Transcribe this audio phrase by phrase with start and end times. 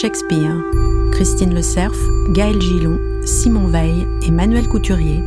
[0.00, 0.62] Shakespeare.
[1.10, 1.96] Christine Le Cerf,
[2.28, 5.20] Gaël Gillon, Simon Veil et Manuel Couturier.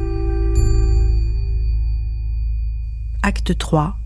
[3.21, 3.97] Acte 3.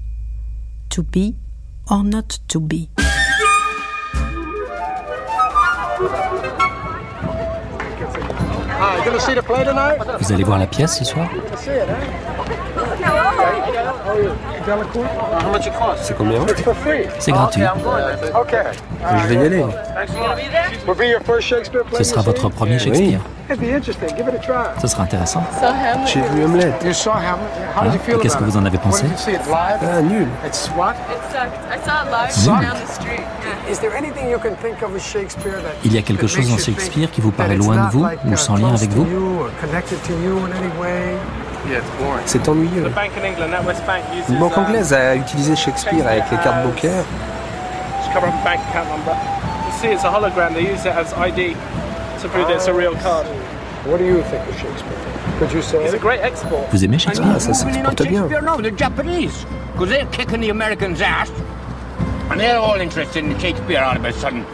[0.89, 1.35] To be
[1.87, 2.87] or not to be.
[10.19, 11.27] Vous allez voir la pièce ce soir?
[16.01, 16.39] C'est combien
[17.19, 17.61] C'est gratuit.
[19.21, 19.65] Je vais y aller.
[21.97, 23.19] Ce sera votre premier Shakespeare.
[24.81, 25.43] Ce sera intéressant.
[26.05, 26.71] J'ai vu Hamlet.
[27.77, 27.83] Hein?
[28.09, 29.05] Et Qu'est-ce que vous en avez pensé?
[29.53, 30.27] Ah, nul.
[35.83, 38.55] Il y a quelque chose dans Shakespeare qui vous paraît loin de vous ou sans
[38.55, 39.05] lien avec vous?
[42.25, 42.91] C'est ennuyeux.
[44.29, 47.03] Une banque anglaise a utilisé Shakespeare avec les cartes bancaires.
[56.71, 57.31] Vous aimez Shakespeare?
[57.35, 58.27] Ah, ça s'exporte bien.
[58.41, 59.45] No, the Japanese.
[59.73, 61.29] Because they're kicking the Americans' ass.
[62.31, 64.45] And they're all interested in Shakespeare all of a sudden.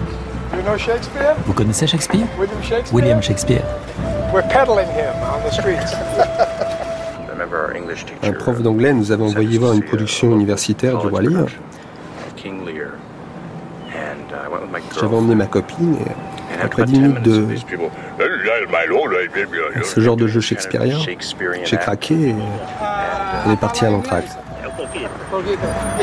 [0.55, 1.35] You know Shakespeare?
[1.45, 2.27] Vous connaissez Shakespeare?
[2.37, 2.93] William Shakespeare?
[2.93, 3.63] William Shakespeare.
[4.33, 5.93] We're peddling him on the streets.
[8.23, 11.45] Un prof d'anglais nous avait envoyé voir une production universitaire du Roi Lear.
[14.99, 17.47] J'avais emmené ma copine et après 10 minutes de
[19.83, 20.97] ce genre de jeu shakespearien,
[21.63, 22.35] j'ai craqué et
[23.45, 24.37] on est parti à l'entracte.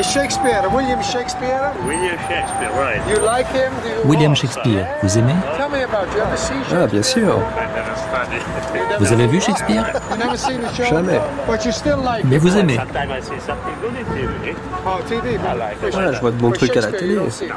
[0.01, 1.71] Shakespeare, William Shakespeare?
[1.85, 3.01] William Shakespeare, right.
[3.09, 3.71] You like him?
[3.83, 5.35] Do you William Shakespeare, vous aimez?
[5.57, 6.23] Tell me about you.
[6.71, 7.39] Ah, bien sûr,
[8.99, 9.83] Vous avez vu Shakespeare?
[10.89, 11.19] Jamais.
[11.47, 14.49] But you still like Mais vous aimez Sometimes I see something good in TV.
[14.85, 14.99] Oh,
[15.91, 17.51] Voilà, je vois de bons trucs à la Shakespeare, télé.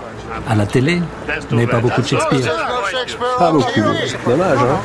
[0.48, 1.02] À la télé
[1.50, 2.52] n'avez pas beaucoup de Shakespeare.
[3.38, 3.70] Pas beaucoup.
[3.76, 3.84] you.
[4.26, 4.80] Dommage, hein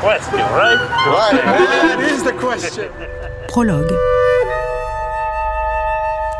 [0.00, 0.78] Question, right?
[1.06, 1.44] Right.
[1.44, 2.84] That is the question.
[3.48, 3.92] Prologue.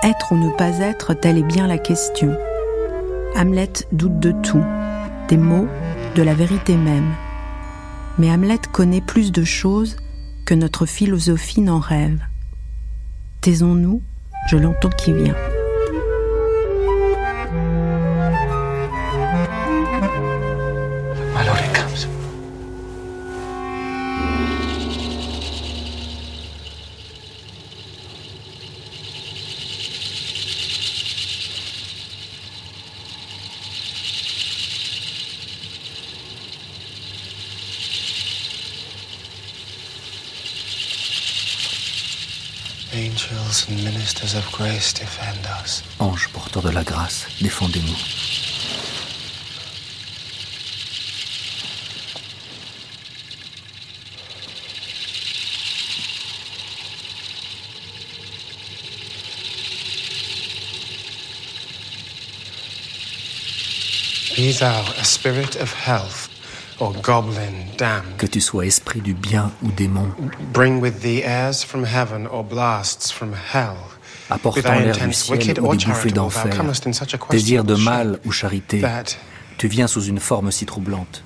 [0.03, 2.37] Être ou ne pas être, telle est bien la question.
[3.35, 4.65] Hamlet doute de tout,
[5.29, 5.69] des mots,
[6.15, 7.15] de la vérité même.
[8.19, 9.97] Mais Hamlet connaît plus de choses
[10.45, 12.21] que notre philosophie n'en rêve.
[13.41, 14.03] Taisons-nous,
[14.49, 15.35] je l'entends qui vient.
[45.99, 47.97] Ange porteur de la grâce, défendez-nous.
[64.37, 66.29] Be thou a spirit of health
[66.79, 68.19] or goblin damned.
[68.19, 70.13] Que tu sois esprit du bien ou démon,
[70.53, 73.96] Bring with thee airs from heaven or blasts from hell.
[74.31, 76.65] Apportant l'air du ciel ou des bouffées d'enfer,
[77.31, 78.83] désir de mal ou charité,
[79.59, 81.23] tu viens sous une forme si troublante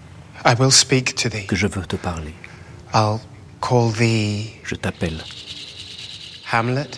[1.48, 2.34] que je veux te parler.
[2.94, 3.20] I'll
[3.60, 5.22] call thee Je t'appelle
[6.52, 6.90] Hamlet.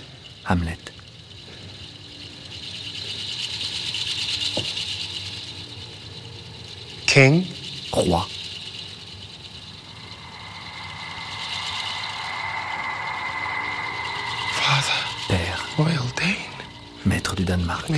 [0.49, 0.79] Hamlet.
[7.07, 7.45] King?
[7.93, 8.27] Roi,
[14.53, 14.93] Father.
[15.29, 16.27] père, Royal Dane.
[17.05, 17.91] maître du Danemark.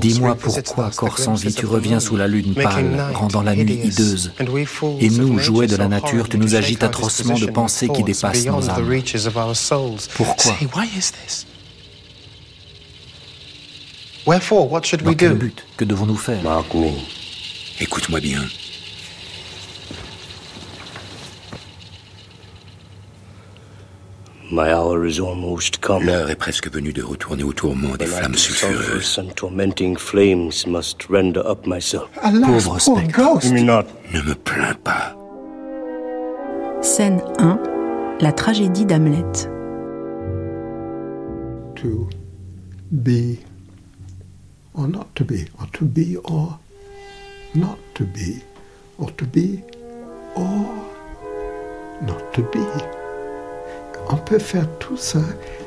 [0.00, 4.32] Dis-moi pourquoi, corps sans vie, tu reviens sous la lune pâle, rendant la nuit hideuse.
[5.00, 8.70] Et nous, jouets de la nature, tu nous agites atrocement de pensées qui dépassent nos
[8.70, 9.02] âmes.
[10.14, 10.56] Pourquoi?
[15.04, 16.42] Dans quel but Que devons-nous faire?
[17.78, 18.40] Écoute-moi bien.
[18.40, 18.54] My hour is
[23.60, 24.35] almost come.
[24.52, 29.02] L'heure est presque venue de retourner au tourment des flammes sulfureuses.
[29.02, 32.08] sulphurous and tormenting flames must render up myself.
[32.22, 33.20] Pauvre spectre.
[33.52, 35.16] Ne me plains pas.
[36.82, 37.58] Scène 1.
[38.20, 39.50] La tragédie d'Hamlet.
[41.76, 42.08] to
[43.02, 43.38] be
[44.74, 46.58] or not to be, or to be or
[47.54, 48.42] not to be,
[48.98, 49.62] or to be
[50.34, 50.84] or
[52.02, 52.95] not to be.
[54.08, 55.20] On peut faire tout ça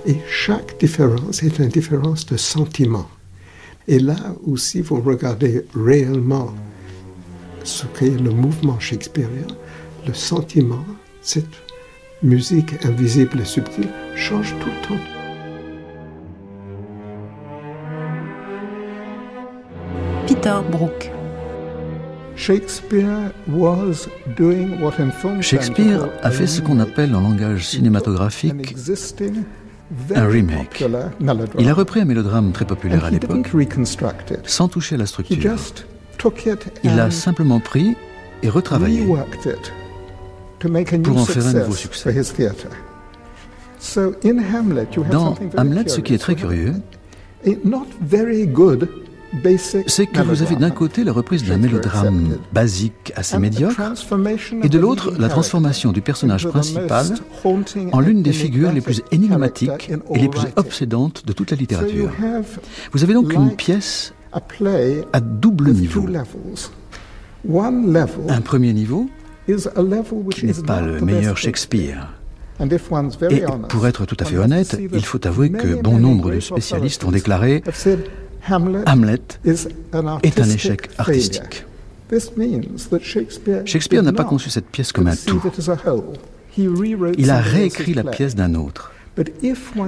[0.06, 3.10] et chaque différence est une différence de sentiment.
[3.88, 6.54] Et là où si vous regardez réellement
[7.64, 9.48] ce qu'est le mouvement shakespearien,
[10.08, 10.86] le sentiment,
[11.22, 11.46] cette
[12.24, 15.04] musique invisible et subtile, change tout le temps.
[20.28, 21.19] Peter Brook.
[22.40, 23.34] Shakespeare
[25.42, 28.76] Shakespeare a fait ce qu'on appelle en langage cinématographique
[30.16, 30.86] un remake.
[31.58, 33.52] Il a repris un mélodrame très populaire à l'époque,
[34.46, 35.58] sans toucher à la structure.
[36.84, 37.98] Il l'a simplement pris
[38.42, 39.18] et retravaillé pour
[41.18, 42.16] en faire un nouveau succès.
[45.12, 46.76] Dans Hamlet, ce qui est très curieux,
[49.88, 53.82] c'est que vous avez d'un côté la reprise d'un mélodrame basique assez médiocre,
[54.64, 57.06] et de l'autre la transformation du personnage principal
[57.92, 62.12] en l'une des figures les plus énigmatiques et les plus obsédantes de toute la littérature.
[62.92, 66.06] Vous avez donc une pièce à double niveau.
[68.28, 69.10] Un premier niveau
[70.32, 72.14] qui n'est pas le meilleur Shakespeare.
[73.30, 77.04] Et pour être tout à fait honnête, il faut avouer que bon nombre de spécialistes
[77.06, 77.64] ont déclaré
[78.48, 79.22] Hamlet
[80.24, 81.66] est un échec artistique.
[83.66, 85.42] Shakespeare n'a pas conçu cette pièce comme un tout.
[87.18, 88.92] Il a réécrit la pièce d'un autre.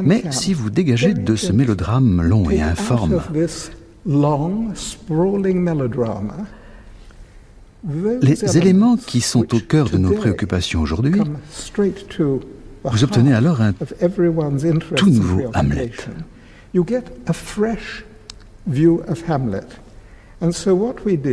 [0.04, 3.22] Mais si vous dégagez de ce mélodrame long et informe
[8.22, 11.22] les éléments qui sont au cœur de nos préoccupations aujourd'hui,
[12.84, 13.74] vous obtenez alors un
[14.96, 15.92] tout nouveau Hamlet.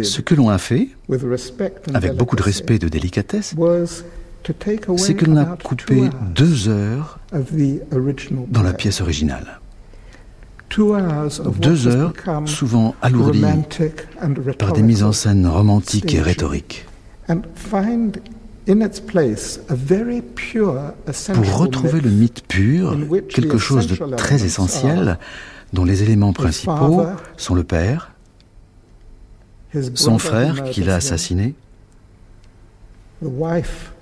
[0.03, 0.89] Ce que l'on a fait,
[1.95, 3.55] avec beaucoup de respect et de délicatesse,
[4.97, 7.19] c'est que l'on a coupé deux heures
[8.49, 9.61] dans la pièce originale.
[11.61, 12.13] Deux heures
[12.45, 13.43] souvent alourdies
[14.59, 16.87] par des mises en scène romantiques et rhétoriques.
[21.33, 22.97] Pour retrouver le mythe pur,
[23.29, 25.19] quelque chose de très essentiel,
[25.73, 27.07] dont les éléments principaux
[27.37, 28.13] sont le père,
[29.95, 31.55] son frère qui l'a assassiné,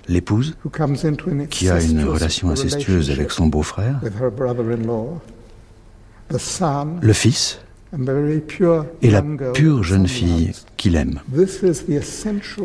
[0.07, 0.55] l'épouse
[1.49, 3.99] qui a une relation incestueuse avec son beau-frère,
[7.01, 7.59] le fils
[9.01, 9.23] et la
[9.53, 11.21] pure jeune fille qu'il aime.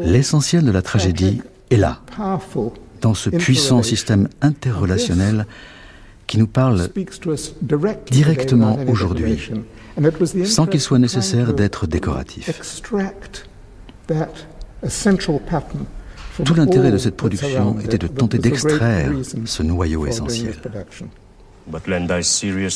[0.03, 2.01] L'essentiel de la tragédie est là,
[3.01, 5.47] dans ce puissant système interrelationnel
[6.33, 6.89] qui nous parle
[8.11, 9.51] directement aujourd'hui,
[10.47, 12.59] sans qu'il soit nécessaire d'être décoratif.
[16.43, 19.13] Tout l'intérêt de cette production était de tenter d'extraire
[19.45, 20.55] ce noyau essentiel.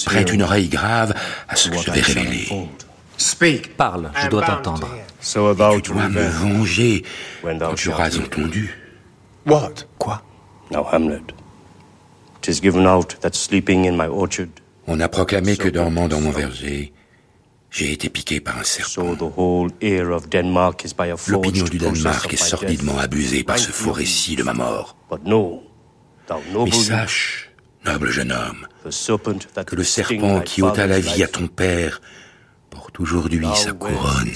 [0.04, 1.14] Prête une oreille grave
[1.48, 2.68] à ce que je vais révéler.
[3.78, 4.86] Parle, je dois t'entendre.
[4.94, 7.04] Et tu dois me venger
[7.42, 8.78] quand tu auras entendu.
[9.46, 10.22] Quoi
[10.92, 11.22] Hamlet.
[14.88, 16.92] On a proclamé que dormant dans mon verger,
[17.70, 19.16] j'ai été piqué par un serpent.
[21.28, 24.96] L'opinion du Danemark est sordidement abusée par ce faux récit de ma mort.
[26.64, 27.52] Mais sache,
[27.84, 28.66] noble jeune homme,
[29.66, 32.00] que le serpent qui ôta la vie à ton père
[32.70, 34.30] porte aujourd'hui sa couronne.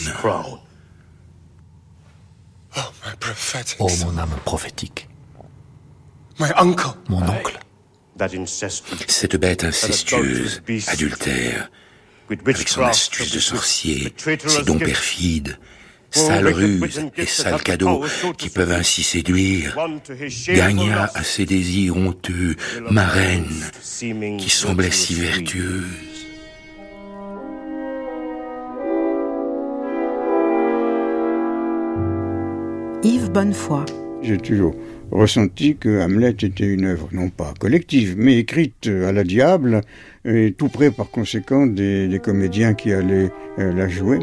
[3.79, 5.09] Oh, mon âme prophétique.
[7.09, 7.59] Mon oncle.
[9.07, 11.71] Cette bête incestueuse, adultère,
[12.31, 15.59] avec son astuce de sorcier, ses dons perfides,
[16.11, 18.05] sales ruses et sales cadeaux
[18.37, 19.77] qui peuvent ainsi séduire,
[20.49, 22.57] gagna à ses désirs honteux
[22.91, 23.71] ma reine,
[24.39, 25.85] qui semblait si vertueuse.
[33.03, 33.87] Yves Bonnefoy.
[34.23, 34.75] J'ai toujours
[35.11, 39.83] ressenti que Hamlet était une œuvre non pas collective, mais écrite à la diable,
[40.25, 44.19] et tout près par conséquent des, comédiens qui allaient euh, la jouer.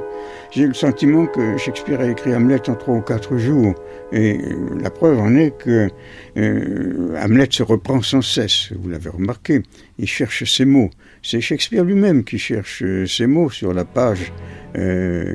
[0.52, 3.74] J'ai le sentiment que Shakespeare a écrit Hamlet en trois ou quatre jours,
[4.12, 5.90] et euh, la preuve en est que
[6.38, 9.64] euh, Hamlet se reprend sans cesse, vous l'avez remarqué,
[9.98, 10.92] il cherche ses mots.
[11.24, 14.32] C'est Shakespeare lui-même qui cherche ses mots sur la page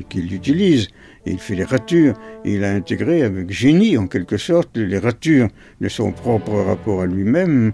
[0.09, 0.89] qu'il utilise
[1.27, 2.15] il fait les ratures,
[2.45, 5.49] il a intégré avec génie en quelque sorte les ratures
[5.81, 7.73] de son propre rapport à lui-même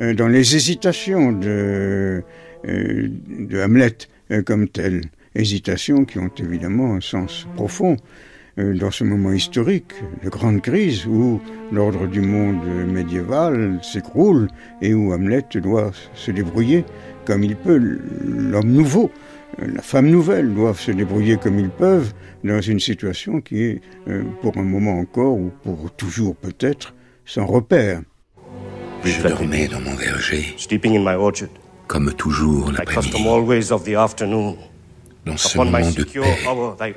[0.00, 2.22] euh, dans les hésitations de,
[2.66, 3.96] euh, Hamlet
[4.30, 5.02] euh, comme tel.
[5.34, 7.96] Hésitations qui ont évidemment un sens profond.
[8.56, 9.92] dans ce moment historique
[10.24, 11.40] de grande crise où
[11.70, 14.48] l'ordre du monde médiéval s'écroule
[14.82, 16.84] et où Hamlet doit se débrouiller
[17.24, 17.78] comme il peut.
[17.78, 19.12] L'homme nouveau,
[19.66, 22.12] la femme nouvelle doivent se débrouiller comme ils peuvent
[22.44, 27.46] dans une situation qui est, euh, pour un moment encore, ou pour toujours peut-être, sans
[27.46, 28.02] repère.
[29.04, 30.54] Je dormais dans mon verger,
[31.86, 33.24] comme toujours l'après-midi
[35.28, 36.94] dans ce moment de paix,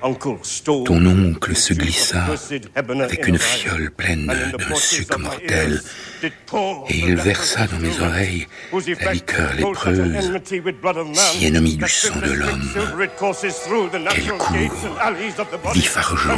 [0.86, 2.26] ton oncle se glissa
[2.86, 5.82] avec une fiole pleine d'un sucre mortel.
[6.90, 8.48] et il versa dans mes oreilles
[9.02, 10.02] la liqueur lépreuse,
[11.16, 12.72] si ennemie du sang de l'homme,
[14.10, 16.38] qu'elle court, vif argent,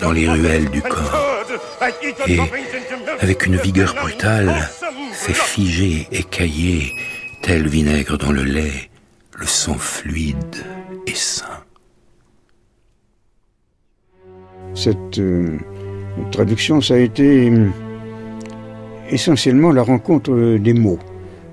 [0.00, 1.44] dans les ruelles du corps,
[2.26, 2.38] et,
[3.20, 4.68] avec une vigueur brutale,
[5.12, 6.94] fait figer, écailler,
[7.42, 8.90] tel vinaigre dans le lait,
[9.36, 10.64] le sang fluide
[14.74, 15.58] Cette euh,
[16.30, 17.68] traduction, ça a été euh,
[19.10, 20.98] essentiellement la rencontre des mots.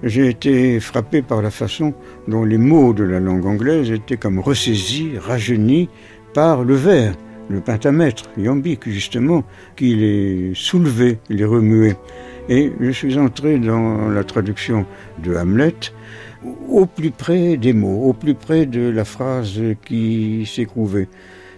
[0.04, 1.94] J'ai été frappé par la façon
[2.28, 5.90] dont les mots de la langue anglaise étaient comme ressaisis, rajeunis
[6.34, 7.16] par le vers,
[7.50, 9.44] le pentamètre, iambique justement,
[9.76, 11.96] qui les soulevait, les remuait.
[12.50, 14.86] Et je suis entré dans la traduction
[15.24, 15.74] de Hamlet
[16.70, 21.08] au plus près des mots, au plus près de la phrase qui s'éprouvait,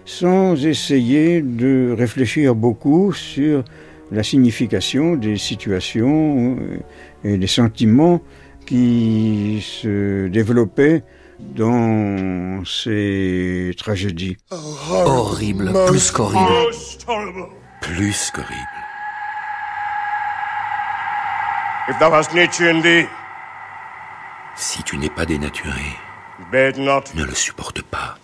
[0.04, 3.64] sans essayer de réfléchir beaucoup sur
[4.10, 6.56] la signification des situations
[7.24, 8.20] et des sentiments
[8.66, 11.02] qui se développaient
[11.38, 14.36] dans ces tragédies.
[14.50, 16.52] Horrible, plus qu'horrible.
[17.80, 18.78] Plus qu'horrible.
[21.90, 23.06] If thou hast nature in thee,
[24.58, 25.96] si tu n'es pas dénaturé,
[26.52, 28.18] ne le supporte pas.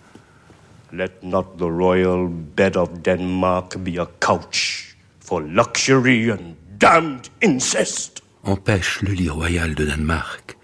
[0.93, 8.23] Let not the royal bed of Denmark be a couch for luxury and damned incest.
[8.45, 10.57] Empêche le lit royal de Danemark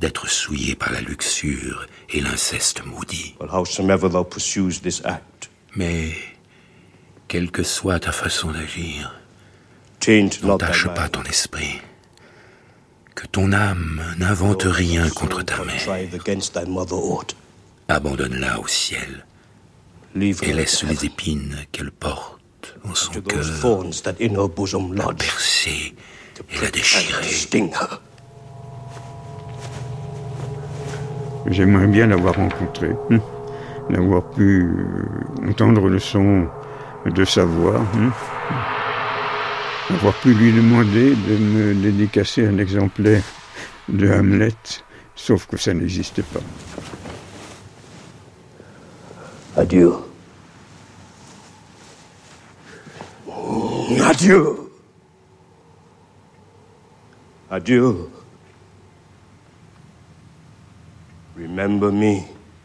[0.00, 3.36] d'être souillé par la luxure et l'inceste maudit.
[5.76, 6.12] Mais,
[7.28, 9.14] quelle que soit ta façon d'agir,
[10.42, 11.80] n'entache pas ton esprit
[13.14, 15.88] que ton âme n'invente rien contre ta mère.
[17.88, 19.26] Abandonne-la au ciel
[20.16, 22.40] et laisse les épines qu'elle porte
[22.88, 23.42] en son cœur
[24.94, 25.94] la percer
[26.50, 27.24] et la déchirer.
[31.46, 33.18] J'aimerais bien l'avoir rencontré, hein,
[33.90, 36.46] d'avoir pu euh, entendre le son
[37.06, 37.80] de sa voix.
[39.94, 43.22] Avoir pu lui demander de me dédicacer un exemplaire
[43.88, 44.54] de Hamlet,
[45.14, 46.40] sauf que ça n'existait pas.
[49.56, 49.92] Adieu.
[54.04, 54.72] Adieu.
[57.50, 58.08] Adieu.
[61.36, 62.22] Remember me.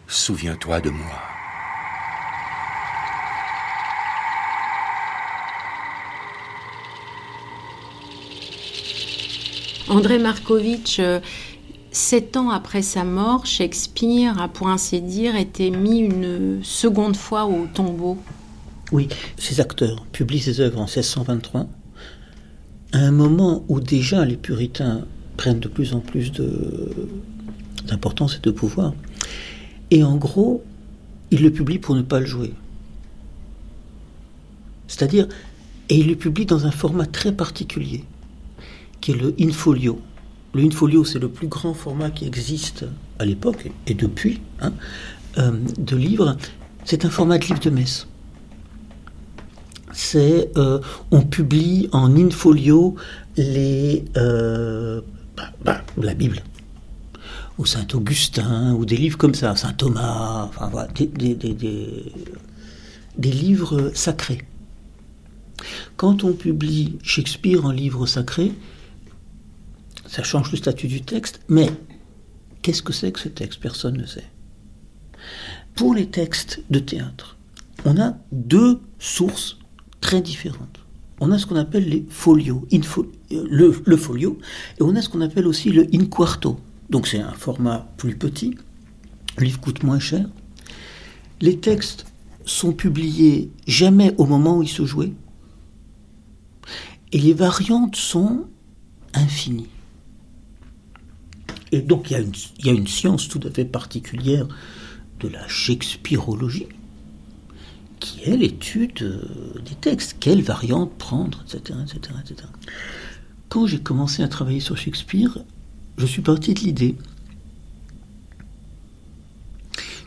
[0.07, 1.26] Souviens-toi de moi.
[9.89, 11.19] André Markovitch, euh,
[11.91, 17.45] sept ans après sa mort, Shakespeare a, pour ainsi dire, été mis une seconde fois
[17.45, 18.17] au tombeau.
[18.91, 21.67] Oui, ces acteurs publient ses œuvres en 1623,
[22.91, 25.05] à un moment où déjà les puritains
[25.37, 26.31] prennent de plus en plus
[27.85, 28.93] d'importance et de pouvoir.
[29.91, 30.63] Et en gros,
[31.31, 32.53] ils le publient pour ne pas le jouer.
[34.87, 35.27] C'est-à-dire,
[35.89, 38.03] et ils le publient dans un format très particulier
[39.01, 40.01] qui est le Infolio.
[40.53, 42.85] Le Infolio, c'est le plus grand format qui existe
[43.19, 44.73] à l'époque et depuis hein,
[45.37, 46.37] euh, de livres.
[46.85, 48.07] C'est un format de livre de messe.
[49.93, 50.79] C'est, euh,
[51.11, 52.95] on publie en Infolio
[53.35, 55.01] les, euh,
[55.35, 56.41] bah, bah, la Bible,
[57.57, 62.13] ou Saint Augustin, ou des livres comme ça, Saint Thomas, enfin voilà, des, des, des,
[63.17, 64.43] des livres sacrés.
[65.95, 68.51] Quand on publie Shakespeare en livre sacré,
[70.17, 71.69] ça change le statut du texte, mais
[72.63, 73.59] qu'est-ce que c'est que ce texte?
[73.59, 74.25] Personne ne sait.
[75.75, 77.37] Pour les textes de théâtre,
[77.85, 79.59] on a deux sources
[80.01, 80.79] très différentes.
[81.19, 82.67] On a ce qu'on appelle les folios,
[83.29, 84.39] le, folio,
[84.79, 86.59] et on a ce qu'on appelle aussi le in quarto.
[86.89, 88.57] Donc c'est un format plus petit,
[89.37, 90.27] le livre coûte moins cher.
[91.41, 92.07] Les textes
[92.43, 95.13] sont publiés jamais au moment où ils se jouaient,
[97.11, 98.47] et les variantes sont
[99.13, 99.69] infinies.
[101.71, 104.47] Et donc il y, a une, science tout à fait particulière
[105.19, 106.67] de la shakespearologie,
[107.99, 110.17] qui est l'étude euh, des textes.
[110.19, 111.79] Quelle variante prendre, etc.
[111.83, 112.47] etc., etc.
[113.49, 115.39] Quand j'ai commencé à travailler sur Shakespeare,
[115.97, 116.95] je suis parti de l'idée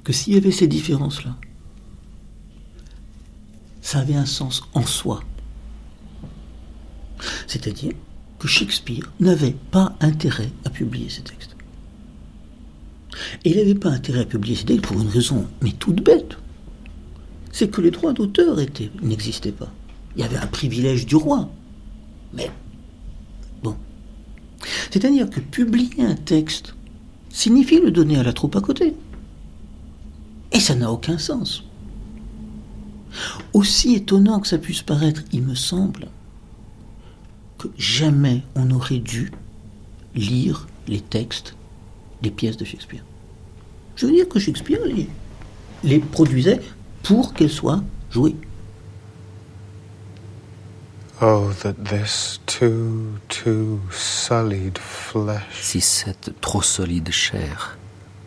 [0.05, 1.37] que s'il y avait ces différences-là,
[3.83, 5.23] ça avait un sens en soi.
[7.47, 7.93] C'est-à-dire
[8.39, 11.50] que Shakespeare n'avait pas intérêt à publier ces textes.
[13.45, 16.37] Et il n'avait pas intérêt à publier ces textes pour une raison, mais toute bête.
[17.53, 18.57] C'est que les droits d'auteur
[19.03, 19.73] n'existaient pas.
[20.17, 21.51] Il y avait un privilège du roi.
[22.33, 22.51] Mais,
[23.63, 23.77] bon.
[24.91, 26.75] C'est-à-dire que publier un texte
[27.29, 28.95] signifie le donner à la troupe à côté.
[30.53, 31.65] Et ça n'a aucun sens.
[33.53, 36.09] Aussi étonnant que ça puisse paraître, il me semble
[37.59, 39.33] que jamais on n'aurait dû
[40.15, 41.57] lire les textes
[42.23, 43.05] des pièces de Shakespeare.
[44.01, 45.07] Je veux dire que Shakespeare les,
[45.85, 46.63] les produisait
[47.03, 48.37] pour qu'elles soient jouées.
[51.21, 57.77] Oh, that this too, too sullied flesh si cette trop solide chair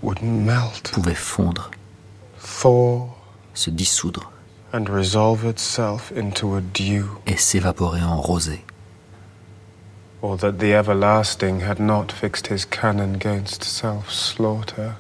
[0.03, 1.71] would melt, pouvait fondre,
[2.39, 3.09] thaw,
[3.55, 4.31] se dissoudre
[4.73, 7.05] and resolve itself into a dew.
[7.25, 8.63] et s'évaporer en rosée.
[10.21, 14.97] Or that the everlasting had not fixed his canon against self-slaughter.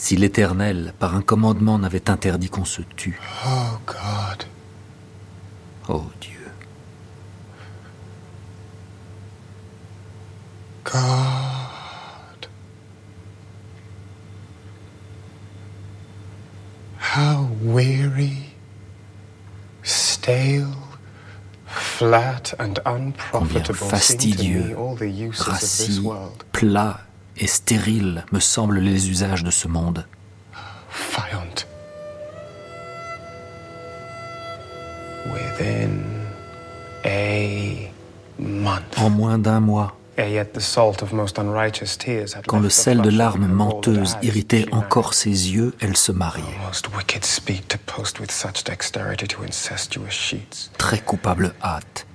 [0.00, 3.18] Si l'Éternel, par un commandement, n'avait interdit qu'on se tue.
[3.44, 4.44] Oh God.
[5.88, 6.52] Oh Dieu.
[10.84, 12.46] God.
[17.16, 18.54] How weary,
[19.82, 20.68] stale,
[21.66, 24.76] flat and Combien unprofitable me fastidieux,
[25.40, 26.00] rassis,
[26.52, 27.00] plat
[27.38, 30.06] et stérile me semblent les usages de ce monde.
[30.90, 31.64] Fiant.
[35.26, 36.00] Within
[37.04, 37.90] a
[38.38, 38.98] month.
[38.98, 39.98] En moins d'un mois,
[42.46, 46.42] quand le sel de larmes menteuses irritait encore ses yeux, elle se mariait.
[50.76, 52.06] Très coupable hâte.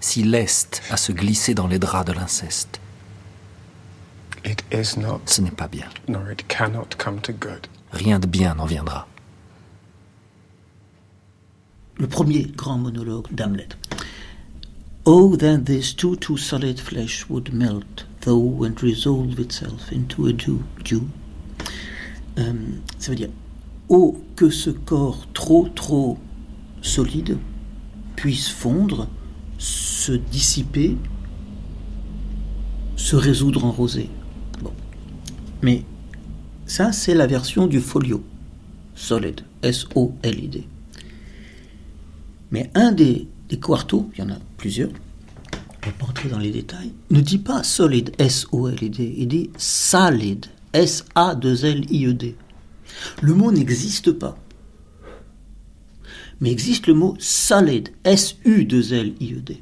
[0.00, 2.80] Si leste à se glisser dans les draps de l'inceste.
[4.46, 5.88] It is not, Ce n'est pas bien.
[6.08, 7.66] nor it cannot come to good.
[7.92, 9.06] Rien de bien n'en viendra.
[11.98, 13.68] Le premier grand monologue d'Hamlet.
[15.04, 20.32] Oh, that this too too solid flesh would melt, though, and resolve itself into a
[20.32, 20.62] dew.
[20.84, 21.02] dew.
[22.38, 22.52] Euh,
[22.98, 23.30] ça veut dire,
[23.88, 26.18] oh, que ce corps trop trop
[26.82, 27.38] solide
[28.14, 29.08] puisse fondre,
[29.58, 30.96] se dissiper,
[32.96, 34.10] se résoudre en rosée.
[35.62, 35.84] Mais
[36.66, 38.22] ça, c'est la version du folio.
[38.94, 39.42] Solid.
[39.62, 40.66] S-O-L-I-D.
[42.50, 44.90] Mais un des, des quartos, il y en a plusieurs,
[45.82, 50.46] je ne pas entrer dans les détails, ne dit pas solid, S-O-L-I-D, il dit salid,
[50.72, 52.36] S-A-2-L-I-E-D.
[53.22, 54.38] Le mot n'existe pas.
[56.40, 59.60] Mais existe le mot solid, S-U-2-L-I-E-D,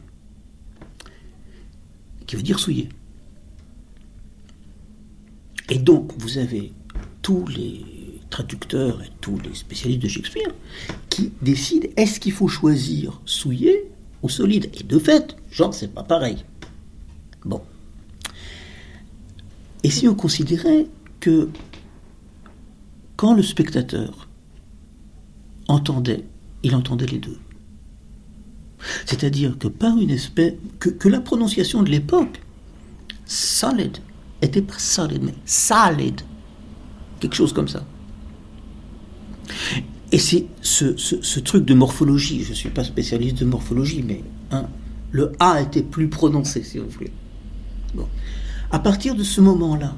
[2.27, 2.89] qui veut dire souillé.
[5.71, 6.73] Et donc, vous avez
[7.23, 10.51] tous les traducteurs et tous les spécialistes de Shakespeare
[11.09, 13.91] qui décident est-ce qu'il faut choisir souillé
[14.23, 14.71] ou solide?
[14.75, 16.45] Et de fait, genre, c'est pas pareil.
[17.45, 17.63] Bon.
[19.83, 20.87] Et si on considérait
[21.21, 21.49] que
[23.17, 24.29] quand le spectateur
[25.69, 26.25] entendait,
[26.63, 27.39] il entendait les deux.
[29.07, 30.55] C'est-à-dire que par une espèce.
[30.79, 32.41] que, que la prononciation de l'époque,
[33.27, 33.99] solid,
[34.45, 36.21] était pas solid, mais solid.
[37.21, 37.85] Quelque chose comme ça.
[40.13, 44.05] Et c'est ce, ce- ce truc de morphologie, je ne suis pas spécialiste de morphologie,
[44.07, 44.67] mais hein,
[45.11, 47.11] le A était plus prononcé, si vous voulez.
[47.95, 48.07] Bon.
[48.71, 49.95] À partir de ce moment-là,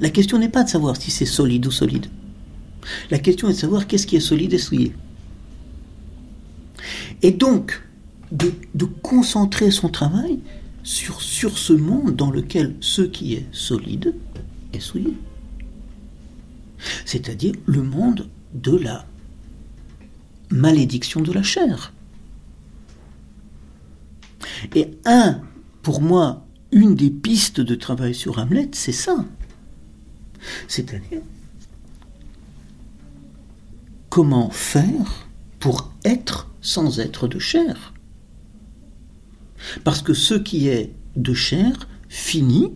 [0.00, 2.06] la question n'est pas de savoir si c'est solide ou solide.
[3.10, 4.92] La question est de savoir qu'est-ce qui est solide et souillé.
[7.22, 7.80] Et donc,
[8.32, 10.38] de, de concentrer son travail
[10.82, 14.14] sur, ce monde dans lequel ce qui est solide
[14.72, 15.14] est souillé.
[17.04, 19.06] C'est-à-dire le monde de la
[20.50, 21.92] malédiction de la chair.
[24.74, 25.40] Et un,
[25.82, 29.24] pour moi, une des pistes de travail sur Hamlet, c'est ça.
[30.68, 31.22] C'est-à-dire
[34.08, 37.91] comment faire pour être sans être de chair.
[39.84, 42.72] Parce que ce qui est de chair finit,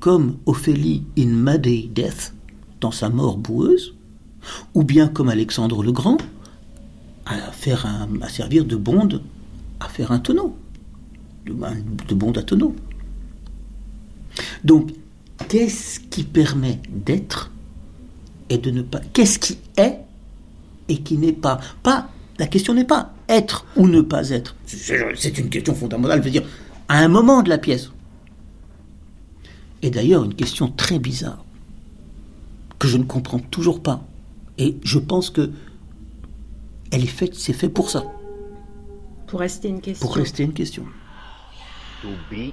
[0.00, 2.34] comme Ophélie in Madday Death,
[2.80, 3.94] dans sa mort boueuse,
[4.74, 6.18] ou bien comme Alexandre le Grand,
[7.26, 7.86] à, faire
[8.20, 9.22] à servir de bonde
[9.80, 10.56] à faire un tonneau,
[11.46, 12.74] de, de bonde à tonneau.
[14.62, 14.92] Donc,
[15.48, 17.50] qu'est-ce qui permet d'être
[18.50, 19.00] et de ne pas.
[19.12, 20.00] Qu'est-ce qui est
[20.88, 21.60] et qui n'est pas?
[21.82, 22.10] Pas.
[22.38, 24.56] La question n'est pas être ou ne pas être.
[24.66, 26.20] C'est une question fondamentale.
[26.20, 26.46] Je veux dire,
[26.88, 27.90] à un moment de la pièce.
[29.82, 31.44] Et d'ailleurs, une question très bizarre
[32.78, 34.02] que je ne comprends toujours pas.
[34.58, 35.50] Et je pense que
[36.90, 38.04] elle est faite, c'est fait pour ça.
[39.26, 40.06] Pour rester une question.
[40.06, 40.84] Pour rester une question.
[42.02, 42.52] To be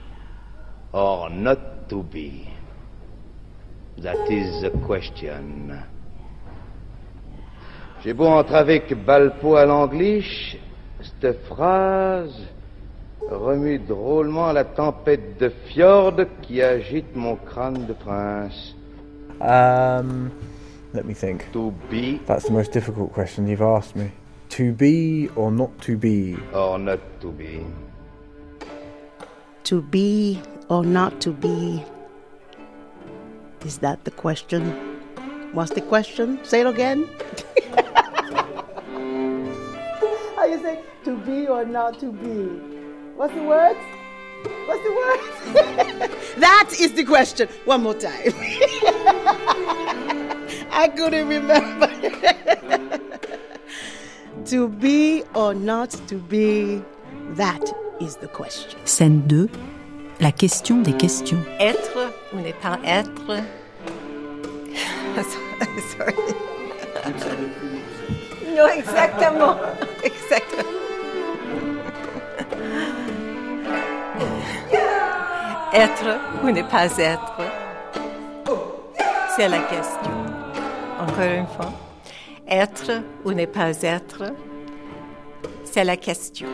[0.93, 1.57] or not
[1.89, 2.47] to be.
[4.01, 5.73] That is the question.
[8.03, 10.57] J'ai beau entrer avec Balpo à l'anglish,
[11.21, 12.33] cette phrase
[13.29, 18.75] remue drôlement la tempête de fjord qui agite mon crâne de prince.
[19.39, 20.31] Um,
[20.95, 21.51] let me think.
[21.53, 22.19] To be.
[22.25, 24.09] That's the most difficult question you've asked me.
[24.49, 26.37] To be or not to be?
[26.53, 27.61] Or not to be.
[29.65, 31.83] To be or not to be.
[33.63, 34.90] Is that the question?
[35.53, 36.39] What's the question?
[36.43, 37.09] Say it again.
[40.37, 42.45] How you say to be or not to be?
[43.17, 43.75] What's the word?
[44.65, 45.19] What's the word?
[46.37, 47.49] that is the question.
[47.65, 48.31] One more time.
[50.71, 51.87] I couldn't remember.
[54.45, 56.81] to be or not to be,
[57.31, 58.79] that is the question.
[58.85, 59.49] Scène 2.
[60.21, 61.43] La question des questions.
[61.59, 63.43] Être ou ne pas être.
[65.97, 66.13] Sorry.
[68.55, 69.55] non, exactement.
[70.03, 70.69] Exactement.
[75.73, 77.37] Être ou ne pas être.
[79.35, 80.11] C'est la question.
[80.99, 81.71] Encore une fois.
[82.47, 84.33] Être ou ne pas être.
[85.63, 86.47] C'est la question.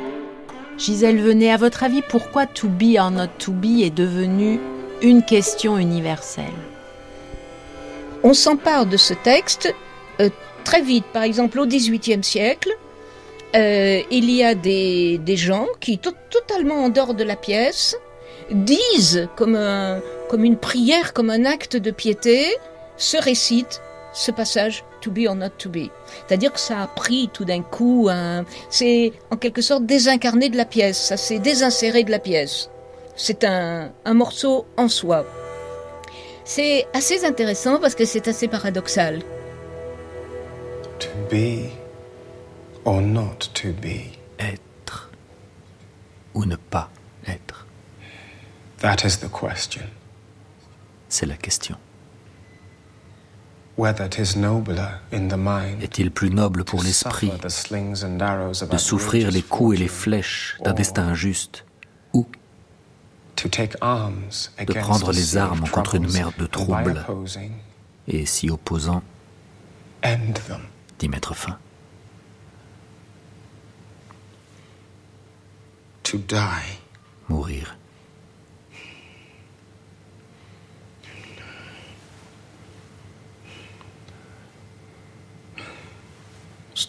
[0.77, 4.60] Gisèle Venet, à votre avis, pourquoi to be or not to be est devenu
[5.01, 6.45] une question universelle?
[8.23, 9.73] On s'empare de ce texte
[10.19, 10.30] euh,
[10.63, 11.06] très vite.
[11.13, 12.71] Par exemple, au XVIIIe siècle,
[13.56, 17.97] euh, il y a des, des gens qui, totalement en dehors de la pièce,
[18.51, 22.45] disent comme, un, comme une prière, comme un acte de piété,
[22.97, 23.82] se récitent
[24.13, 25.89] ce passage to be or not to be.
[26.27, 28.10] C'est-à-dire que ça a pris tout d'un coup,
[28.69, 32.69] c'est en quelque sorte désincarné de la pièce, ça s'est désinséré de la pièce.
[33.15, 35.25] C'est un, un morceau en soi.
[36.49, 39.21] C'est assez intéressant parce que c'est assez paradoxal.
[40.99, 41.69] To be
[42.86, 44.15] or not to be.
[44.39, 45.12] Être
[46.33, 46.89] ou ne pas
[47.27, 47.67] être.
[48.79, 49.83] That is the question.
[51.10, 51.75] C'est la question.
[55.81, 57.31] Est-il plus noble pour l'esprit
[58.71, 61.65] de souffrir les coups et les flèches d'un destin injuste
[62.13, 62.25] ou
[63.38, 67.06] de prendre les armes contre une mer de troubles
[68.08, 69.04] et s'y opposant
[71.00, 71.58] d'y mettre fin
[77.30, 77.76] Mourir.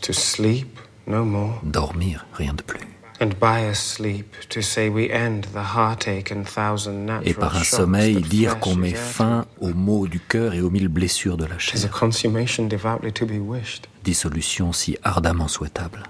[0.02, 1.60] To sleep, no more.
[1.64, 2.97] Dormir, rien de plus.
[3.20, 7.56] And by a sleep, to say we end the heartache and thousand natural Et par
[7.56, 11.44] un sommeil, dire qu'on met fin aux maux du cœur et aux mille blessures de
[11.44, 11.84] la chair.
[11.84, 13.88] a consummation devoutly to be wished.
[14.04, 16.04] Dissolution si ardemment souhaitable.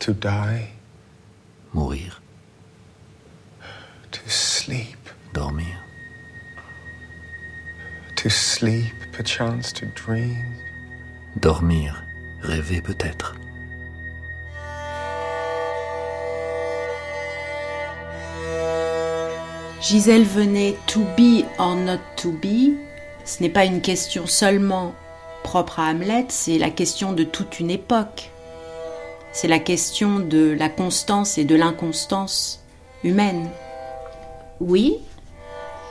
[0.00, 0.72] To die.
[1.72, 2.20] Mourir.
[4.10, 4.96] To sleep.
[5.32, 5.78] Dormir.
[8.16, 10.56] To sleep, perchance to dream.
[11.40, 12.02] Dormir,
[12.42, 13.34] rêver peut-être.
[19.88, 22.74] Gisèle venait to be or not to be.
[23.24, 24.96] Ce n'est pas une question seulement
[25.44, 28.32] propre à Hamlet, c'est la question de toute une époque.
[29.30, 32.64] C'est la question de la constance et de l'inconstance
[33.04, 33.48] humaine.
[34.58, 34.98] Oui,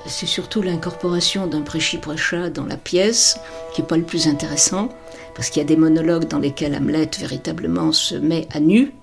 [0.07, 3.39] c'est surtout l'incorporation d'un prêchi-prêcha dans la pièce
[3.73, 4.89] qui n'est pas le plus intéressant,
[5.35, 8.93] parce qu'il y a des monologues dans lesquels Hamlet véritablement se met à nu,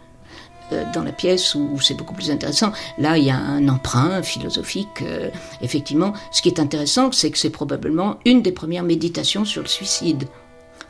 [0.95, 2.73] dans la pièce où, c'est beaucoup plus intéressant.
[2.99, 5.03] Là, il y a un emprunt philosophique.
[5.03, 5.31] Euh,
[5.61, 9.69] effectivement, ce qui est intéressant, c'est que c'est probablement une des premières méditations sur le
[9.69, 10.25] suicide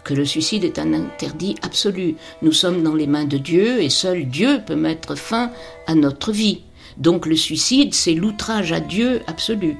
[0.04, 2.16] que le suicide est un interdit absolu.
[2.42, 5.52] Nous sommes dans les mains de Dieu et seul Dieu peut mettre fin
[5.86, 6.62] à notre vie.
[6.96, 9.76] Donc le suicide, c'est l'outrage à Dieu absolu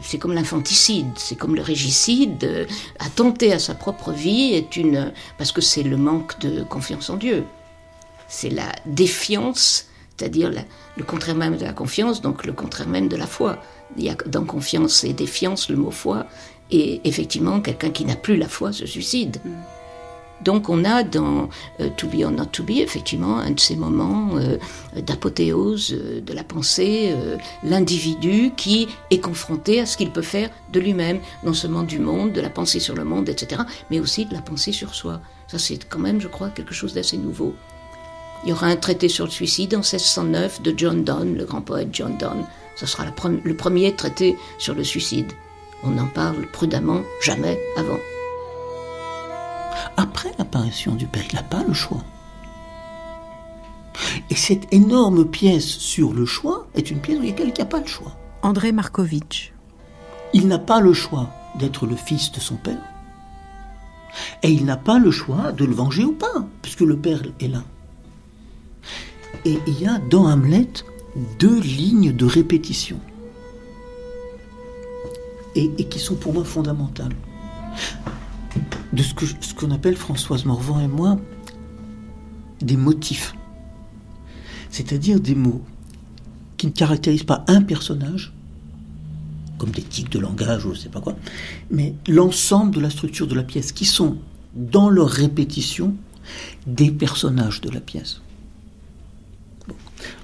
[0.00, 2.66] c'est comme l'infanticide, c'est comme le régicide.
[2.98, 5.12] Attenter à sa propre vie est une.
[5.38, 7.44] parce que c'est le manque de confiance en Dieu.
[8.28, 9.86] C'est la défiance,
[10.16, 10.50] c'est-à-dire
[10.96, 13.58] le contraire même de la confiance, donc le contraire même de la foi.
[13.96, 16.26] Il y a dans confiance et défiance le mot foi,
[16.70, 19.38] et effectivement, quelqu'un qui n'a plus la foi se suicide.
[19.44, 19.50] Mm.
[20.42, 21.48] Donc on a dans
[21.80, 24.58] euh, To Be or Not To Be effectivement un de ces moments euh,
[25.00, 27.14] d'apothéose euh, de la pensée,
[27.62, 32.32] l'individu qui est confronté à ce qu'il peut faire de lui-même, non seulement du monde,
[32.32, 35.20] de la pensée sur le monde, etc., mais aussi de la pensée sur soi.
[35.48, 37.54] Ça c'est quand même, je crois, quelque chose d'assez nouveau.
[38.46, 41.62] Il y aura un traité sur le suicide en 1609 de John Donne, le grand
[41.62, 42.46] poète John Donne.
[42.76, 45.32] Ce sera le premier traité sur le suicide.
[45.82, 47.98] On en parle prudemment, jamais avant.
[49.96, 52.04] Après l'apparition du Père, il n'a pas le choix.
[54.30, 57.52] Et cette énorme pièce sur le choix est une pièce où il y a quelqu'un
[57.52, 58.16] qui n'a pas le choix.
[58.42, 59.52] André Markovitch.
[60.34, 62.78] Il n'a pas le choix d'être le fils de son père.
[64.44, 67.48] Et il n'a pas le choix de le venger ou pas, puisque le père est
[67.48, 67.64] là.
[69.46, 70.68] Et il y a dans Hamlet
[71.38, 72.98] deux lignes de répétition.
[75.54, 77.14] Et, qui sont pour moi fondamentales
[78.92, 81.16] de ce qu'on ce appelle Françoise Morvan et moi
[82.60, 83.34] des motifs.
[84.70, 85.62] C'est-à-dire des mots
[86.56, 88.34] qui ne caractérisent pas un personnage,
[89.58, 91.14] comme des tics de langage ou je ne sais pas quoi,
[91.70, 94.16] mais l'ensemble de la structure de la pièce, qui sont,
[94.56, 95.94] dans leur répétition,
[96.66, 98.22] des personnages de la pièce.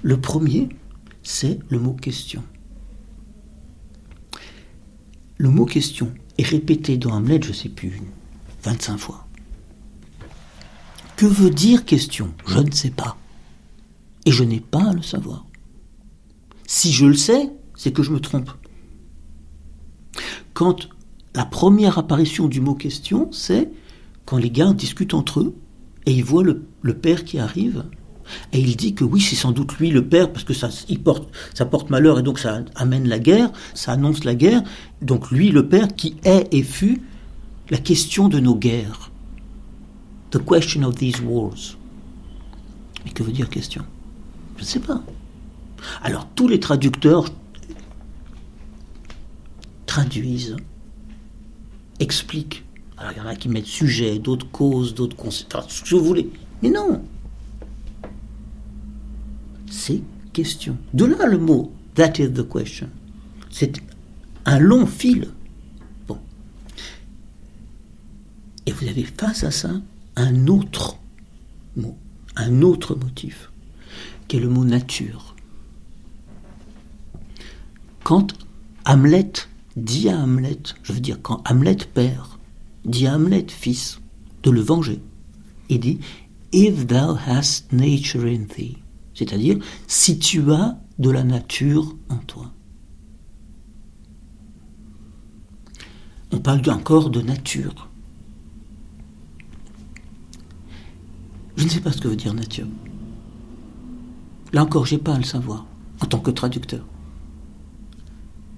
[0.01, 0.69] Le premier,
[1.23, 2.43] c'est le mot question.
[5.37, 8.01] Le mot question est répété dans Hamlet, je ne sais plus,
[8.63, 9.27] 25 fois.
[11.15, 12.33] Que veut dire question?
[12.47, 13.17] Je ne sais pas.
[14.25, 15.45] Et je n'ai pas à le savoir.
[16.65, 18.51] Si je le sais, c'est que je me trompe.
[20.53, 20.89] Quand
[21.35, 23.71] la première apparition du mot question, c'est
[24.25, 25.55] quand les gars discutent entre eux
[26.05, 27.85] et ils voient le, père qui arrive
[28.51, 30.69] et il dit que oui, c'est sans doute lui le père parce que ça,
[31.03, 34.63] porte, malheur et donc ça amène la guerre, ça annonce la guerre.
[35.01, 37.01] Donc lui, le père qui est et fut
[37.69, 39.11] la question de nos guerres.
[40.31, 41.77] The question of these wars.
[43.05, 43.83] Mais que veut dire question?
[44.57, 45.01] Je ne sais pas.
[46.01, 47.25] Alors tous les traducteurs
[49.85, 50.55] traduisent,
[51.99, 52.63] expliquent.
[52.97, 56.05] Alors il y en a qui mettent sujet, d'autres causes, d'autres conséquences, ce que vous
[56.05, 56.29] voulez.
[56.61, 57.03] Mais non.
[59.75, 60.77] C'est question.
[60.93, 62.89] De là le mot that is the question.
[63.49, 63.81] C'est
[64.45, 65.29] un long fil.
[68.65, 69.71] Et vous avez face à ça
[70.15, 70.99] un autre
[71.75, 71.97] mot,
[72.35, 73.51] un autre motif,
[74.27, 75.35] qui est le mot nature.
[78.03, 78.27] Quand
[78.85, 79.33] Hamlet
[79.75, 82.39] dit à Hamlet, je veux dire quand Hamlet père,
[82.85, 83.99] dit à Hamlet fils,
[84.43, 85.01] de le venger,
[85.67, 85.99] il dit
[86.53, 88.82] If thou hast nature in thee,
[89.13, 92.51] c'est-à-dire si tu as de la nature en toi.
[96.31, 97.89] On parle encore de nature.
[101.57, 102.67] Je ne sais pas ce que veut dire nature.
[104.51, 105.65] Là encore, j'ai pas à le savoir,
[106.01, 106.85] en tant que traducteur.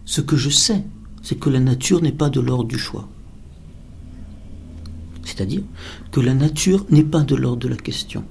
[0.05, 0.83] Ce que je sais,
[1.21, 3.09] c'est que la nature n'est pas de l'ordre du choix.
[5.23, 5.63] C'est-à-dire
[6.11, 8.23] que la nature n'est pas de l'ordre de la question.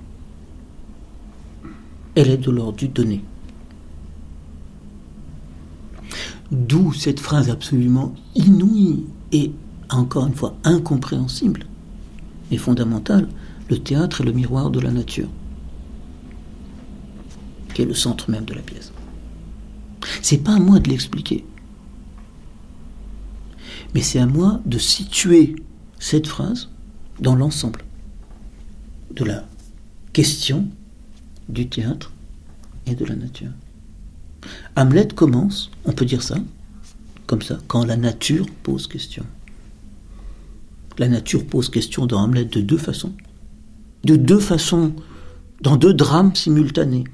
[2.14, 3.22] Elle est de l'ordre du donné.
[6.50, 9.52] D'où cette phrase absolument inouïe et,
[9.90, 11.66] encore une fois, incompréhensible,
[12.50, 13.28] mais fondamentale,
[13.68, 15.28] le théâtre est le miroir de la nature,
[17.72, 18.92] qui est le centre même de la pièce.
[20.22, 21.44] C'est pas à moi de l'expliquer,
[23.94, 25.56] mais c'est à moi de situer
[25.98, 26.68] cette phrase
[27.20, 27.84] dans l'ensemble
[29.12, 29.44] de la
[30.12, 30.68] question
[31.48, 32.12] du théâtre
[32.86, 33.50] et de la nature.
[34.76, 36.36] Hamlet commence, on peut dire ça,
[37.26, 39.24] comme ça, quand la nature pose question.
[40.98, 43.14] La nature pose question dans Hamlet de deux façons
[44.04, 44.92] de deux façons,
[45.60, 47.04] dans deux drames simultanés,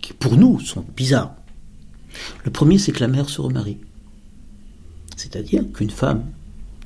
[0.00, 1.34] qui pour nous sont bizarres.
[2.44, 3.78] Le premier, c'est que la mère se remarie.
[5.16, 6.24] C'est-à-dire qu'une femme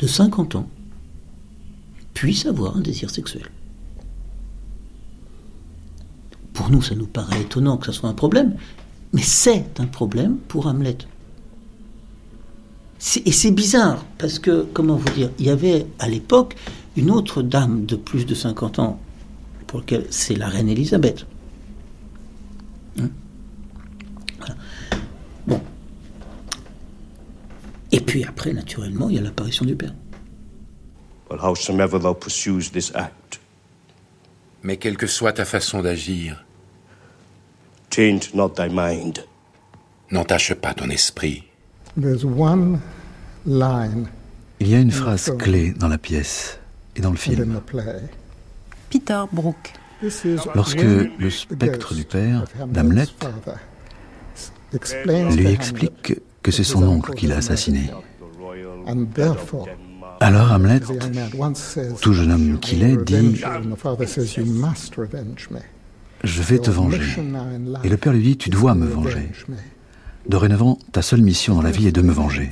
[0.00, 0.68] de 50 ans
[2.14, 3.46] puisse avoir un désir sexuel.
[6.58, 8.56] Pour nous, ça nous paraît étonnant que ce soit un problème,
[9.12, 10.98] mais c'est un problème pour Hamlet.
[13.24, 16.56] Et c'est bizarre, parce que, comment vous dire, il y avait à l'époque
[16.96, 19.00] une autre dame de plus de 50 ans
[19.68, 21.26] pour lequel c'est la reine Elisabeth.
[22.98, 23.08] Hein
[25.46, 25.60] bon.
[27.92, 29.94] Et puis après, naturellement, il y a l'apparition du Père.
[31.30, 33.38] Well, howsoever thou pursues this act,
[34.64, 36.44] Mais quelle que soit ta façon d'agir,
[37.90, 39.24] change not thy mind.
[40.10, 41.44] N'entache pas ton esprit.
[41.96, 42.80] one
[43.46, 44.06] line
[44.60, 46.58] Il y a une phrase clé dans la pièce
[46.96, 47.60] et dans le film.
[48.90, 49.72] Peter Brook.
[50.54, 53.06] Lorsque le spectre du père d'Hamlet
[55.36, 57.90] lui explique que c'est son oncle qui l'a assassiné.
[60.20, 60.80] Alors Hamlet,
[62.00, 63.40] tout jeune homme qu'il est, dit
[66.24, 67.00] Je vais te venger.
[67.84, 69.30] Et le père lui dit Tu dois me venger.
[70.28, 72.50] Dorénavant, ta seule mission dans la vie est de me venger.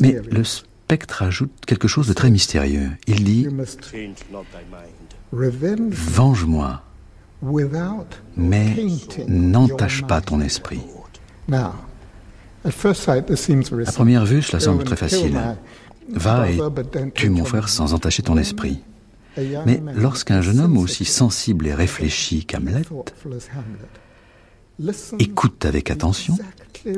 [0.00, 2.90] Mais le spectre ajoute quelque chose de très mystérieux.
[3.06, 3.48] Il dit
[5.32, 6.82] Venge-moi,
[8.36, 8.76] mais
[9.26, 10.80] n'entache pas ton esprit.
[12.64, 12.70] À
[13.92, 15.38] première vue, cela semble très facile.
[16.08, 16.58] Va et
[17.14, 18.80] tue mon frère sans entacher ton esprit.
[19.36, 22.82] Mais lorsqu'un jeune homme aussi sensible et réfléchi qu'Hamlet
[25.18, 26.36] écoute avec attention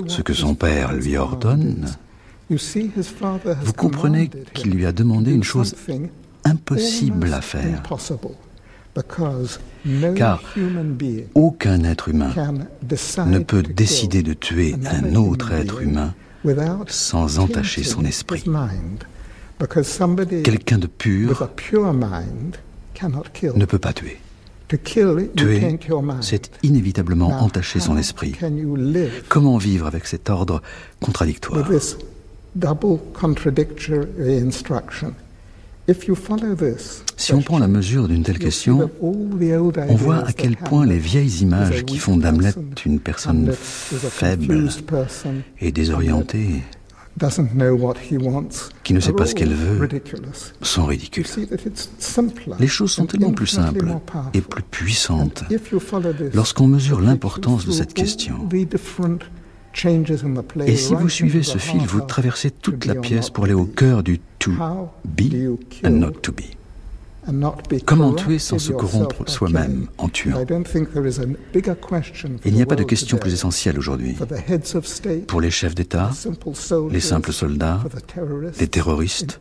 [0.06, 1.86] ce que son père lui ordonne,
[2.50, 5.74] vous comprenez qu'il lui a demandé une chose
[6.44, 7.82] impossible à faire.
[10.14, 10.42] Car
[11.34, 12.32] aucun être humain
[13.26, 16.14] ne peut décider de tuer un autre être humain
[16.86, 18.44] sans entacher son esprit.
[20.42, 21.48] Quelqu'un de pur
[23.56, 24.18] ne peut pas tuer.
[25.36, 25.78] Tuer,
[26.20, 28.34] c'est inévitablement entacher son esprit.
[29.28, 30.62] Comment vivre avec cet ordre
[31.00, 31.68] contradictoire?
[37.16, 41.42] si on prend la mesure d'une telle question, on voit à quel point les vieilles
[41.42, 42.54] images qui font d'Hamlet
[42.86, 44.70] une personne faible
[45.60, 46.62] et désorientée,
[48.82, 49.88] qui ne sait pas ce qu'elle veut,
[50.62, 51.26] sont ridicules.
[52.58, 53.86] Les choses sont tellement plus simples
[54.32, 55.44] et plus puissantes
[56.32, 58.48] lorsqu'on mesure l'importance de cette question.
[60.66, 64.02] Et si vous suivez ce fil, vous traversez toute la pièce pour aller au cœur
[64.02, 64.52] du to
[65.04, 66.42] be and not to be.
[67.84, 70.44] Comment tuer sans se corrompre soi-même en tuant
[72.44, 74.16] Il n'y a pas de question plus essentielle aujourd'hui.
[75.26, 76.10] Pour les chefs d'État,
[76.90, 77.80] les simples soldats,
[78.60, 79.40] les terroristes,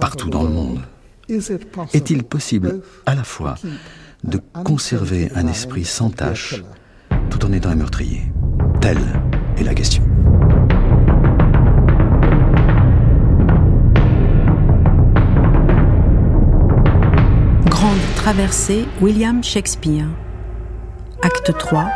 [0.00, 0.80] partout dans le monde,
[1.92, 3.56] est-il possible à la fois
[4.24, 6.62] de conserver un esprit sans tache
[7.30, 8.22] tout en étant un meurtrier?
[8.80, 8.98] Tel
[9.64, 10.02] la question.
[18.28, 20.06] Traversée, William Shakespeare.
[21.22, 21.90] Acte 3.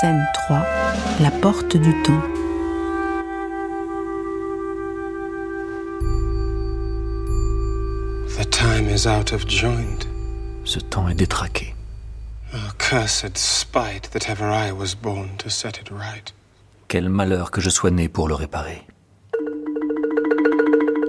[0.00, 0.66] Scène 3.
[1.20, 2.20] La porte du temps.
[8.36, 10.08] The time is out of joint.
[10.64, 11.76] Ce temps est détraqué.
[16.88, 18.82] Quel malheur que je sois né pour le réparer.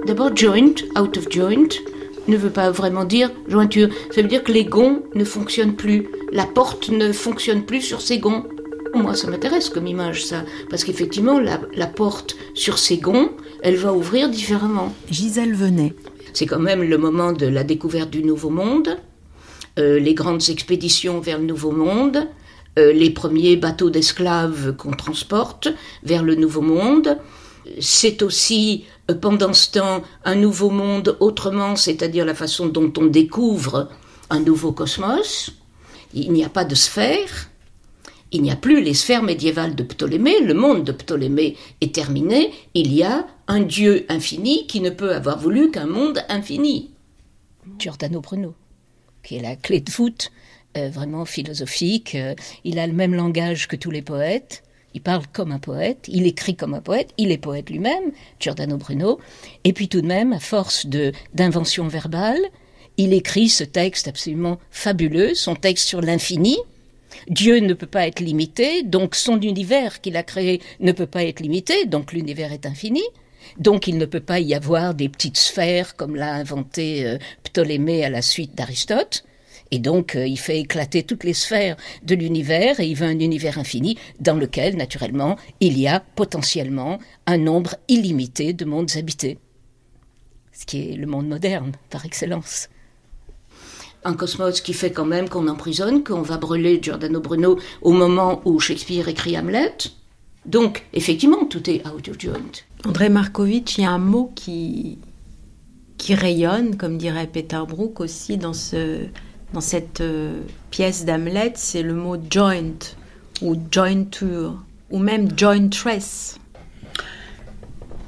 [0.06, 1.70] D'abord, joint, out of joint,
[2.28, 3.88] ne veut pas vraiment dire jointure.
[4.10, 6.08] Ça veut dire que les gonds ne fonctionnent plus.
[6.32, 8.44] La porte ne fonctionne plus sur ses gonds.
[8.94, 10.44] Moi, ça m'intéresse comme image, ça.
[10.68, 13.30] Parce qu'effectivement, la, la, porte sur ses gonds,
[13.62, 14.92] elle va ouvrir différemment.
[15.10, 15.94] Gisèle venait.
[16.34, 18.98] C'est quand même le moment de la découverte du Nouveau Monde.
[19.78, 22.28] Euh, les grandes expéditions vers le Nouveau Monde,
[22.78, 25.68] euh, les premiers bateaux d'esclaves qu'on transporte
[26.02, 27.16] vers le Nouveau Monde.
[27.80, 33.88] C'est aussi, pendant ce temps, un nouveau monde autrement, c'est-à-dire la façon dont on découvre
[34.30, 35.52] un nouveau cosmos.
[36.14, 37.50] Il n'y a pas de sphère,
[38.30, 42.52] il n'y a plus les sphères médiévales de Ptolémée, le monde de Ptolémée est terminé,
[42.74, 46.90] il y a un Dieu infini qui ne peut avoir voulu qu'un monde infini.
[47.78, 48.54] Giordano Bruno
[49.22, 50.30] qui est la clé de voûte
[50.76, 52.14] euh, vraiment philosophique.
[52.14, 52.34] Euh,
[52.64, 54.62] il a le même langage que tous les poètes.
[54.94, 58.76] Il parle comme un poète, il écrit comme un poète, il est poète lui-même, Giordano
[58.76, 59.20] Bruno.
[59.64, 62.40] Et puis tout de même, à force de d'invention verbale,
[62.96, 66.58] il écrit ce texte absolument fabuleux, son texte sur l'infini.
[67.28, 71.24] Dieu ne peut pas être limité, donc son univers qu'il a créé ne peut pas
[71.24, 73.02] être limité, donc l'univers est infini.
[73.58, 78.04] Donc il ne peut pas y avoir des petites sphères comme l'a inventé euh, Ptolémée
[78.04, 79.24] à la suite d'Aristote.
[79.72, 83.18] Et donc, euh, il fait éclater toutes les sphères de l'univers et il veut un
[83.18, 89.38] univers infini dans lequel, naturellement, il y a potentiellement un nombre illimité de mondes habités.
[90.52, 92.68] Ce qui est le monde moderne, par excellence.
[94.04, 98.42] Un cosmos qui fait quand même qu'on emprisonne, qu'on va brûler Giordano Bruno au moment
[98.44, 99.74] où Shakespeare écrit Hamlet.
[100.44, 102.52] Donc, effectivement, tout est out of joint.
[102.84, 104.98] André Markovitch, il y a un mot qui,
[105.96, 109.06] qui rayonne, comme dirait Peter Brook aussi dans, ce,
[109.52, 112.78] dans cette euh, pièce d'Hamlet, c'est le mot joint
[113.40, 116.38] ou jointure ou même jointress.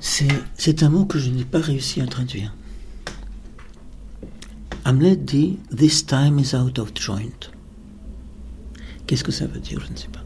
[0.01, 2.55] C'est un mot que je n'ai pas réussi à traduire.
[4.85, 7.51] Hamlet dit This time is out of joint.
[9.07, 10.21] Qu'est-ce que ça veut dire Je ne sais pas.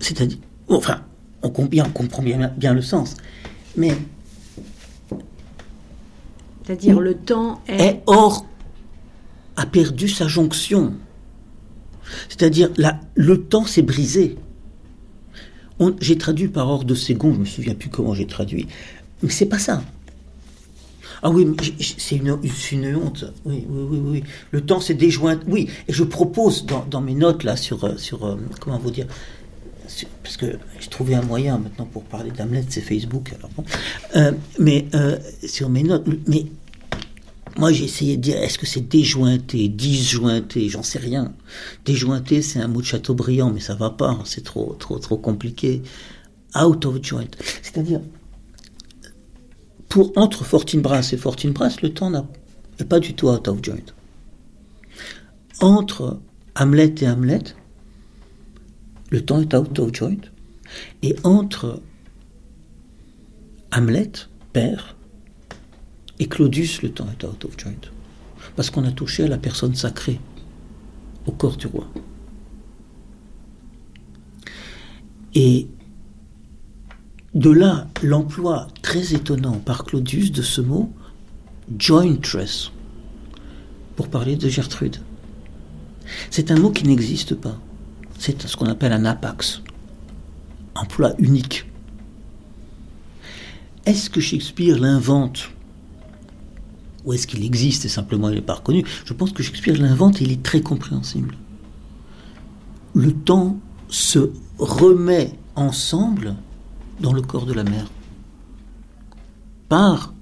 [0.00, 1.02] C'est-à-dire, enfin,
[1.42, 3.16] on, on comprend bien, bien le sens,
[3.76, 3.96] mais
[6.68, 8.02] c'est-à-dire le temps est...
[8.06, 8.44] Or
[9.58, 10.94] a perdu sa jonction.
[12.28, 12.70] C'est-à-dire
[13.14, 14.36] le temps s'est brisé.
[16.00, 18.66] J'ai traduit par ordre de second, je me souviens plus comment j'ai traduit.
[19.22, 19.82] Mais c'est pas ça.
[21.22, 21.46] Ah oui,
[21.80, 23.24] c'est une, honte.
[23.44, 24.24] Oui, oui, oui, oui.
[24.52, 25.40] Le temps s'est déjoint.
[25.48, 29.06] Oui, et je propose dans, mes notes là sur, sur euh, comment vous dire,
[30.22, 30.46] parce que
[30.78, 33.34] j'ai trouvé un moyen maintenant pour parler d'Hamlet, c'est Facebook.
[34.14, 36.46] Euh, mais euh, sur mes notes, mais
[37.58, 41.34] moi j'ai essayé de dire est-ce que c'est déjointé, disjointé, j'en sais rien.
[41.84, 45.18] Déjointé, c'est un mot de Chateaubriand, mais ça va pas, hein, c'est trop, trop, trop
[45.18, 45.82] compliqué.
[46.58, 47.28] Out of joint,
[47.62, 48.00] c'est-à-dire
[49.88, 53.76] pour entre Fortinbras et Fortinbras, le temps n'est pas du tout out of joint.
[55.60, 56.20] Entre
[56.54, 57.42] Hamlet et Hamlet,
[59.10, 60.20] le temps est out of joint.
[61.02, 61.82] Et entre
[63.72, 64.12] Hamlet,
[64.52, 64.97] père,
[66.18, 67.90] et Claudius, le temps est out of joint.
[68.56, 70.20] Parce qu'on a touché à la personne sacrée,
[71.26, 71.86] au corps du roi.
[75.34, 75.68] Et
[77.34, 80.92] de là, l'emploi très étonnant par Claudius de ce mot
[81.78, 82.72] jointress
[83.96, 84.96] pour parler de Gertrude.
[86.30, 87.58] C'est un mot qui n'existe pas
[88.18, 89.62] c'est ce qu'on appelle un apax,
[90.74, 91.64] emploi unique.
[93.86, 95.50] Est-ce que Shakespeare l'invente
[97.08, 100.20] ou est-ce qu'il existe et simplement il n'est pas reconnu Je pense que Shakespeare l'invente
[100.20, 101.34] et il est très compréhensible.
[102.94, 106.36] Le temps se remet ensemble
[107.00, 107.90] dans le corps de la mère
[109.68, 110.14] par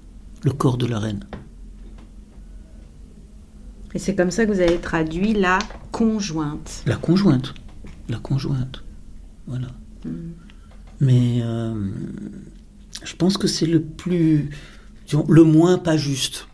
[0.43, 1.25] le corps de la reine.
[3.93, 5.59] Et c'est comme ça que vous avez traduit la
[5.91, 6.83] conjointe.
[6.85, 7.53] La conjointe
[8.09, 8.83] la conjointe.
[9.47, 9.67] Voilà.
[10.99, 11.73] Mais euh,
[13.03, 14.49] je pense que c'est le plus,
[15.27, 16.47] le moins pas juste.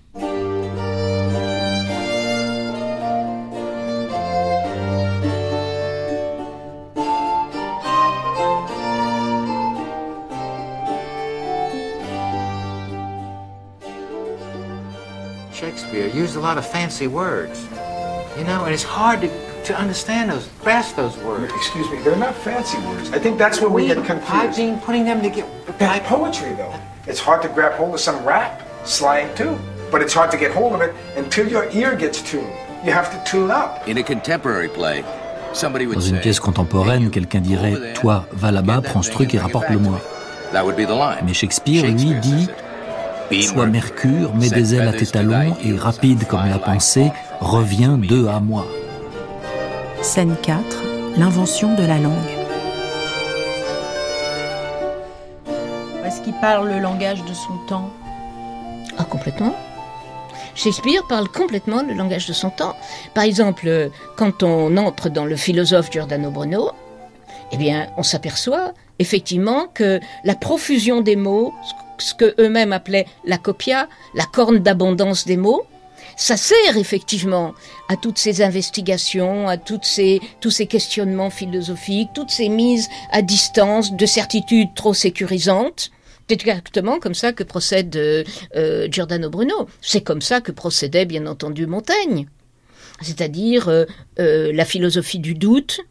[16.44, 17.64] Lot of fancy words,
[18.38, 19.30] you know, and it's hard to
[19.64, 21.52] to understand those, grasp those words.
[21.54, 23.12] Excuse me, they're not fancy words.
[23.12, 24.28] I think that's where we, we get confused.
[24.28, 25.50] Piping, putting them together.
[25.80, 26.74] That's poetry, though.
[27.08, 29.58] It's hard to grab hold of some rap, slang too.
[29.90, 32.52] But it's hard to get hold of it until your ear gets tuned.
[32.84, 33.88] You have to tune up.
[33.88, 35.06] In a contemporary play,
[35.54, 39.40] somebody would Dans une pièce contemporaine, quelqu'un dirait Toi, va là-bas, prends ce truc et
[39.40, 40.00] rapporte-le-moi.
[41.26, 42.50] Mais Shakespeare, lui, dit
[43.32, 48.28] Sois Mercure, mets des ailes à tes talons et rapide comme la pensée, reviens d'eux
[48.28, 48.66] à moi.
[50.02, 50.62] Scène 4.
[51.18, 52.14] L'invention de la langue.
[56.06, 57.90] Est-ce qu'il parle le langage de son temps?
[58.98, 59.56] Ah, complètement.
[60.56, 62.76] Shakespeare parle complètement le langage de son temps.
[63.14, 66.72] Par exemple, quand on entre dans le philosophe Giordano Bruno,
[67.52, 71.54] eh bien, on s'aperçoit effectivement que la profusion des mots,
[71.98, 75.66] ce que eux-mêmes appelaient la copia, la corne d'abondance des mots,
[76.16, 77.54] ça sert effectivement
[77.90, 83.22] à toutes ces investigations, à toutes ces, tous ces questionnements philosophiques, toutes ces mises à
[83.22, 85.92] distance de certitudes trop sécurisantes.
[86.28, 88.24] C'est exactement comme ça que procède euh,
[88.56, 89.68] euh, Giordano Bruno.
[89.82, 92.28] C'est comme ça que procédait bien entendu Montaigne.
[93.02, 93.86] C'est-à-dire euh,
[94.18, 95.82] la philosophie du doute,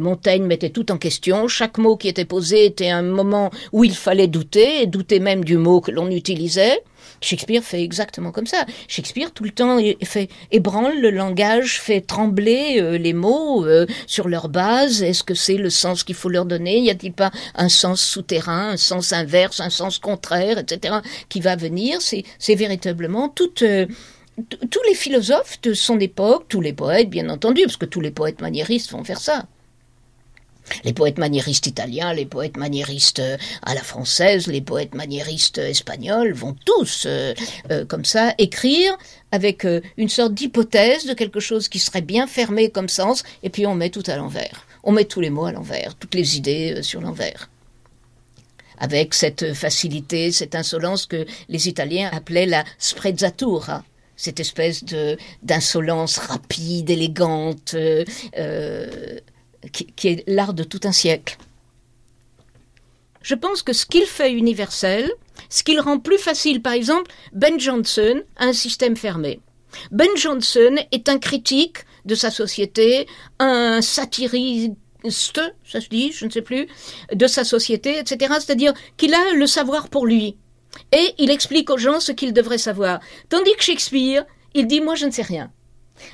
[0.00, 1.48] Montaigne mettait tout en question.
[1.48, 5.44] Chaque mot qui était posé était un moment où il fallait douter, et douter même
[5.44, 6.82] du mot que l'on utilisait.
[7.20, 8.66] Shakespeare fait exactement comme ça.
[8.88, 14.28] Shakespeare, tout le temps, fait ébranle le langage, fait trembler euh, les mots euh, sur
[14.28, 15.02] leur base.
[15.02, 16.80] Est-ce que c'est le sens qu'il faut leur donner?
[16.80, 20.96] Y a-t-il pas un sens souterrain, un sens inverse, un sens contraire, etc.,
[21.28, 22.00] qui va venir?
[22.00, 23.62] C'est véritablement toute...
[23.62, 23.86] Euh,
[24.48, 28.10] tous les philosophes de son époque, tous les poètes, bien entendu, parce que tous les
[28.10, 29.46] poètes maniéristes vont faire ça.
[30.84, 36.32] Les poètes maniéristes italiens, les poètes maniéristes euh, à la française, les poètes maniéristes espagnols
[36.32, 37.34] vont tous, euh,
[37.70, 38.96] euh, comme ça, écrire
[39.30, 43.66] avec une sorte d'hypothèse de quelque chose qui serait bien fermé comme sens, et puis
[43.66, 44.66] on met tout à l'envers.
[44.84, 47.48] On met tous les mots à l'envers, toutes les idées sur l'envers.
[48.78, 53.84] avec cette facilité, cette insolence que les Italiens appelaient la sprezzatura,
[54.16, 54.84] cette espèce
[55.42, 57.76] d'insolence rapide, élégante,
[59.70, 61.36] qui, est l'art de tout un siècle.
[63.22, 65.10] Je pense que ce qu'il fait universel,
[65.48, 69.40] ce qu'il rend plus facile, par exemple, Ben Jonson a un système fermé.
[69.90, 73.06] Ben Jonson est un critique de sa société,
[73.38, 74.72] un satiriste,
[75.64, 76.66] ça se dit, je ne sais plus,
[77.12, 78.34] de sa société, etc.
[78.40, 80.36] C'est-à-dire qu'il a le savoir pour lui.
[80.92, 83.00] Et il explique aux gens ce qu'ils devraient savoir.
[83.28, 85.50] Tandis que Shakespeare, il dit, moi je ne sais rien.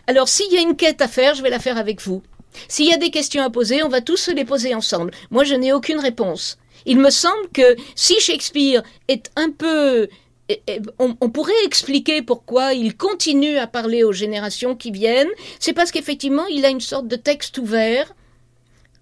[0.07, 2.23] Alors s'il y a une quête à faire, je vais la faire avec vous.
[2.67, 5.13] S'il y a des questions à poser, on va tous se les poser ensemble.
[5.31, 6.59] Moi je n'ai aucune réponse.
[6.87, 10.09] Il me semble que si Shakespeare est un peu
[10.99, 15.29] on, pourrait expliquer pourquoi il continue à parler aux générations qui viennent.
[15.61, 18.15] C'est parce qu'effectivement, il a une sorte de texte ouvert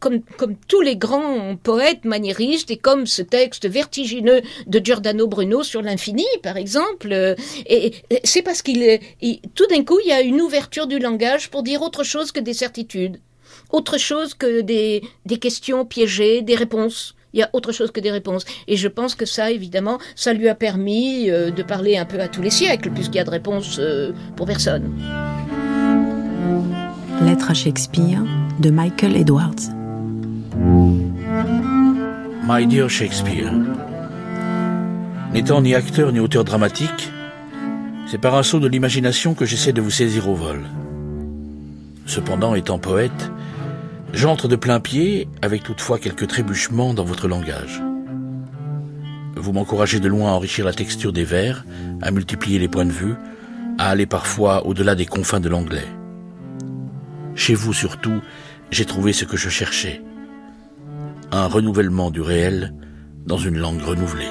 [0.01, 0.21] comme,
[0.69, 6.27] tous les grands poètes maniéristes et comme ce texte vertigineux de Giordano Bruno sur l'infini,
[6.43, 7.13] par exemple.
[7.13, 7.35] Euh,
[7.67, 7.93] et,
[8.25, 9.01] c'est parce qu'il,
[9.55, 12.41] tout d'un coup, il y a une ouverture du langage pour dire autre chose que
[12.41, 13.21] des certitudes,
[13.71, 15.03] autre chose que des,
[15.41, 17.15] questions piégées, des réponses.
[17.33, 18.45] Il y a autre chose que des réponses.
[18.67, 22.19] Et je pense que ça, évidemment, ça lui a permis euh, de parler un peu
[22.21, 24.91] à tous les siècles, puisqu'il y a de réponses euh, pour personne.
[27.23, 28.23] Lettre à Shakespeare
[28.61, 29.73] de Michael Edwards.
[32.49, 33.53] My dear Shakespeare,
[35.33, 37.11] n'étant ni acteur ni auteur dramatique,
[38.09, 40.63] c'est par un saut de l'imagination que j'essaie de vous saisir au vol.
[42.07, 43.33] Cependant, étant poète,
[44.17, 47.83] j'entre de plein pied, avec toutefois quelques trébuchements dans votre langage.
[49.37, 51.67] Vous m'encouragez de loin à enrichir la texture des vers,
[52.01, 53.15] à multiplier les points de vue,
[53.79, 55.87] à aller parfois au-delà des confins de l'anglais.
[57.35, 58.23] Chez vous surtout,
[58.71, 60.03] j'ai trouvé ce que je cherchais,
[61.31, 62.75] un renouvellement du réel
[63.27, 64.31] dans une langue renouvelée.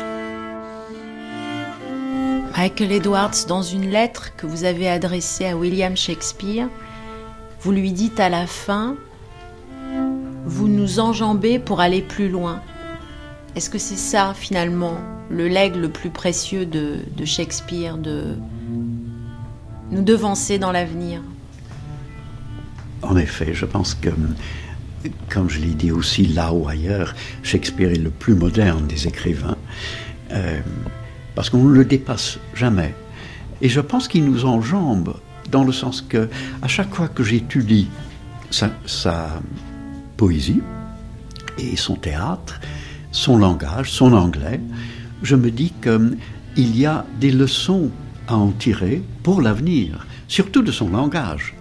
[2.58, 6.70] Michael Edwards, dans une lettre que vous avez adressée à William Shakespeare,
[7.62, 8.96] vous lui dites à la fin,
[10.46, 12.62] vous nous enjambez pour aller plus loin.
[13.56, 14.98] Est-ce que c'est ça finalement
[15.30, 18.36] le legs le plus précieux de, Shakespeare, de
[19.92, 21.22] nous devancer dans l'avenir?
[23.02, 24.10] En effet, je pense que
[25.30, 29.58] comme je l'ai dit aussi là ou ailleurs, Shakespeare est le plus moderne des écrivains,
[30.32, 30.60] euh,
[31.36, 32.96] parce qu'on ne le dépasse jamais.
[33.62, 35.16] Et je pense qu'il nous enjambe
[35.52, 36.28] dans le sens que,
[36.62, 37.88] à chaque fois que j'étudie
[38.50, 39.42] sa, sa,
[40.18, 40.62] poésie
[41.58, 42.60] et son théâtre,
[43.12, 44.60] son langage, son anglais,
[45.24, 47.90] je me dis qu'il y a des leçons
[48.28, 51.56] à en tirer pour l'avenir, surtout de son langage.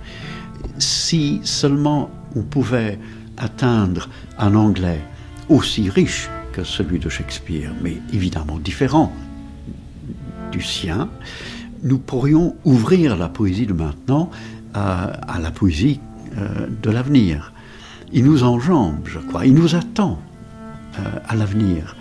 [0.78, 2.98] Si seulement on pouvait
[3.36, 5.00] atteindre un anglais
[5.48, 9.12] aussi riche que celui de Shakespeare, mais évidemment différent
[10.52, 11.08] du sien,
[11.82, 14.30] nous pourrions ouvrir la poésie de maintenant
[14.72, 16.00] à, la poésie
[16.36, 17.52] euh, de l'avenir.
[18.16, 20.18] Il nous enjambe, je crois, il nous attend
[20.98, 21.96] euh, à l'avenir.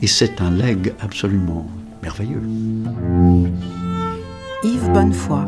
[0.00, 1.66] Et c'est un leg absolument
[2.02, 2.42] merveilleux.
[4.62, 5.44] Yves Bonnefoy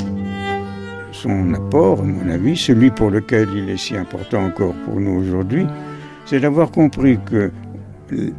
[1.13, 5.21] son apport, à mon avis, celui pour lequel il est si important encore pour nous
[5.21, 5.67] aujourd'hui,
[6.25, 7.51] c'est d'avoir compris que,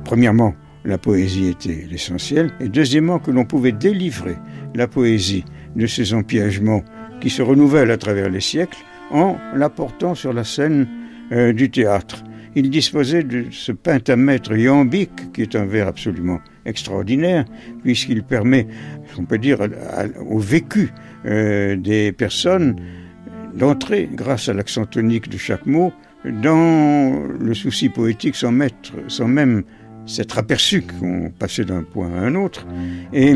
[0.03, 4.37] premièrement, la poésie était l'essentiel, et deuxièmement, que l'on pouvait délivrer
[4.73, 5.45] la poésie
[5.75, 6.83] de ces empiègements
[7.19, 8.79] qui se renouvellent à travers les siècles
[9.11, 10.87] en l'apportant sur la scène
[11.31, 12.23] euh, du théâtre.
[12.55, 17.45] Il disposait de ce pentamètre iambique, qui est un vers absolument extraordinaire,
[17.81, 18.67] puisqu'il permet,
[19.17, 19.59] on peut dire,
[20.29, 20.91] au vécu
[21.25, 22.75] euh, des personnes
[23.55, 25.93] d'entrer, grâce à l'accent tonique de chaque mot,
[26.25, 29.63] dans le souci poétique sans, mettre, sans même
[30.05, 32.65] s'être aperçu qu'on passait d'un point à un autre.
[33.13, 33.33] Et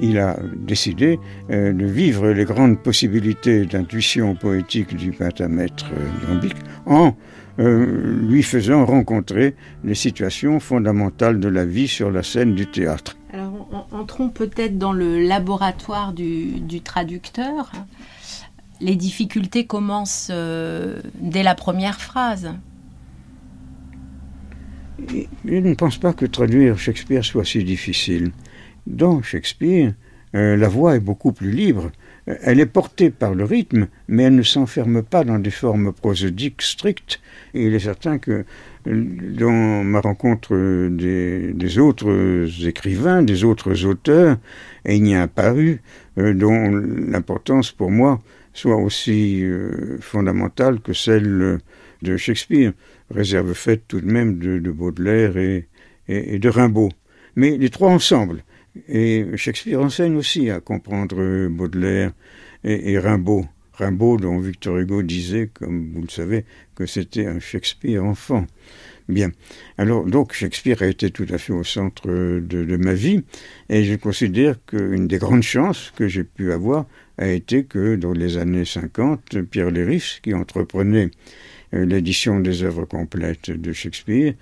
[0.00, 1.18] il a décidé
[1.50, 5.86] euh, de vivre les grandes possibilités d'intuition poétique du pentamètre
[6.28, 7.16] iambique en
[7.58, 13.16] euh, lui faisant rencontrer les situations fondamentales de la vie sur la scène du théâtre.
[13.32, 17.72] Alors entrons peut-être dans le laboratoire du, traducteur.
[18.80, 22.52] Les difficultés commencent euh, dès la première phrase.
[25.44, 28.32] Je ne pense pas que traduire Shakespeare soit si difficile.
[28.86, 29.94] Dans Shakespeare,
[30.34, 31.90] euh, la voix est beaucoup plus libre.
[32.26, 36.62] Elle est portée par le rythme, mais elle ne s'enferme pas dans des formes prosodiques
[36.62, 37.20] strictes.
[37.54, 38.44] Et il est certain que
[38.84, 44.38] dans ma rencontre des, autres écrivains, des autres auteurs,
[44.84, 45.82] il n'y a apparu
[46.18, 48.20] euh, dont l'importance pour moi
[48.52, 51.58] soit aussi euh, fondamentale que celle
[52.02, 52.72] de Shakespeare,
[53.10, 55.68] réserve faite tout de même de, Baudelaire et,
[56.08, 56.90] de Rimbaud.
[57.34, 58.42] Mais les trois ensemble.
[58.88, 62.12] Et Shakespeare enseigne aussi à comprendre Baudelaire
[62.64, 63.46] et, Rimbaud.
[63.74, 68.46] Rimbaud, dont Victor Hugo disait, comme vous le savez, que c'était un Shakespeare enfant.
[69.08, 69.30] Bien.
[69.78, 73.22] Alors, donc, Shakespeare a été tout à fait au centre de, ma vie,
[73.68, 76.86] et je considère qu'une des grandes chances que j'ai pu avoir
[77.18, 81.10] a été que, dans les années 50, Pierre Léris, qui entreprenait
[81.74, 84.34] euh, l'édition des œuvres complètes de Shakespeare,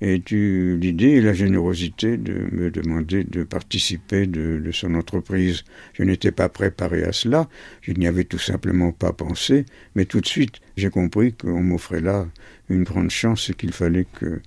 [0.00, 5.64] ait eu l'idée et la générosité de me demander de participer de, son entreprise.
[5.94, 7.48] Je n'étais pas préparé à cela,
[7.80, 12.00] je n'y avais tout simplement pas pensé, mais tout de suite j'ai compris qu'on m'offrait
[12.00, 12.26] là
[12.68, 14.40] une grande chance et qu'il fallait que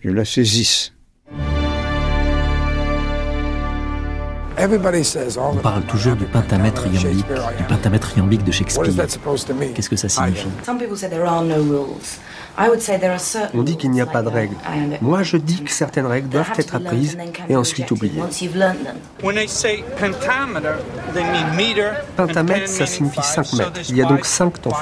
[0.00, 0.92] je la saisisse.
[4.58, 8.92] On parle toujours du pentamètre iambique, du pentamètre iambique de Shakespeare.
[9.74, 10.48] Qu'est-ce que ça signifie?
[13.54, 14.56] On dit qu'il n'y a pas de règles.
[15.00, 17.16] Moi, je dis que certaines règles doivent être apprises
[17.48, 18.22] et ensuite oubliées.
[22.16, 23.80] Pentamètre, ça signifie 5 mètres.
[23.88, 24.72] Il y a donc 5 tons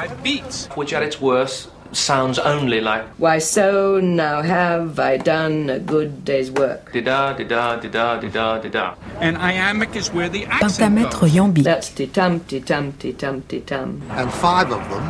[1.93, 3.05] sounds only like.
[3.19, 6.93] Why, so now have I done a good day's work.
[6.93, 8.95] Da da da da da da da.
[9.21, 11.65] And iambic is where the accent goes.
[11.65, 14.01] That's titam, titam, titam, titam.
[14.11, 15.05] And five of them,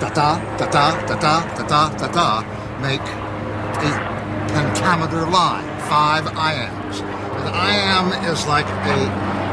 [0.00, 3.00] ta-ta, ta-ta, ta-ta, ta-ta, ta-ta, make
[3.80, 7.00] a pentameter line, five iams.
[7.00, 9.49] An iam is like a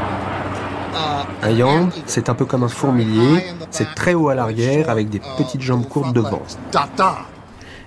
[1.42, 5.20] Un yamb, c'est un peu comme un fourmilier, c'est très haut à l'arrière avec des
[5.36, 6.42] petites jambes courtes devant.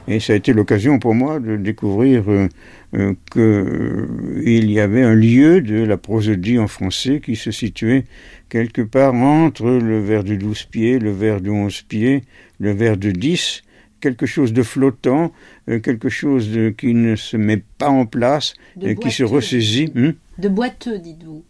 [0.08, 2.48] Et ça a été l'occasion pour moi de découvrir euh,
[2.96, 8.06] euh, qu'il y avait un lieu de la prosodie en français qui se situait
[8.50, 12.24] quelque part entre le vers de 12 pieds, le vers de 11 pieds,
[12.60, 13.62] le vers de 10,
[14.00, 15.32] quelque chose de flottant,
[15.70, 19.92] euh, quelque chose qui ne se met pas en place et qui se ressaisit.
[19.94, 20.14] Hmm?
[20.40, 21.44] de boiteux, dites-vous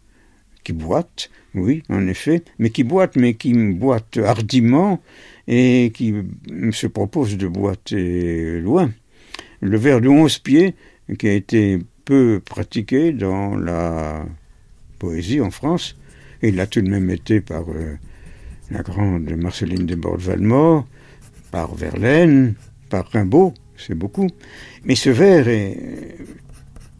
[0.63, 5.01] qui boite, oui, en effet, mais qui boite, mais qui boite hardiment
[5.47, 6.13] et qui
[6.71, 8.91] se propose de boiter loin.
[9.59, 10.75] Le vers de onze pieds,
[11.17, 14.25] qui a été peu pratiqué dans la
[14.99, 15.97] poésie en France,
[16.41, 17.95] et il a tout de même été par euh,
[18.71, 20.87] la grande Marceline Desbordes-Valmore,
[21.51, 22.55] par Verlaine,
[22.89, 24.27] par Rimbaud, c'est beaucoup.
[24.85, 26.17] Mais ce vers est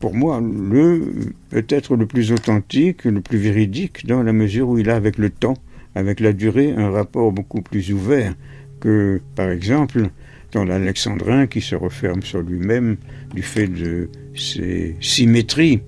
[0.02, 4.90] pour moi, le peut-être le plus authentique, le plus véridique, dans la mesure où il
[4.90, 5.54] a avec le temps,
[5.96, 8.34] avec la durée, un rapport beaucoup plus ouvert
[8.80, 10.10] que, par exemple,
[10.52, 12.98] dans l'alexandrin qui se referme sur lui-même
[13.34, 15.82] du fait de ses symétries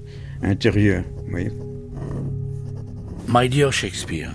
[0.43, 1.03] intérieures.
[1.29, 1.51] Voyez
[3.27, 4.31] My dear Shakespeare,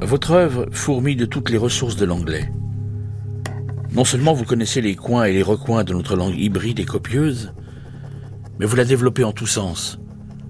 [0.00, 2.48] votre œuvre fourmille de toutes les ressources de l'anglais.
[3.92, 7.52] Non seulement vous connaissez les coins et les recoins de notre langue hybride et copieuse,
[8.58, 9.98] mais vous la développez en tous sens.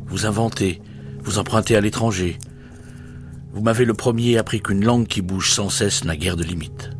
[0.06, 0.80] Vous inventez,
[1.22, 2.38] vous empruntez à l'étranger.
[3.52, 6.90] Vous m'avez le premier appris qu'une langue qui bouge sans cesse n'a guère de limite.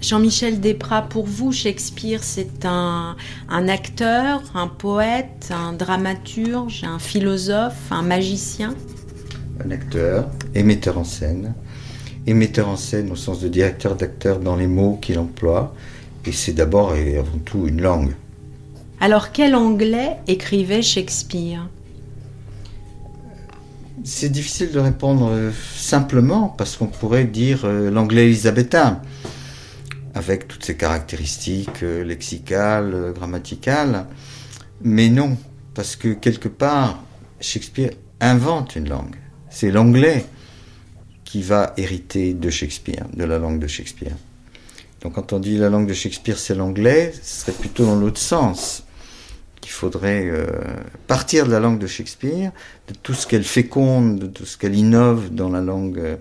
[0.00, 3.16] Jean-Michel Desprats, pour vous, Shakespeare, c'est un,
[3.48, 8.74] un, acteur, un poète, un dramaturge, un philosophe, un magicien?
[9.64, 11.54] Un acteur et metteur en scène.
[12.26, 15.72] Et metteur en scène au sens de directeur d'acteur dans les mots qu'il emploie.
[16.24, 18.12] Et c'est d'abord et avant tout une langue.
[19.04, 21.68] Alors quel anglais écrivait Shakespeare?
[24.04, 29.02] C'est difficile de répondre euh, simplement parce qu'on pourrait dire euh, l'anglais élisabétain,
[30.14, 34.06] avec toutes ses caractéristiques euh, lexicales, grammaticales.
[34.84, 35.36] Mais non,
[35.74, 37.02] parce que quelque part,
[37.40, 37.90] Shakespeare
[38.20, 39.16] invente une langue.
[39.50, 40.26] C'est l'anglais
[41.24, 44.14] qui va hériter de Shakespeare, de la langue de Shakespeare.
[45.00, 48.20] Donc quand on dit la langue de Shakespeare c'est l'anglais, ce serait plutôt dans l'autre
[48.20, 48.81] sens
[49.62, 50.46] qu'il faudrait euh,
[51.06, 52.50] partir de la langue de Shakespeare,
[52.88, 56.16] de tout ce qu'elle féconde, de tout ce qu'elle innove dans la langue euh,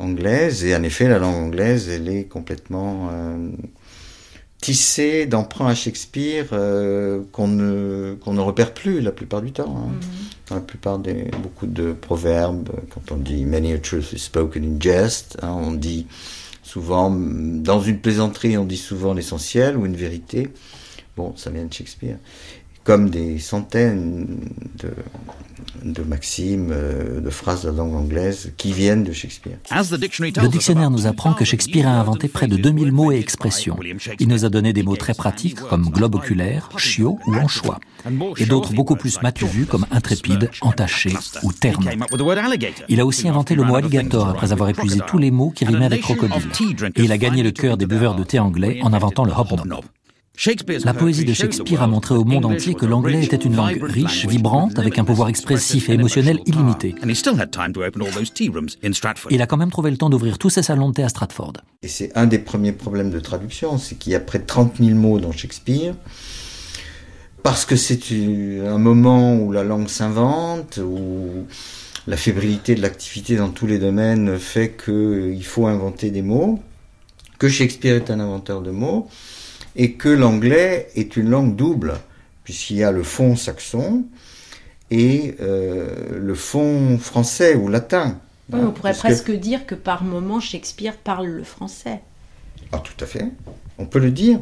[0.00, 0.64] anglaise.
[0.64, 3.50] Et en effet, la langue anglaise, elle est complètement euh,
[4.60, 6.48] tissée d'emprunts à Shakespeare
[7.32, 9.76] qu'on ne, qu'on ne repère plus la plupart du temps.
[9.76, 9.90] Hein.
[9.92, 10.48] Mm-hmm.
[10.48, 14.64] Dans la plupart des beaucoup de proverbes, quand on dit many a truth is spoken
[14.64, 16.06] in jest, hein, on dit
[16.62, 20.50] souvent dans une plaisanterie, on dit souvent l'essentiel ou une vérité.
[21.16, 22.16] Bon, ça vient de Shakespeare.
[22.82, 24.40] Comme des centaines
[24.76, 24.90] de,
[25.84, 29.56] de maximes, euh, de phrases de la langue anglaise qui viennent de Shakespeare.
[29.70, 33.78] Le dictionnaire nous apprend que Shakespeare a inventé près de 2000 mots et expressions.
[34.18, 37.80] Il nous a donné des mots très pratiques comme globe oculaire, chiot ou anchois,
[38.36, 41.88] et d'autres beaucoup plus vus comme intrépide, entaché ou terme.
[42.88, 45.86] Il a aussi inventé le mot alligator après avoir épuisé tous les mots qui rimaient
[45.86, 46.50] avec crocodile.
[46.96, 49.84] Et il a gagné le cœur des buveurs de thé anglais en inventant le hobnob.
[50.84, 54.26] La poésie de Shakespeare a montré au monde entier que l'anglais était une langue riche,
[54.26, 56.94] vibrante, avec un pouvoir expressif et émotionnel illimité.
[59.30, 61.52] Il a quand même trouvé le temps d'ouvrir tous ses salons de thé à Stratford.
[61.82, 64.78] Et c'est un des premiers problèmes de traduction, c'est qu'il y a près de 30
[64.80, 65.94] 000 mots dans Shakespeare,
[67.44, 68.00] parce que c'est
[68.66, 71.46] un moment où la langue s'invente, où
[72.08, 76.58] la fébrilité de l'activité dans tous les domaines fait qu'il faut inventer des mots,
[77.38, 79.08] que Shakespeare est un inventeur de mots,
[79.76, 81.94] et que l'anglais est une langue double,
[82.44, 84.04] puisqu'il y a le fond saxon
[84.90, 88.20] et euh, le fond français ou latin.
[88.52, 92.00] Oui, on pourrait presque dire que par moment Shakespeare parle le français.
[92.72, 93.26] Ah, tout à fait.
[93.78, 94.38] On peut le dire,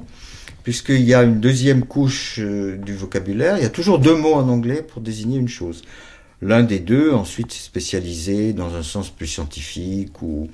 [0.65, 3.57] puisqu'il y a une deuxième couche euh, du vocabulaire.
[3.59, 5.83] Il y a toujours deux mots en anglais pour désigner une chose.
[6.43, 10.49] L'un des deux, ensuite, spécialisé dans un sens plus scientifique ou,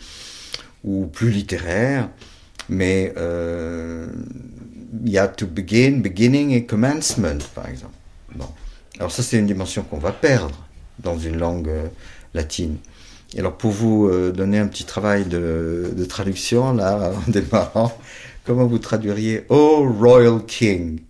[0.84, 2.10] ou plus littéraire.
[2.68, 3.12] Mais
[5.04, 7.94] il y a to begin, beginning et commencement, par exemple.
[8.34, 8.48] Bon.
[8.98, 10.66] Alors ça, c'est une dimension qu'on va perdre
[10.98, 11.86] dans une langue euh,
[12.34, 12.78] latine.
[13.34, 17.96] Et alors pour vous euh, donner un petit travail de, de traduction, là, en démarrant,
[18.44, 21.00] comment vous traduiriez Oh Royal King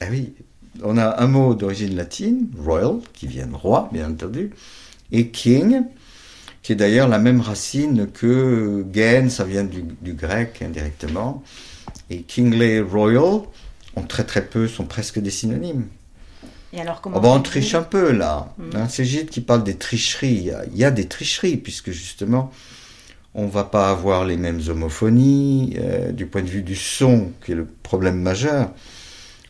[0.00, 0.34] Ah oui,
[0.82, 4.50] on a un mot d'origine latine, royal, qui vient de roi, bien entendu,
[5.12, 5.82] et king,
[6.64, 11.44] qui est d'ailleurs la même racine que gain, ça vient du, grec indirectement,
[12.08, 13.42] et kingly royal,
[13.96, 15.86] ont très très peu, sont presque des synonymes.
[16.72, 18.52] Et alors comment oh ben, on triche un peu là.
[18.56, 18.76] Hmm.
[18.76, 20.50] Hein, c'est Gilles qui parle des tricheries.
[20.72, 22.50] Il y, a, des tricheries puisque justement
[23.34, 27.52] on va pas avoir les mêmes homophonies euh, du point de vue du son qui
[27.52, 28.70] est le problème majeur.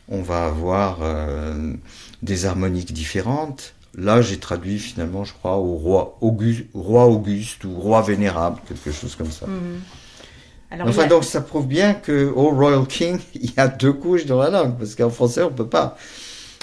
[0.09, 1.73] On va avoir euh,
[2.21, 3.74] des harmoniques différentes.
[3.97, 8.91] Là, j'ai traduit finalement, je crois, au roi Auguste, roi Auguste ou roi vénérable, quelque
[8.91, 9.47] chose comme ça.
[9.47, 10.81] Mhm.
[10.81, 14.39] enfin, donc ça prouve bien que au Royal King, il y a deux couches dans
[14.39, 15.97] la langue, parce qu'en français, on peut pas.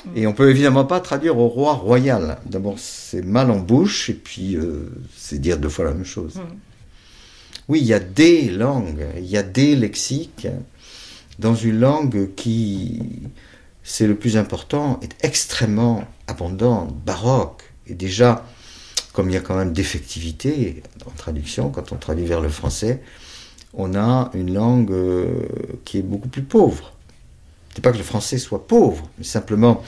[0.04, 0.12] Mhm.
[0.16, 2.38] Et on peut évidemment pas traduire au roi royal.
[2.44, 6.36] D'abord, c'est mal en bouche, et puis euh, c'est dire deux fois la même chose.
[6.36, 6.58] Mhm.
[7.68, 10.48] Oui, il y a des langues, il y a des lexiques
[11.38, 13.00] dans une langue qui
[13.84, 17.62] c'est le plus important, est extrêmement abondante, baroque.
[17.86, 18.46] Et déjà,
[19.12, 23.02] comme il y a quand même d'effectivité en traduction, quand on traduit vers le français,
[23.74, 25.46] on a une langue euh,
[25.84, 26.92] qui est beaucoup plus pauvre.
[27.74, 29.82] C'est pas que le français soit pauvre, mais simplement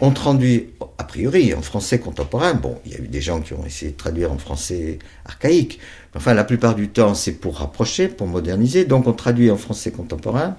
[0.00, 2.54] on traduit a priori en français contemporain.
[2.54, 5.78] Bon, il y a eu des gens qui ont essayé de traduire en français archaïque.
[6.14, 8.84] Enfin, la plupart du temps, c'est pour rapprocher, pour moderniser.
[8.84, 10.56] Donc, on traduit en français contemporain.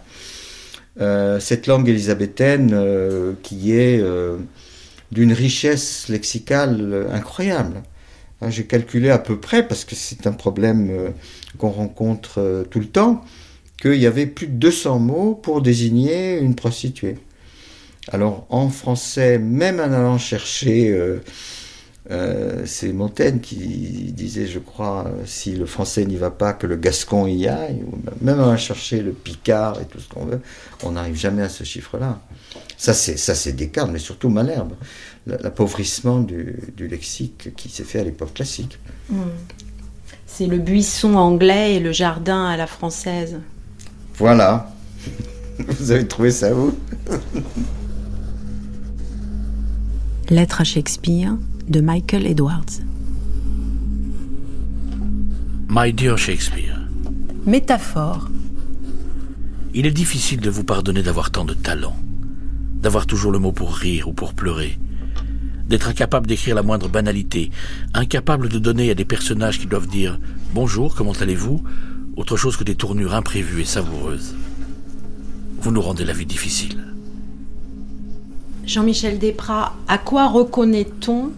[1.00, 4.38] Euh, cette langue élisabéthaine euh, qui est euh,
[5.12, 7.84] d'une richesse lexicale incroyable.
[8.42, 11.14] Hein, j'ai calculé à peu près, parce que c'est un problème
[11.58, 13.24] qu'on rencontre tout le temps,
[13.82, 17.18] qu'il y avait plus de 200 mots pour désigner une prostituée.
[18.12, 20.96] Alors en français, même en allant chercher
[22.66, 27.28] c'est Montaigne qui disait, je crois, si le français n'y va pas, que le gascon
[27.28, 27.84] y aille,
[28.22, 30.40] même à chercher le picard et tout ce qu'on veut,
[30.84, 32.20] on n'arrive jamais à ce chiffre-là.
[32.78, 34.74] Ça, c'est, ça, c'est Descartes, mais surtout Malherbe.
[35.26, 38.80] L'appauvrissement du, lexique qui s'est fait à l'époque classique.
[39.10, 39.24] Hmm.
[40.26, 43.40] C'est le buisson anglais et le jardin à la française.
[44.16, 44.72] Voilà.
[45.58, 46.78] Vous avez trouvé ça, vous
[50.30, 51.36] Lettre à Shakespeare
[51.68, 52.82] de Michael Edwards.
[55.70, 56.80] My dear Shakespeare.
[57.46, 58.30] Métaphore.
[59.74, 61.96] Il est difficile de vous pardonner d'avoir tant de talent,
[62.82, 64.80] d'avoir toujours le mot pour rire ou pour pleurer,
[65.68, 67.52] d'être incapable d'écrire la moindre banalité,
[67.94, 70.20] incapable de donner à des personnages qui doivent dire
[70.54, 71.62] Bonjour, comment allez-vous?
[72.16, 74.36] autre chose que des tournures imprévues et savoureuses.
[75.62, 76.84] Vous nous rendez la vie difficile.
[78.66, 81.32] Jean-Michel Desprats, à quoi reconnaît-on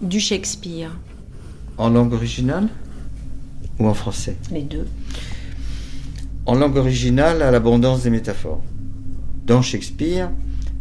[0.00, 0.90] du Shakespeare
[1.78, 2.68] En langue originale
[3.78, 4.36] ou en français?
[4.50, 4.86] Les deux.
[6.46, 8.62] En langue originale, à l'abondance des métaphores.
[9.46, 10.30] Dans Shakespeare,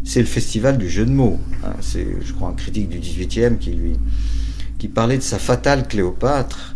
[0.03, 1.39] c'est le festival du jeu de mots.
[1.63, 1.73] Hein.
[1.81, 3.93] c'est, je crois, un critique du XVIIIe qui lui
[4.79, 6.75] qui parlait de sa fatale Cléopâtre,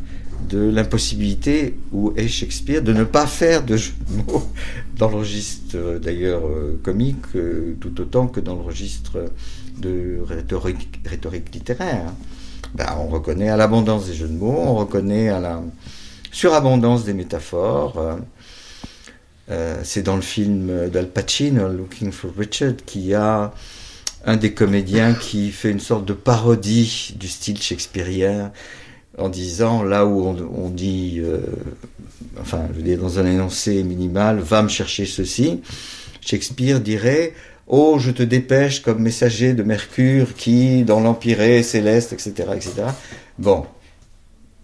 [0.50, 4.44] de l'impossibilité où est Shakespeare de ne pas faire de jeu de mots
[4.98, 9.26] dans le registre d'ailleurs euh, comique euh, tout autant que dans le registre
[9.78, 12.14] de rhétorique, littéraire.
[12.74, 15.62] Ben, on reconnaît à l'abondance des jeux de mots, on reconnaît à la
[16.32, 17.98] surabondance des métaphores.
[17.98, 18.16] Euh,
[19.52, 23.54] euh, c'est dans le film d'Al Pacino, Looking for Richard, qu'il y a
[24.26, 28.52] un des comédiens qui fait une sorte de parodie du style shakespearien
[29.18, 31.40] en disant là où on, dit, euh,
[32.42, 35.62] enfin, je veux dire, dans un énoncé minimal, va me chercher ceci,
[36.22, 37.34] Shakespeare dirait
[37.68, 42.74] Oh, je te dépêche comme messager de Mercure qui, dans l'Empyrée céleste, etc., etc.
[43.40, 43.66] Bon,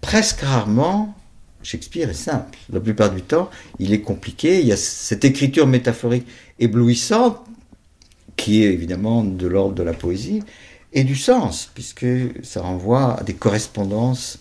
[0.01, 1.15] presque rarement,
[1.63, 2.57] Shakespeare est simple.
[2.71, 4.59] La plupart du temps, il est compliqué.
[4.59, 6.27] Il y a cette écriture métaphorique
[6.59, 7.37] éblouissante,
[8.35, 10.43] qui est évidemment de l'ordre de la poésie,
[10.93, 12.05] et du sens, puisque
[12.43, 14.39] ça renvoie à des correspondances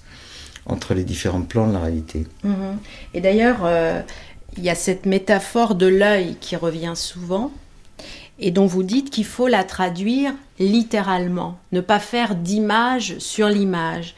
[0.66, 2.26] entre les différents plans de la réalité.
[2.44, 2.78] Mhm.
[3.14, 4.00] Et d'ailleurs, euh,
[4.56, 7.52] il y a cette métaphore de l'œil qui revient souvent,
[8.38, 14.14] et dont vous dites qu'il faut la traduire littéralement, ne pas faire d'image sur l'image.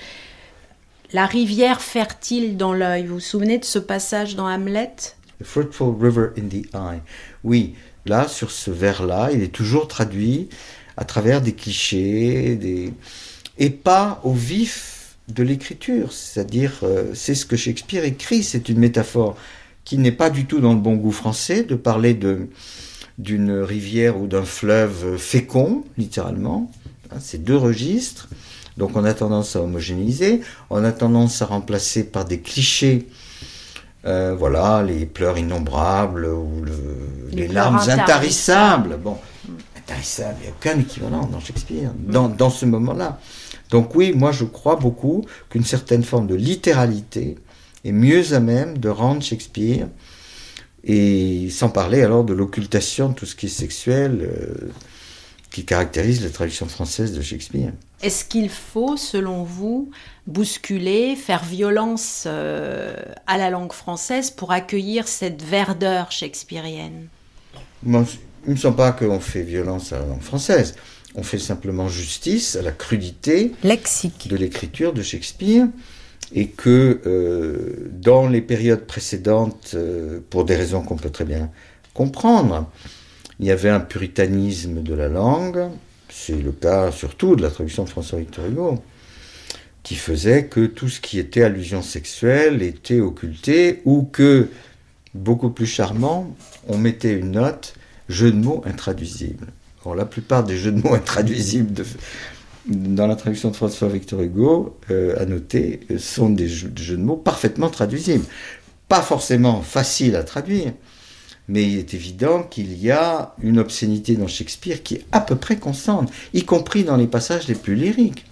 [1.12, 4.94] La rivière fertile dans l'œil, vous vous souvenez de ce passage dans Hamlet?
[5.40, 7.00] The fruitful river in the eye.
[7.42, 7.74] Oui,
[8.06, 10.48] là, sur ce vers-là, il est toujours traduit
[10.96, 12.92] à travers des clichés, des...
[13.58, 16.12] et pas au vif de l'écriture.
[16.12, 19.36] C'est-à-dire, euh, c'est ce que Shakespeare écrit, c'est une métaphore
[19.84, 22.48] qui n'est pas du tout dans le bon goût français de parler de
[23.18, 26.70] d'une rivière ou d'un fleuve fécond, littéralement.
[27.10, 28.28] Hein, c'est deux registres.
[28.78, 33.08] Donc on a tendance à homogénéiser, on a tendance à remplacer par des clichés,
[34.06, 36.64] euh, voilà, les pleurs innombrables ou
[37.30, 38.96] les, larmes intarissables.
[38.96, 39.18] Bon,
[39.96, 43.18] il n'y a aucun équivalent dans Shakespeare, dans, dans ce moment-là.
[43.70, 47.36] Donc oui, moi je crois beaucoup qu'une certaine forme de littéralité
[47.84, 49.88] est mieux à même de rendre Shakespeare
[50.84, 54.70] et sans parler alors de l'occultation de tout ce qui est sexuel euh,
[55.50, 57.72] qui caractérise la traduction française de Shakespeare.
[58.02, 59.90] Est-ce qu'il faut, selon vous,
[60.26, 62.94] bousculer, faire violence euh,
[63.26, 67.08] à la langue française pour accueillir cette verdeur shakespearienne?
[68.44, 70.74] Il ne me semble pas qu'on fait violence à la langue française.
[71.14, 75.66] On fait simplement justice à la crudité lexique de l'écriture de Shakespeare
[76.32, 81.50] et que euh, dans les périodes précédentes, euh, pour des raisons qu'on peut très bien
[81.92, 82.70] comprendre,
[83.40, 85.68] il y avait un puritanisme de la langue,
[86.08, 88.78] c'est le cas surtout de la traduction de François Victor Hugo,
[89.82, 94.48] qui faisait que tout ce qui était allusion sexuelle était occulté ou que,
[95.14, 96.36] beaucoup plus charmant,
[96.68, 97.74] on mettait une note
[98.10, 99.46] jeu de mots intraduisible.
[99.84, 101.84] Or, la plupart des jeux de mots intraduisibles
[102.66, 106.96] dans la traduction de François Victor Hugo, euh, à noter, euh, sont des jeux, de
[106.96, 108.24] mots parfaitement traduisibles.
[108.88, 110.72] Pas forcément faciles à traduire,
[111.48, 115.36] mais il est évident qu'il y a une obscénité dans Shakespeare qui est à peu
[115.36, 118.26] près constante, y compris dans les passages les plus lyriques.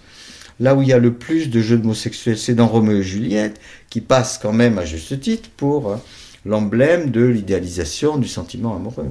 [0.59, 2.97] Là où il y a le plus de jeux de mots sexuels, c'est dans Roméo
[2.97, 3.59] et Juliette,
[3.89, 5.95] qui passe quand même à juste titre pour euh,
[6.45, 9.09] l'emblème de l'idéalisation du sentiment amoureux.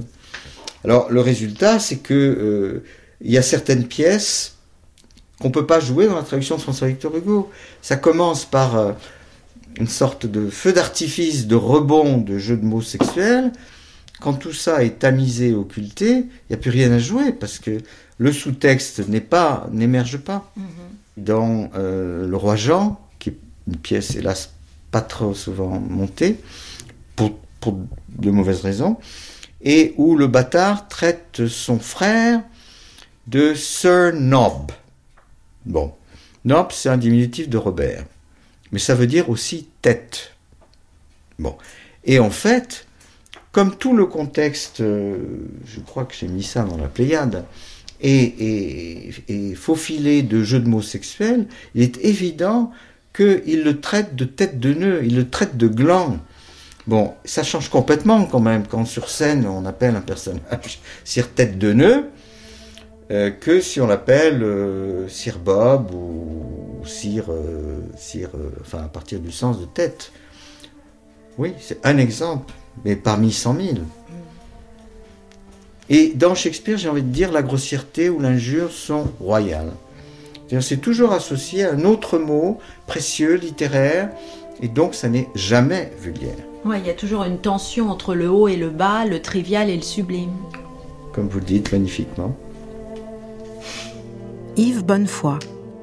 [0.83, 2.83] Alors le résultat, c'est que
[3.21, 4.55] il y a certaines pièces
[5.39, 7.49] qu'on peut pas jouer dans la traduction de François Victor Hugo.
[7.81, 8.91] Ça commence par euh,
[9.77, 13.51] une sorte de feu d'artifice, de rebond, de jeu de mots sexuels.
[14.19, 17.77] Quand tout ça est tamisé, occulté, il n'y a plus rien à jouer parce que
[18.17, 20.51] le sous-texte n'est pas, n'émerge pas.
[20.57, 21.23] Mm-hmm.
[21.23, 24.51] Dans euh, Le Roi Jean, qui est une pièce hélas
[24.91, 26.37] pas trop souvent montée,
[27.15, 27.77] pour, pour
[28.09, 28.97] de mauvaises raisons,
[29.61, 32.41] et où le bâtard traite son frère
[33.27, 34.71] de Sir Nob.
[35.65, 35.93] Bon,
[36.45, 38.05] Nop, c'est un diminutif de Robert,
[38.71, 40.33] mais ça veut dire aussi tête.
[41.37, 41.55] Bon,
[42.05, 42.87] et en fait,
[43.51, 45.17] comme tout le contexte, euh,
[45.65, 47.45] je crois que j'ai mis ça dans la Pléiade,
[48.01, 52.71] et, et, faufilé de jeux de mots sexuels, il est évident
[53.13, 56.19] qu'il le traite de tête de nœud, il le traite de gland.
[56.89, 61.59] Bon, ça change complètement quand même quand sur scène on appelle un personnage Sir Tête
[61.59, 62.09] de Nœud,
[63.11, 65.07] euh, que si on l'appelle euh,
[65.45, 68.31] Bob ou Sir, euh, Sir
[68.61, 70.11] enfin à partir du sens de tête.
[71.37, 72.51] Oui, c'est un exemple,
[72.83, 73.83] mais parmi cent mille.
[75.89, 79.73] Et dans Shakespeare, j'ai envie de dire, la grossièreté ou l'injure sont royales.
[80.59, 84.09] C'est toujours associé à un autre mot précieux, littéraire,
[84.59, 86.48] et donc ça n'est jamais vulgaire.
[86.65, 89.69] Oui, il y a toujours une tension entre le haut et le bas, le trivial
[89.69, 90.33] et le sublime.
[91.13, 92.35] Comme vous le dites magnifiquement.
[94.57, 95.39] Yves Bonnefoy.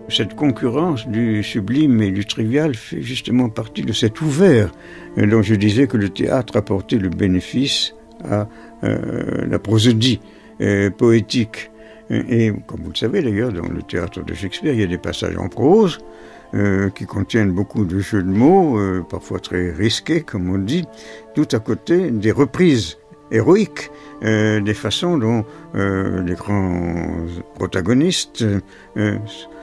[0.08, 4.70] Cette concurrence du sublime et du trivial fait justement partie de cet ouvert
[5.18, 8.46] euh, dont je disais que le théâtre apportait le bénéfice à
[8.84, 10.20] euh, la prosodie
[10.60, 11.70] euh, poétique.
[12.10, 14.98] Et comme vous le savez d'ailleurs, dans le théâtre de Shakespeare, il y a des
[14.98, 15.98] passages en prose
[16.94, 18.78] qui contiennent beaucoup de jeux de mots,
[19.10, 20.84] parfois très risqués, comme on dit,
[21.34, 22.98] tout à côté des reprises
[23.30, 23.90] héroïques
[24.22, 25.44] euh, des façons dont
[25.74, 28.44] euh, les grands protagonistes
[28.96, 29.18] euh,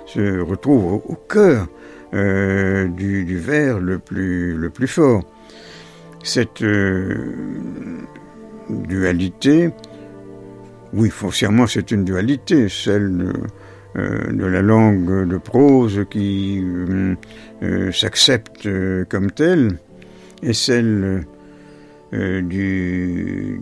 [0.06, 1.68] se retrouvent au, cœur
[2.14, 5.24] euh, du, vers le plus, le plus fort.
[6.24, 7.34] Cette euh,
[8.70, 9.72] dualité,
[10.94, 13.48] oui, foncièrement c'est une dualité, celle euh,
[13.96, 16.64] de, la langue de prose qui
[17.92, 18.68] s'accepte
[19.10, 19.78] comme telle,
[20.42, 21.26] et celle
[22.12, 23.60] du,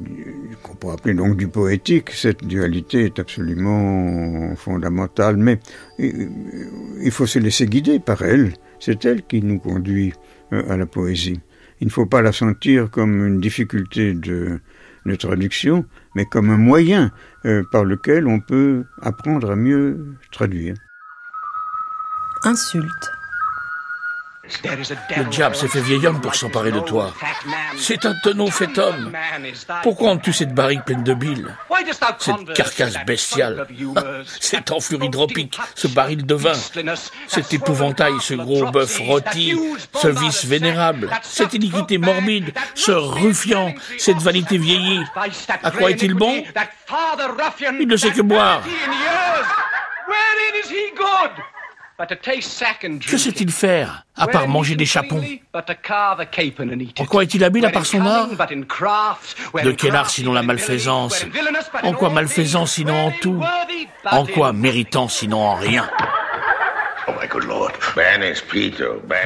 [0.64, 5.60] qu'on pourrait appeler donc du poétique, cette dualité est absolument fondamentale, mais
[6.00, 10.14] il faut se laisser guider par elle, c'est elle qui nous conduit
[10.52, 11.40] à la poésie.
[11.80, 14.60] Il ne faut pas la sentir comme une difficulté de,
[15.06, 15.86] de traduction,
[16.16, 17.12] mais comme un moyen
[17.46, 20.76] euh, par lequel on peut apprendre à mieux traduire.
[22.44, 23.21] Insulte.
[25.18, 27.14] Le diable s'est fait vieil homme pour s'emparer de toi.
[27.78, 29.12] C'est un tonneau fait homme.
[29.84, 31.56] Pourquoi as-tu cette barrique pleine de bile?
[32.20, 33.68] Cette carcasse bestiale.
[34.40, 36.54] Cette enflure hydropique Ce baril de vin.
[37.28, 39.58] Cet épouvantail, ce gros bœuf rôti
[39.96, 41.10] Ce vice vénérable.
[41.24, 45.04] Cette iniquité morbide Ce ruffian Cette vanité vieillie.
[45.64, 46.44] À quoi est-il bon?
[47.80, 48.62] Il ne sait que boire
[53.08, 55.24] que sait-il faire, à part manger des chapons
[57.00, 58.30] En quoi est-il habile à part son art
[59.64, 61.26] De quel art sinon la malfaisance
[61.84, 63.42] En quoi malfaisance sinon en tout
[64.06, 65.90] En quoi méritant sinon en rien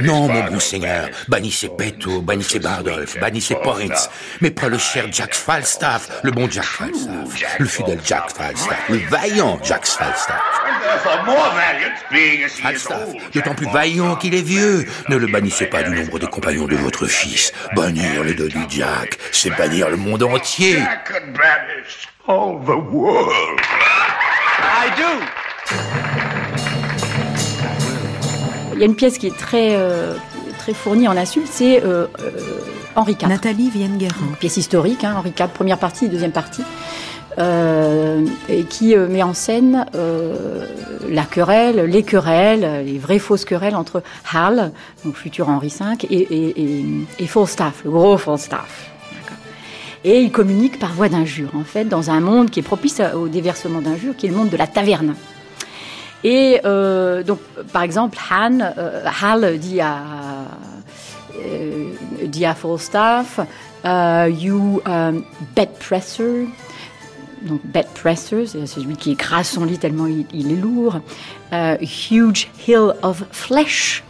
[0.01, 4.09] non, mon bon seigneur, bannissez Petto, bannissez Bardolph, bannissez Poritz,
[4.41, 8.97] mais pas le cher Jack Falstaff, le bon Jack Falstaff, le fidèle Jack Falstaff, le
[9.09, 10.41] vaillant Jack Falstaff.
[12.61, 14.85] Falstaff, d'autant plus vaillant qu'il est vieux.
[15.09, 17.51] Ne le bannissez pas du nombre des compagnons de votre fils.
[17.75, 20.79] Bannir le dos du Jack, c'est bannir le monde entier.
[22.27, 23.59] all the world.
[24.57, 26.04] I do.
[28.75, 30.15] Il y a une pièce qui est très, euh,
[30.59, 32.31] très fournie en insultes, c'est euh, euh,
[32.95, 33.29] Henri IV.
[33.29, 34.33] Nathalie Vienne-Guerrand.
[34.37, 36.63] Pièce historique, hein, Henri IV, première partie deuxième partie.
[37.37, 39.85] et qui met en scène
[41.09, 44.03] la querelle, les querelles, les vraies fausses querelles entre
[44.33, 44.71] Hal,
[45.03, 46.85] donc futur Henri V, et, et,
[47.19, 48.89] et, Falstaff, le gros Falstaff.
[50.05, 53.27] Et il communique par voie d'injure, en fait, dans un monde qui est propice au
[53.27, 55.15] déversement d'injures, qui est le monde de la taverne.
[56.25, 57.39] Et euh, donc,
[57.71, 59.99] par exemple, Han, euh, Hal dit à,
[61.37, 63.39] euh, dit à Falstaff,
[63.83, 65.23] you um,
[65.55, 66.47] bed presser.
[67.43, 70.99] Donc, bed presser, c'est celui qui écrase son lit tellement il, est lourd.
[71.51, 74.03] Huge hill of flesh.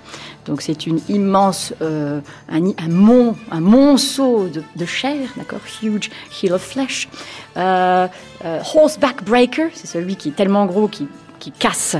[0.45, 6.11] Donc c'est une immense, un, mont, un monceau de, chair, d'accord, huge
[6.41, 7.09] hill of flesh.
[7.55, 11.07] Horseback breaker, c'est celui qui est tellement gros qu'il
[11.45, 11.95] qui casse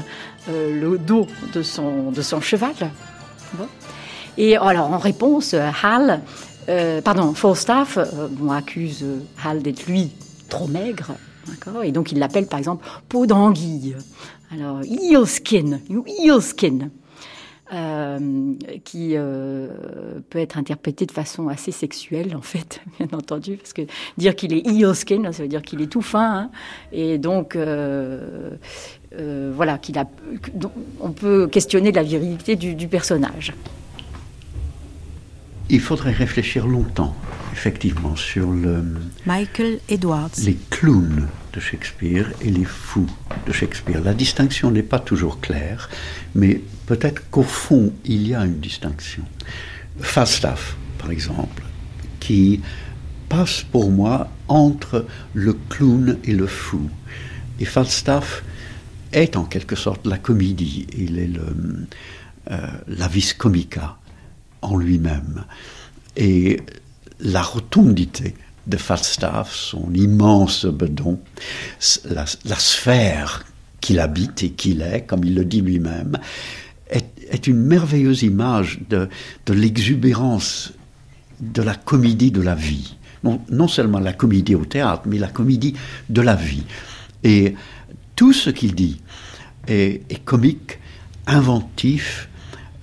[0.50, 2.74] euh, le dos de son, de son cheval.
[4.40, 6.22] Et alors, en réponse, Hal,
[6.68, 9.06] euh, pardon, Falstaff euh, accuse
[9.44, 10.12] Hal d'être lui
[10.50, 11.12] trop maigre,
[11.84, 13.96] et donc il l'appelle par exemple peau d'anguille.
[14.52, 16.90] Alors, eelskin, you eelskin.
[17.74, 19.70] Euh, qui euh,
[20.30, 23.82] peut être interprété de façon assez sexuelle, en fait, bien entendu, parce que
[24.20, 26.52] dire qu'il est eel skin, ça veut dire qu'il est tout fin, hein,
[26.92, 28.52] et donc euh,
[29.56, 30.08] voilà, qu'il a,
[31.00, 33.54] on peut questionner la virilité du, du personnage.
[35.70, 37.16] Il faudrait réfléchir longtemps,
[37.52, 38.84] effectivement, sur le.
[39.26, 40.30] Michael Edwards.
[40.44, 43.10] Les clowns de Shakespeare et les fous
[43.48, 44.02] de Shakespeare.
[44.04, 45.90] La distinction n'est pas toujours claire,
[46.36, 49.24] mais peut-être qu'au fond, il y a une distinction.
[50.00, 51.64] Falstaff, par exemple,
[52.20, 52.62] qui
[53.28, 56.90] passe pour moi entre le clown et le fou.
[57.60, 58.44] Et Falstaff
[59.12, 61.88] est en quelque sorte la comédie, il est le,
[62.52, 63.98] euh, la vis comica
[64.62, 65.46] en lui-même.
[66.16, 66.62] Et
[67.20, 68.36] la rotondité
[68.68, 71.20] de Falstaff, son immense bedon,
[72.06, 73.46] la, sphère
[73.82, 76.18] qu'il habite et qu'il est, comme il le dit lui-même,
[76.90, 79.08] est, une merveilleuse image de,
[79.48, 80.74] l'exubérance
[81.40, 82.96] de la comédie de la vie.
[83.24, 85.74] Non, seulement la comédie au théâtre, mais la comédie
[86.10, 86.64] de la vie.
[87.24, 87.56] Et
[88.16, 89.02] tout ce qu'il dit
[89.68, 90.80] est, comique,
[91.28, 92.30] inventif,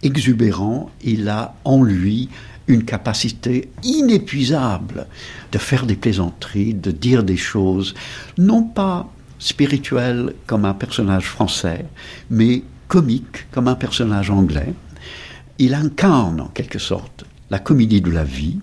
[0.03, 0.91] exubérant.
[1.03, 2.29] Il a en lui
[2.67, 5.07] une capacité inépuisable
[5.51, 7.95] de faire des plaisanteries, de dire des choses,
[8.39, 11.87] non pas spirituelles comme un personnage français,
[12.31, 14.75] mais comiques comme un personnage anglais.
[15.59, 18.59] Il incarne en quelque sorte la comédie de la vie,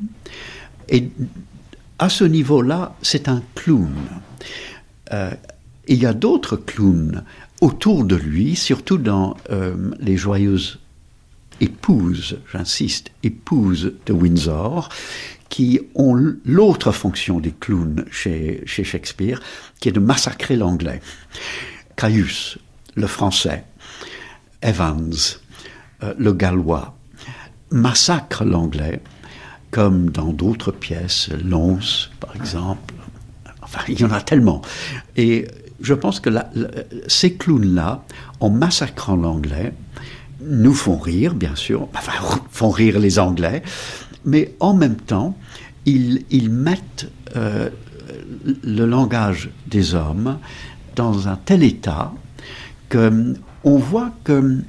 [0.88, 1.10] et
[2.00, 3.94] à ce niveau-là, c'est un clown.
[5.14, 5.32] Euh,
[5.90, 7.24] il y a d'autres clowns
[7.62, 10.80] autour de lui, surtout dans euh, les joyeuses
[11.60, 14.90] épouses, j'insiste, épouses de Windsor,
[15.50, 16.14] qui ont
[16.46, 19.42] l'autre fonction des clowns chez, Shakespeare,
[19.80, 21.02] qui est de massacrer l'anglais.
[21.98, 22.60] Caius,
[22.96, 23.66] le français,
[24.62, 25.12] Evans,
[26.04, 26.96] euh, le gallois,
[27.72, 29.02] massacrent l'anglais,
[29.72, 32.94] comme dans d'autres pièces, Lons, par exemple.
[33.64, 34.62] Enfin, il y en a tellement.
[35.16, 35.48] Et
[35.82, 36.30] je pense que
[37.08, 38.04] ces clowns-là,
[38.40, 39.74] en massacrant l'anglais,
[40.42, 42.14] nous font rire, bien sûr, enfin,
[42.52, 43.64] font rire les Anglais,
[44.26, 45.38] mais en même temps,
[45.86, 47.70] ils, mettent euh,
[48.64, 50.38] le langage des hommes
[50.96, 52.14] dans un tel état
[52.90, 54.62] que on voit que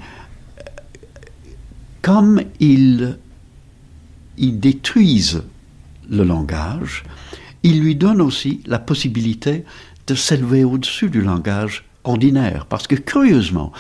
[2.01, 3.17] comme ils
[4.39, 5.43] détruisent
[6.09, 7.05] le langage,
[7.63, 9.65] ils lui donnent aussi la possibilité
[10.11, 12.67] de s'élever au-dessus du langage ordinaire.
[12.67, 13.73] Parce que curieusement,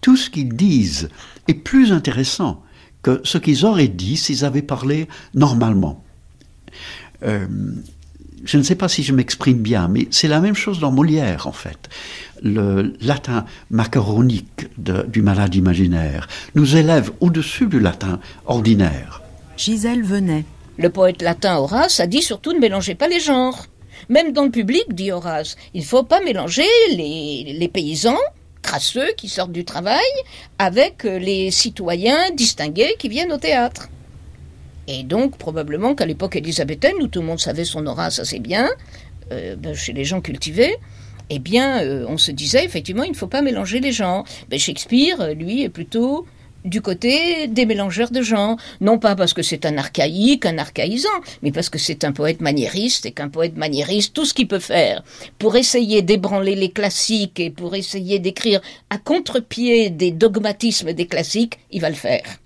[0.00, 1.08] tout ce qu'ils disent
[1.46, 2.62] est plus intéressant
[3.02, 6.04] que ce qu'ils auraient dit s'ils avaient parlé normalement.
[7.22, 7.46] Euh,
[8.44, 11.46] je ne sais pas si je m'exprime bien, mais c'est la même chose dans Molière,
[11.46, 11.88] en fait.
[12.42, 16.26] Le latin macaronique du malade imaginaire
[16.56, 19.22] nous élève au-dessus du latin ordinaire.
[19.56, 20.44] Gisèle venait.
[20.76, 23.66] Le poète latin Horace a dit surtout ne mélangez pas les genres.
[24.08, 28.18] Même dans le public, dit Horace, il ne faut pas mélanger les, paysans
[28.62, 30.00] crasseux qui sortent du travail
[30.58, 33.88] avec euh, les citoyens distingués qui viennent au théâtre.
[34.86, 38.70] Et donc, probablement qu'à l'époque élisabéthaine, où tout le monde savait son Horace assez bien,
[39.32, 40.76] euh, ben, chez les gens cultivés,
[41.30, 44.24] eh bien, euh, on se disait effectivement, il ne faut pas mélanger les gens.
[44.48, 46.26] Ben, Shakespeare, lui, est plutôt
[46.64, 48.56] du côté des mélangeurs de gens.
[48.80, 51.08] Non pas parce que c'est un archaïque, un archaïsant,
[51.42, 54.58] mais parce que c'est un poète maniériste et qu'un poète maniériste, tout ce qu'il peut
[54.58, 55.02] faire
[55.38, 61.58] pour essayer d'ébranler les classiques et pour essayer d'écrire à contre-pied des dogmatismes des classiques,
[61.70, 62.38] il va le faire.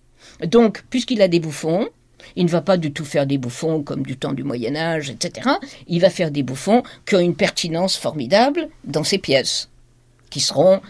[0.44, 1.88] Donc, puisqu'il a des bouffons,
[2.36, 5.10] il ne va pas du tout faire des bouffons comme du temps du Moyen Âge,
[5.10, 5.50] etc.
[5.86, 9.68] Il va faire des bouffons qui ont une pertinence formidable dans ses pièces,
[10.30, 10.80] qui seront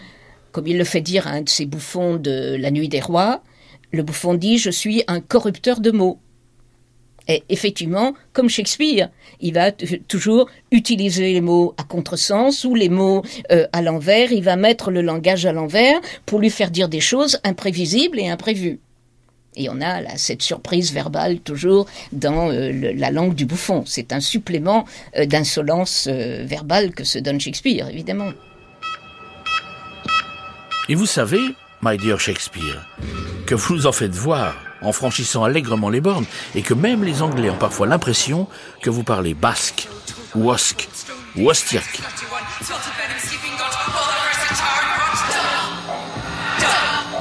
[0.53, 3.41] comme il le fait dire à un de ses bouffons de La Nuit des Rois,
[3.91, 6.19] le bouffon dit Je suis un corrupteur de mots.
[7.27, 13.23] Et effectivement, comme Shakespeare, il va toujours utiliser les mots à contresens ou les mots
[13.51, 14.31] euh, à l'envers.
[14.31, 18.27] Il va mettre le langage à l'envers pour lui faire dire des choses imprévisibles et
[18.27, 18.79] imprévues.
[19.55, 23.83] Et on a cette surprise verbale toujours dans euh, la langue du bouffon.
[23.85, 24.85] C'est un supplément
[25.17, 28.31] euh, d'insolence verbale que se donne Shakespeare, évidemment.
[30.89, 32.85] Et vous savez, my dear Shakespeare,
[33.45, 36.25] que vous nous en faites voir en franchissant allègrement les bornes
[36.55, 38.47] et que même les Anglais ont parfois l'impression
[38.81, 39.87] que vous parlez basque,
[40.35, 40.89] ou osque.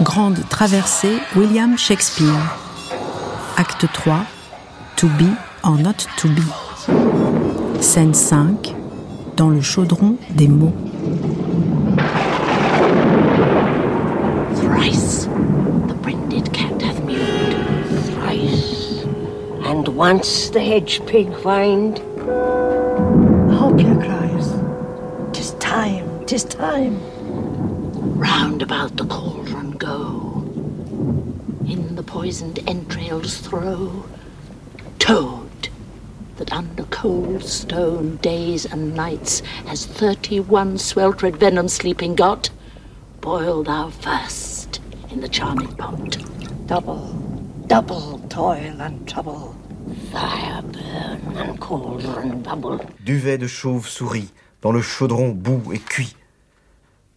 [0.01, 2.57] Grande traversée William Shakespeare.
[3.57, 4.25] Acte 3.
[4.97, 6.43] To be or not to be.
[7.81, 8.75] Scène 5.
[9.37, 10.75] Dans le chaudron des mots.
[19.65, 21.97] And once the hedge pig whined.
[23.57, 24.53] Hopla cries,
[25.33, 27.01] "'Tis time, 'tis time!'
[28.19, 30.45] Round about the cauldron go,
[31.67, 34.05] in the poisoned entrails throw.
[34.99, 35.69] Toad,
[36.37, 42.51] that under cold stone days and nights has thirty-one sweltered venom sleeping got,
[43.21, 44.52] boil thou first
[45.13, 46.19] in the charming pot.
[46.67, 47.15] Double,
[47.69, 49.55] double toil and trouble.
[53.05, 54.33] Duvet de chauve-souris,
[54.63, 56.17] dans le chaudron boue et cuit.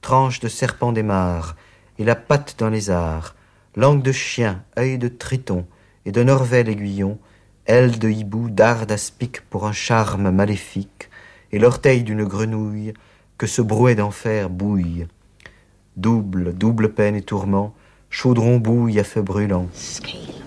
[0.02, 1.56] Tranche de serpent des mares,
[2.00, 3.36] et la patte d'un lézard.
[3.76, 5.66] Langue de chien, œil de triton,
[6.06, 7.18] et de norvel aiguillon,
[7.66, 11.10] aile de hibou, dard d'aspic pour un charme maléfique,
[11.52, 12.94] et l'orteil d'une grenouille,
[13.38, 15.08] que ce brouet d'enfer bouille.
[15.98, 17.74] Double, double peine et tourment,
[18.16, 19.68] chaudron bouille à feu brûlant.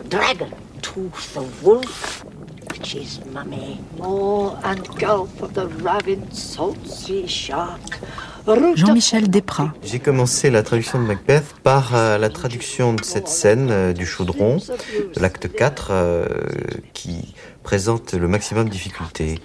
[0.09, 0.49] dragon,
[0.81, 2.25] tooth of wolf,
[2.73, 8.01] witch's mummy, maw and gulp of the ravined salt sea shark.
[8.75, 9.73] Jean-Michel Desprats.
[9.85, 14.07] J'ai commencé la traduction de Macbeth par euh, la traduction de cette scène euh, du
[14.07, 16.27] chaudron, de l'acte 4, euh,
[16.95, 19.41] qui présente le maximum de difficultés.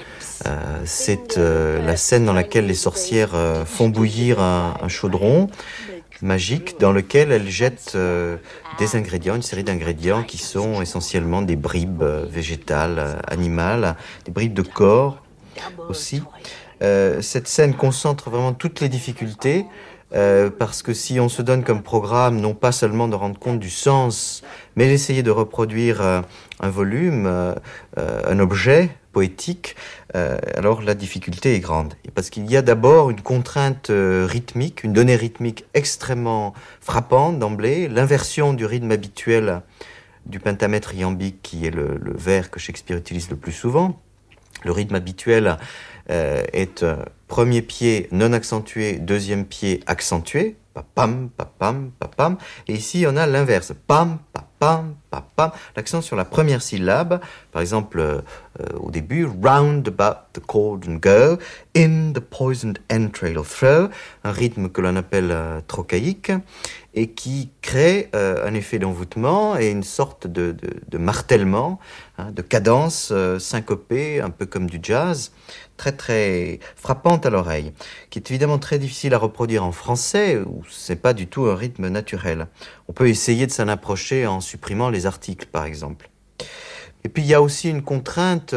[0.85, 3.31] C'est la scène dans laquelle les sorcières
[3.65, 5.49] font bouillir un, un chaudron
[6.23, 8.37] magique dans lequel elle jette euh,
[8.79, 13.95] des ingrédients, une série d'ingrédients qui sont essentiellement des bribes euh, végétales, euh, animales,
[14.25, 15.21] des bribes de corps
[15.89, 16.23] aussi.
[16.81, 19.65] cette scène concentre vraiment toutes les difficultés
[20.59, 23.69] parce que si on se donne comme programme non pas seulement de rendre compte du
[23.69, 24.43] sens,
[24.75, 27.55] mais d'essayer de reproduire un volume,
[27.95, 29.75] un objet poétique,
[30.13, 31.93] alors la difficulté est grande.
[32.15, 38.53] Parce qu'il y a d'abord une contrainte rythmique, une donnée rythmique extrêmement frappante d'emblée, l'inversion
[38.53, 39.61] du rythme habituel
[40.25, 44.01] du pentamètre iambique qui est le, vers que Shakespeare utilise le plus souvent.
[44.63, 45.57] Le rythme habituel
[46.09, 46.85] est
[47.27, 50.57] premier pied non accentué, deuxième pied accentué,
[50.95, 51.29] pam,
[51.59, 52.37] pam, pam,
[52.67, 54.17] et ici on a l'inverse, pam,
[55.13, 57.19] pam, pam, l'accent sur la première syllabe,
[57.51, 58.21] par exemple euh,
[58.79, 61.37] au début, round about the cold and go,
[61.75, 63.89] in the poisoned entrail throw,
[64.23, 66.31] un rythme que l'on appelle euh, trochaïque,
[66.93, 70.55] et qui crée euh, un effet d'envoûtement et une sorte de,
[70.97, 71.79] martèlement,
[72.17, 75.31] hein, de cadence syncopée, un peu comme du jazz
[75.77, 77.73] très très frappante à l'oreille,
[78.09, 81.55] qui est évidemment très difficile à reproduire en français, où c'est pas du tout un
[81.55, 82.47] rythme naturel.
[82.87, 86.09] On peut essayer de s'en approcher en supprimant les articles, par exemple.
[87.05, 88.55] Et puis il y a aussi une contrainte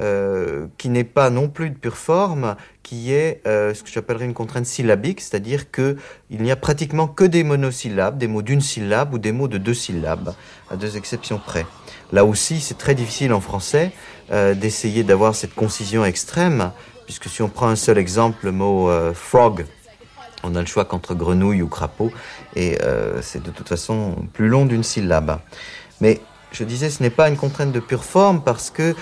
[0.00, 2.54] euh, qui n'est pas non plus de pure forme,
[2.84, 5.96] qui est euh, ce que j'appellerais une contrainte syllabique, c'est-à-dire qu'il
[6.30, 9.74] n'y a pratiquement que des monosyllabes, des mots d'une syllabe ou des mots de deux
[9.74, 10.32] syllabes,
[10.70, 11.66] à deux exceptions près.
[12.12, 13.92] Là aussi, c'est très difficile en français
[14.32, 16.72] euh, d'essayer d'avoir cette concision extrême,
[17.04, 19.66] puisque si on prend un seul exemple, le mot euh, frog,
[20.42, 22.10] on a le choix qu'entre grenouille ou crapaud,
[22.56, 25.38] et euh, c'est de toute façon plus long d'une syllabe.
[26.00, 26.20] Mais
[26.52, 28.94] je disais, ce n'est pas une contrainte de pure forme, parce que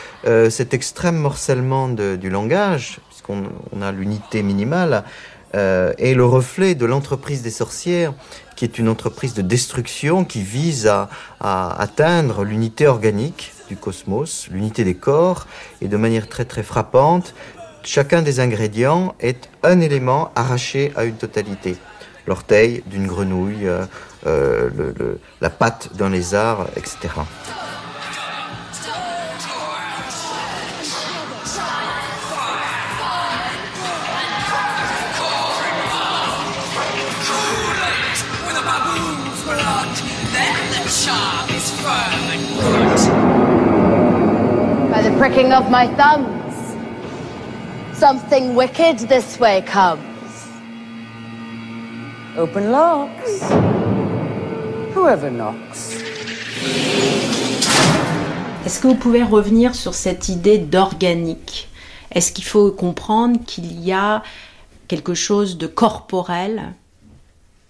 [0.51, 5.05] cet extrême morcellement du langage, puisqu'on a l'unité minimale,
[5.53, 8.13] est le reflet de l'entreprise des sorcières
[8.57, 11.09] qui est une entreprise de destruction qui vise à,
[11.41, 15.47] atteindre l'unité organique du cosmos, l'unité des corps,
[15.83, 17.35] et de manière très très frappante,
[17.83, 21.77] chacun des ingrédients est un élément arraché à une totalité.
[22.27, 23.85] L'orteil d'une grenouille, euh,
[24.27, 24.71] euh,
[25.41, 26.97] la patte d'un lézard, etc.
[45.19, 46.77] pricking of my thumbs.
[47.95, 50.03] Something wicked this way comes.
[52.37, 53.41] Open locks.
[54.95, 55.97] Whoever knocks.
[58.65, 61.69] Est-ce que vous pouvez revenir sur cette idée d'organique?
[62.13, 64.23] Est-ce qu'il faut comprendre qu'il y a
[64.89, 66.75] quelque chose de corporel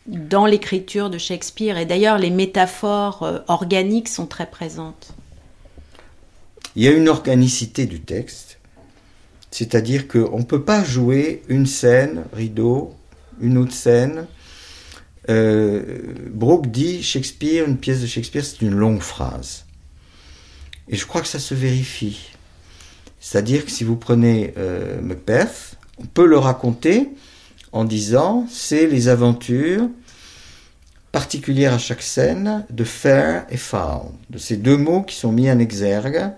[0.06, 1.78] dans l'écriture de Shakespeare?
[1.78, 5.15] Et d'ailleurs, les métaphores euh, organiques sont très présentes.
[6.76, 8.58] Il y a une organicité du texte,
[9.50, 12.94] c'est-à-dire qu'on ne peut pas jouer une scène, rideau,
[13.40, 14.26] une autre scène.
[15.30, 19.64] Euh, Brooke dit Shakespeare, une pièce de Shakespeare, c'est une longue phrase.
[20.90, 22.28] Et je crois que ça se vérifie.
[23.20, 27.08] C'est-à-dire que si vous prenez euh, Macbeth, on peut le raconter
[27.72, 29.88] en disant c'est les aventures
[31.10, 35.50] particulières à chaque scène de fair et foul, de ces deux mots qui sont mis
[35.50, 36.32] en exergue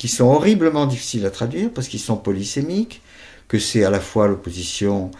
[0.00, 3.02] qui sont horriblement difficiles à traduire parce qu'ils sont polysémiques,
[3.48, 5.10] que c'est à la fois l'opposition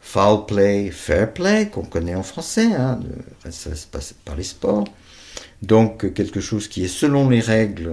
[0.00, 2.98] foul play, fair play, qu'on connaît en français, hein,
[3.48, 4.88] ça se passe par les sports.
[5.62, 7.92] Donc quelque chose qui est selon les règles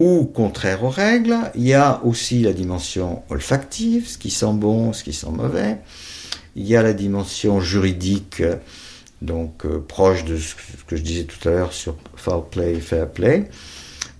[0.00, 1.36] ou contraire aux règles.
[1.54, 5.78] Il y a aussi la dimension olfactive, ce qui sent bon, ce qui sent mauvais.
[6.56, 8.42] Il y a la dimension juridique,
[9.22, 10.56] donc euh, proche de ce
[10.88, 13.48] que je disais tout à l'heure sur foul play, fair play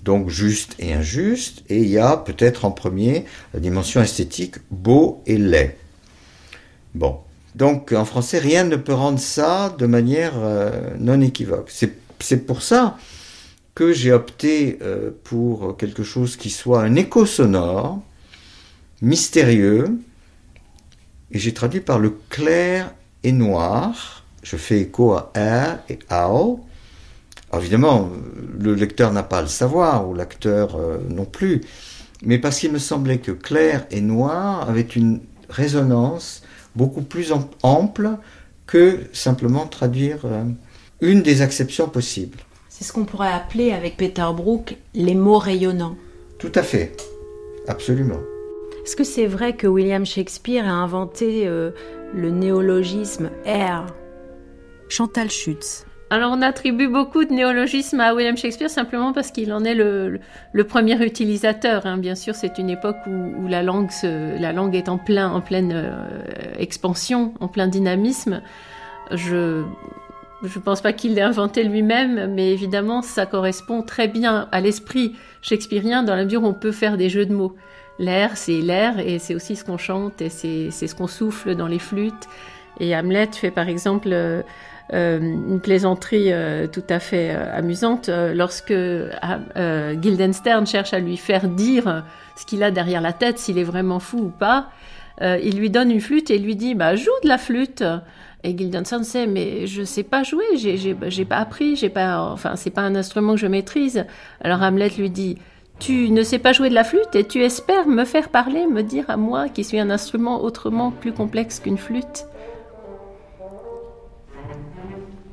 [0.02, 3.24] donc juste et injuste, et il y a peut-être en premier
[3.54, 5.76] la dimension esthétique beau et laid.
[6.94, 7.18] Bon,
[7.54, 11.70] donc en français, rien ne peut rendre ça de manière euh, non équivoque.
[12.20, 12.96] C'est pour ça
[13.74, 18.02] que j'ai opté euh, pour quelque chose qui soit un écho sonore,
[19.02, 19.98] mystérieux,
[21.32, 24.24] et j'ai traduit par le clair et noir.
[24.42, 25.98] Je fais écho à air et
[27.52, 28.10] owl, évidemment,
[28.58, 31.62] le lecteur n'a pas à le savoir, ou l'acteur euh, non plus,
[32.22, 36.42] mais parce qu'il me semblait que clair et noir avaient une résonance
[36.76, 37.32] beaucoup plus
[37.62, 38.10] ample
[38.66, 40.44] que simplement traduire euh,
[41.00, 42.38] une des acceptions possibles.
[42.68, 45.96] C'est ce qu'on pourrait appeler avec Peter Brook les mots rayonnants.
[46.38, 46.96] Tout à fait,
[47.68, 48.20] absolument.
[48.84, 51.70] Est-ce que c'est vrai que William Shakespeare a inventé euh,
[52.14, 53.86] le néologisme air
[54.88, 55.84] Chantal Schutz.
[56.12, 60.18] Alors on attribue beaucoup de néologismes à William Shakespeare simplement parce qu'il en est le,
[60.68, 61.86] premier utilisateur.
[61.86, 61.98] Hein.
[61.98, 65.70] Bien sûr, c'est une époque où, la, langue la langue est en, plein, en pleine
[65.72, 66.04] euh,
[66.58, 68.42] expansion, en plein dynamisme.
[69.12, 69.62] Je
[70.42, 75.14] ne pense pas qu'il l'ait inventé lui-même, mais évidemment, ça correspond très bien à l'esprit
[75.42, 77.54] shakespearien dans la mesure où on peut faire des jeux de mots.
[78.00, 81.68] L'air, c'est l'air, et c'est aussi ce qu'on chante, et c'est ce qu'on souffle dans
[81.68, 82.26] les flûtes.
[82.80, 84.08] Et Hamlet fait par exemple...
[84.10, 84.42] Euh,
[84.92, 92.04] une plaisanterie euh, tout à fait euh, amusante lorsque Guildenstern cherche à lui faire dire
[92.36, 94.68] ce qu'il a derrière la tête, s'il est vraiment fou ou pas.
[95.20, 97.84] il lui donne une flûte et lui dit bah joue de la flûte.
[98.42, 102.70] Et Guildenstern sait mais je sais pas jouer, j'ai pas appris, j'ai pas enfin c'est
[102.70, 104.06] pas un instrument que je maîtrise.
[104.42, 105.36] Alors Hamlet lui dit
[105.80, 108.82] tu ne sais pas jouer de la flûte et tu espères me faire parler, me
[108.82, 112.26] dire à moi qui suis un instrument autrement plus complexe qu'une flûte.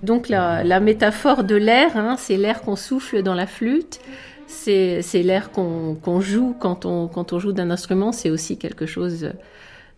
[0.03, 3.99] Donc la, métaphore de l'air, hein, c'est l'air qu'on souffle dans la flûte,
[4.47, 9.31] c'est l'air qu'on joue quand on, quand on joue d'un instrument, c'est aussi quelque chose,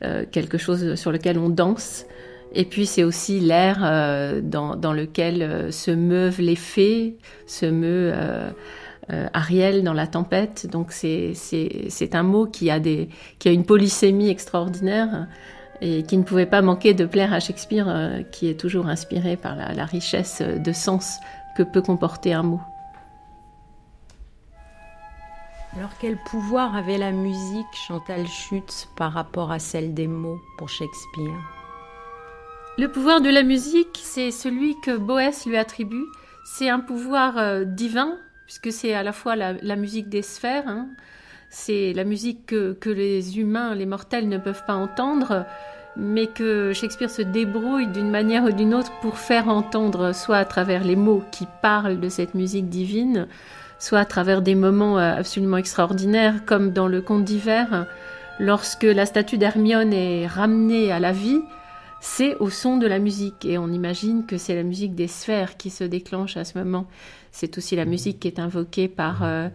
[0.03, 2.05] euh, quelque chose sur lequel on danse.
[2.53, 8.13] Et puis c'est aussi l'air euh, dans, lequel euh, se meuvent les fées, se meut
[9.33, 10.67] Ariel dans la tempête.
[10.71, 11.35] Donc c'est
[12.13, 15.27] un mot qui a, des, qui a une polysémie extraordinaire
[15.81, 19.37] et qui ne pouvait pas manquer de plaire à Shakespeare, euh, qui est toujours inspiré
[19.37, 21.17] par la, richesse de sens
[21.55, 22.61] que peut comporter un mot.
[25.77, 30.67] Alors quel pouvoir avait la musique, Chantal Schutz, par rapport à celle des mots pour
[30.67, 31.39] Shakespeare?
[32.77, 36.05] Le pouvoir de la musique, c'est celui que Boès lui attribue.
[36.45, 40.87] C'est un pouvoir euh, divin, puisque c'est à la fois la, musique des sphères, hein.
[41.49, 45.45] C'est la musique que, que, les humains, les mortels ne peuvent pas entendre,
[45.97, 50.45] mais que Shakespeare se débrouille d'une manière ou d'une autre pour faire entendre, soit à
[50.45, 53.27] travers les mots qui parlent de cette musique divine,
[53.79, 57.87] soit à travers des moments euh, absolument extraordinaires, comme dans le conte d'hiver,
[58.39, 61.41] lorsque la statue d'Hermione est ramenée à la vie,
[61.99, 65.57] c'est au son de la musique, et on imagine que c'est la musique des sphères
[65.57, 66.85] qui se déclenche à ce moment.
[67.31, 69.23] C'est aussi la musique qui est invoquée par...
[69.23, 69.49] Euh,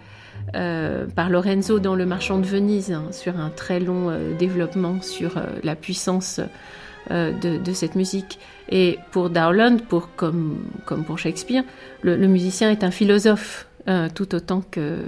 [0.54, 5.02] euh, par Lorenzo dans Le Marchand de Venise, hein, sur un très long euh, développement
[5.02, 6.40] sur euh, la puissance
[7.10, 8.38] de, cette musique.
[8.70, 11.62] Et pour Dowland, pour, comme, comme pour Shakespeare,
[12.00, 13.66] le, musicien est un philosophe
[14.14, 15.00] tout autant que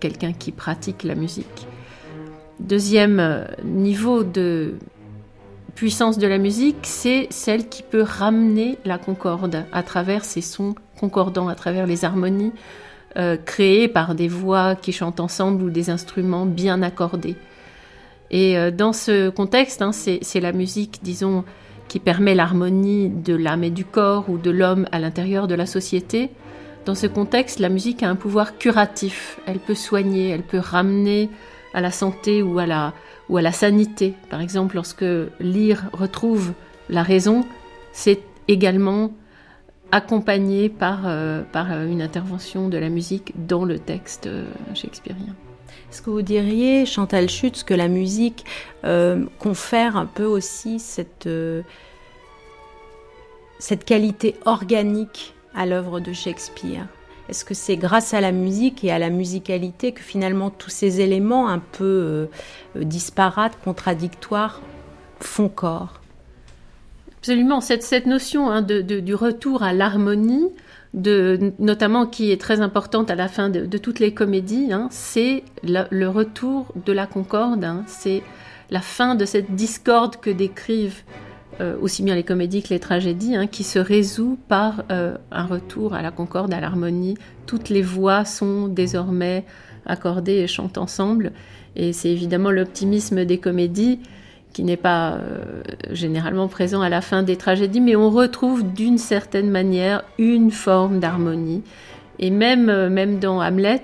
[0.00, 1.68] quelqu'un qui pratique la musique.
[2.58, 4.74] Deuxième niveau de
[5.76, 10.74] puissance de la musique, c'est celle qui peut ramener la concorde à travers ces sons
[10.98, 12.52] concordants, à travers les harmonies
[13.16, 13.36] euh,
[13.92, 17.36] par des voix qui chantent ensemble ou des instruments bien accordés.
[18.30, 21.44] Et euh, dans ce contexte, hein, c'est la musique, disons,
[21.88, 25.66] qui permet l'harmonie de l'âme et du corps ou de l'homme à l'intérieur de la
[25.66, 26.30] société.
[26.86, 29.38] Dans ce contexte, la musique a un pouvoir curatif.
[29.46, 31.30] Elle peut soigner, elle peut ramener
[31.72, 32.92] à la santé ou à la,
[33.28, 34.14] ou à la sanité.
[34.30, 35.04] Par exemple, lorsque
[35.40, 36.52] Lyre retrouve
[36.88, 37.44] la raison,
[37.92, 39.12] c'est également
[39.94, 44.44] accompagné par, euh, par euh, une intervention de la musique dans le texte euh,
[44.74, 45.36] shakespearien.
[45.88, 48.44] Est-ce que vous diriez, Chantal Schutz, que la musique
[49.38, 51.28] confère un peu aussi cette,
[53.60, 56.86] cette qualité organique à l'œuvre de Shakespeare?
[57.28, 61.00] Est-ce que c'est grâce à la musique et à la musicalité que finalement tous ces
[61.00, 62.28] éléments un peu
[62.74, 64.60] disparates, contradictoires,
[65.20, 66.00] font corps?
[67.24, 70.50] Absolument, cette, cette notion hein, de, du retour à l'harmonie,
[70.92, 76.06] notamment qui est très importante à la fin de, toutes les comédies, hein, c'est le
[76.06, 78.22] retour de la concorde, hein, c'est
[78.68, 81.02] la fin de cette discorde que décrivent
[81.62, 85.94] euh, aussi bien les comédies que les tragédies, qui se résout par euh, un retour
[85.94, 87.16] à la concorde, à l'harmonie.
[87.46, 89.46] Toutes les voix sont désormais
[89.86, 91.32] accordées et chantent ensemble.
[91.74, 94.00] Et c'est évidemment l'optimisme des comédies
[94.54, 98.96] qui n'est pas euh, généralement présent à la fin des tragédies, mais on retrouve d'une
[98.96, 101.62] certaine manière une forme d'harmonie.
[102.20, 103.82] Et même, euh, même dans Hamlet,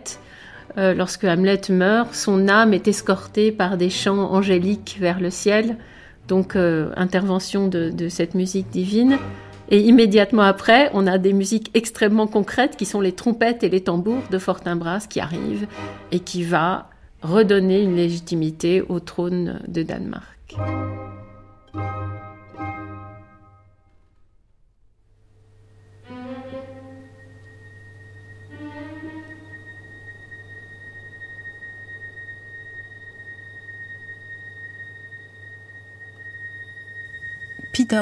[0.78, 5.76] euh, lorsque Hamlet meurt, son âme est escortée par des chants angéliques vers le ciel,
[6.28, 9.18] donc intervention de, de, cette musique divine.
[9.68, 13.80] Et immédiatement après, on a des musiques extrêmement concrètes qui sont les trompettes et les
[13.80, 15.66] tambours de Fortinbras qui arrivent
[16.12, 16.88] et qui va
[17.22, 20.39] redonner une légitimité au trône de Danemark.
[20.50, 20.66] Peter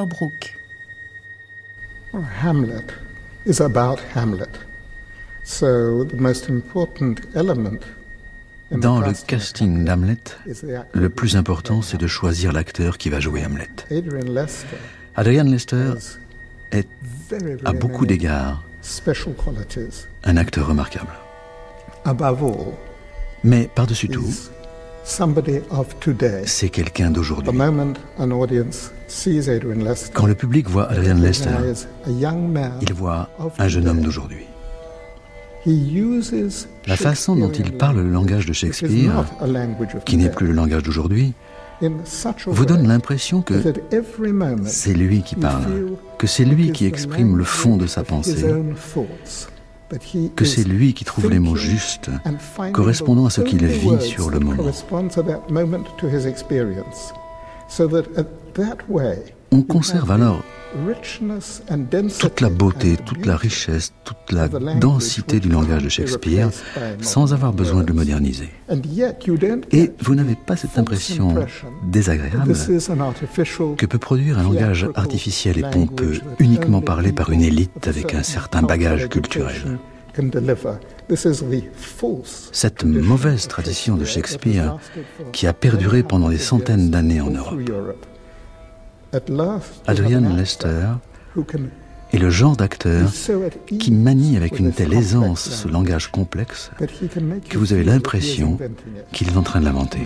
[0.06, 0.50] Brook.
[2.14, 2.94] Oh, Hamlet
[3.44, 4.58] is about Hamlet.
[5.44, 7.84] So the most important element
[8.70, 10.18] dans le casting d'Hamlet,
[10.92, 13.68] le plus important, c'est de choisir l'acteur qui va jouer Hamlet.
[15.16, 15.94] Adrian Lester
[16.72, 16.88] est,
[17.64, 18.62] à beaucoup d'égards,
[20.24, 21.12] un acteur remarquable.
[23.44, 24.32] Mais par-dessus tout,
[26.44, 27.52] c'est quelqu'un d'aujourd'hui.
[30.14, 31.50] Quand le public voit Adrian Lester,
[32.06, 34.44] il voit un jeune homme d'aujourd'hui.
[36.86, 39.24] La façon dont il parle le langage de Shakespeare,
[40.04, 41.34] qui n'est plus le langage d'aujourd'hui,
[42.46, 43.54] vous donne l'impression que
[44.64, 45.64] c'est lui qui parle,
[46.18, 48.44] que c'est lui qui exprime le fond de sa pensée,
[50.36, 52.10] que c'est lui qui trouve les mots justes,
[52.72, 54.64] correspondant à ce qu'il vit sur le moment.
[59.50, 60.42] On conserve alors
[62.18, 66.50] toute la beauté, toute la richesse, toute la densité du langage de Shakespeare
[67.00, 68.50] sans avoir besoin de le moderniser.
[69.72, 71.34] Et vous n'avez pas cette impression
[71.84, 72.54] désagréable
[73.76, 78.22] que peut produire un langage artificiel et pompeux, uniquement parlé par une élite avec un
[78.22, 79.78] certain bagage culturel.
[82.52, 84.76] Cette mauvaise tradition de Shakespeare
[85.32, 87.60] qui a perduré pendant des centaines d'années en Europe.
[89.86, 90.88] Adrian Lester
[92.12, 93.10] est le genre d'acteur
[93.78, 96.70] qui manie avec une telle aisance ce langage complexe
[97.48, 98.58] que vous avez l'impression
[99.12, 100.00] qu'il est en train de l'inventer.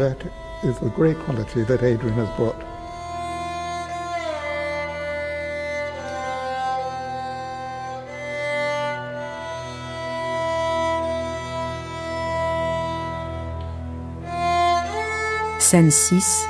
[15.59, 16.47] Scène 6.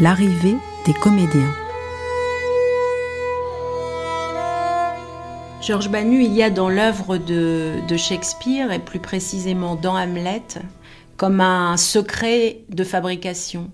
[0.00, 1.63] L'arrivée des comédiens.
[5.66, 10.42] Georges Banu, il y a dans l'œuvre de, de, Shakespeare, et plus précisément dans Hamlet,
[11.16, 13.70] comme un secret de fabrication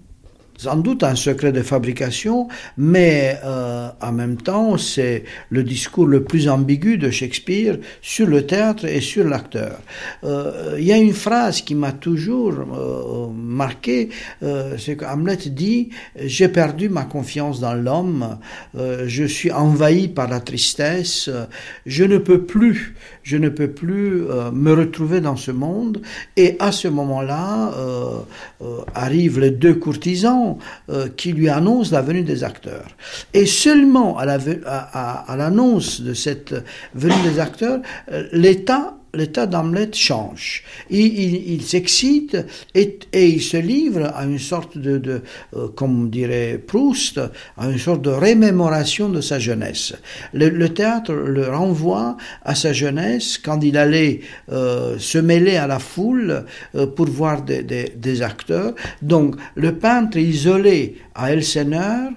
[0.60, 6.22] sans doute un secret de fabrication, mais euh, en même temps, c'est le discours le
[6.22, 9.80] plus ambigu de Shakespeare sur le théâtre et sur l'acteur.
[10.22, 14.10] Euh, il y a une phrase qui m'a toujours euh, marqué,
[14.42, 15.88] euh, c'est que Hamlet dit
[16.22, 18.36] J'ai perdu ma confiance dans l'homme,
[18.76, 21.30] euh, je suis envahi par la tristesse,
[21.86, 26.02] je ne peux plus, je ne peux plus me retrouver dans ce monde.
[26.36, 27.72] Et à ce moment-là,
[28.94, 30.49] arrivent les deux courtisans
[30.88, 32.88] euh, qui lui annonce la venue des acteurs.
[33.34, 36.54] Et seulement à l'annonce de cette
[36.94, 37.80] venue des acteurs,
[38.12, 40.64] euh, l'État l'état d'Hamlet change.
[40.90, 42.36] Il, s'excite
[42.74, 45.22] et, il se livre à une sorte de,
[45.56, 47.20] euh, comme dirait Proust,
[47.56, 49.94] à une sorte de rémémoration de sa jeunesse.
[50.32, 54.20] Le, théâtre le renvoie à sa jeunesse quand il allait
[54.50, 58.74] euh, se mêler à la foule euh, pour voir des, des, acteurs.
[59.02, 62.10] Donc le peintre isolé à Elseneur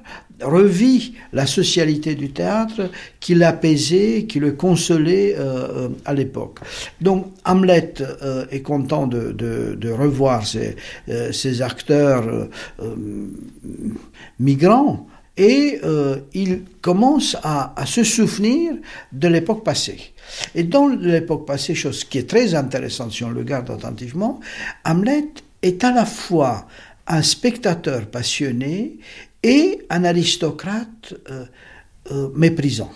[0.44, 2.90] revit la socialité du théâtre
[3.20, 6.60] qui l'apaisait, qui le consolait euh, euh, à l'époque.
[7.02, 10.76] Donc Hamlet euh, est content de, de, revoir ces,
[11.32, 12.48] ces acteurs
[14.40, 15.08] migrants
[15.38, 15.80] et
[16.34, 18.74] il commence à, à, se souvenir
[19.12, 20.14] de l'époque passée.
[20.56, 24.40] Et dans l'époque passée, chose qui est très intéressante si on le regarde attentivement,
[24.86, 25.26] Hamlet
[25.62, 26.68] est à la fois
[27.08, 28.98] un spectateur passionné
[29.44, 31.46] et un aristocrate euh,
[32.12, 32.92] euh, méprisant.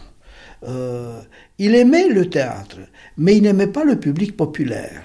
[0.67, 1.21] Euh,
[1.59, 2.79] il aimait le théâtre,
[3.17, 5.03] mais il n'aimait pas le public populaire.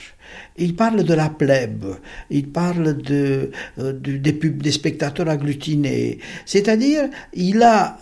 [0.56, 1.84] Il parle de la plèbe,
[2.30, 6.18] il parle de, des, des, spectateurs agglutinés.
[6.46, 7.98] C'est-à-dire, il a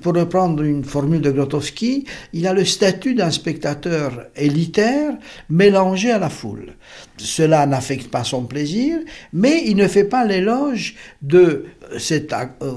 [0.00, 5.14] pour reprendre une formule de Grotowski, il a le statut d'un spectateur élitaire
[5.50, 6.74] mélangé à la foule.
[7.16, 8.98] Cela n'affecte pas son plaisir,
[9.32, 11.66] mais il ne fait pas l'éloge de
[11.98, 12.72] cette euh,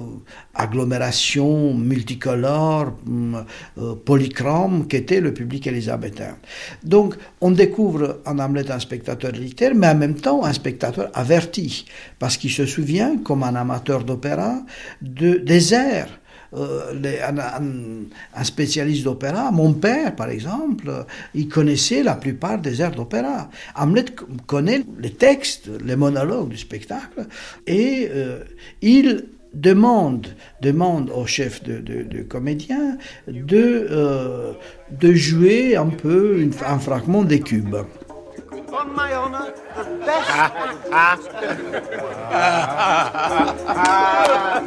[0.54, 3.46] agglomération multicolore, hum,
[3.78, 6.38] euh, polychrome qu'était le public élisabétain.
[6.84, 11.86] Donc on découvre en Hamlet un spectateur élitaire, mais en même temps un spectateur averti,
[12.20, 14.62] parce qu'il se souvient, comme un amateur d'opéra,
[15.02, 16.20] de, des airs
[16.54, 16.94] euh,
[18.36, 23.50] un, spécialiste d'opéra, mon père par exemple, il connaissait la plupart des airs d'opéra.
[23.76, 24.06] Hamlet
[24.46, 27.28] connaît les textes, les monologues du spectacle,
[27.68, 28.44] et euh,
[28.82, 30.28] il demande,
[30.62, 32.98] demande au chef de, de, comédien
[33.28, 34.54] de, euh,
[34.92, 37.78] de jouer un peu un fragment des cubes.
[38.76, 40.30] From my honor, the best.
[40.92, 41.18] Ah,
[43.68, 44.62] ah.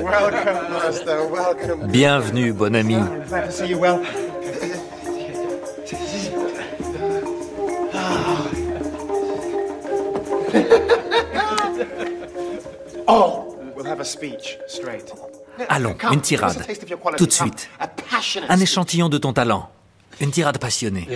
[0.00, 1.26] welcome, master.
[1.28, 1.92] Welcome.
[1.92, 2.94] Bienvenue, bon ami.
[3.28, 4.00] Glad to see you well.
[13.06, 15.12] oh, we'll have a speech straight.
[15.68, 16.64] Allons, une tirade.
[17.18, 17.68] Tout de suite.
[18.48, 19.68] Un échantillon de ton talent.
[20.20, 21.08] Une tirade passionnée.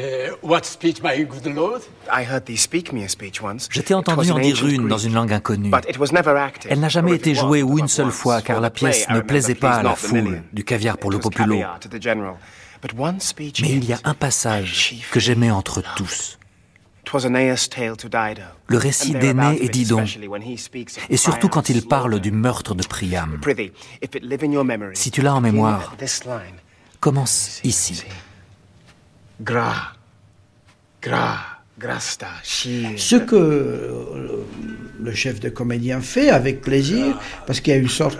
[3.70, 5.70] Je t'ai entendu en dire une dans une langue inconnue.
[6.68, 9.76] Elle n'a jamais été jouée ou une seule fois car la pièce ne plaisait pas
[9.76, 11.62] à la foule du caviar pour le populo.
[13.60, 16.38] Mais il y a un passage que j'aimais entre tous.
[18.68, 20.04] Le récit d'Aîné et Didon,
[21.08, 23.40] et surtout quand il parle du meurtre de Priam.
[24.94, 25.94] Si tu l'as en mémoire,
[27.00, 28.04] commence ici.
[29.40, 29.92] Gra.
[31.02, 31.56] Gra.
[32.42, 34.46] Ce que euh,
[34.98, 38.18] le chef de comédien fait avec plaisir, parce qu'il y a une sorte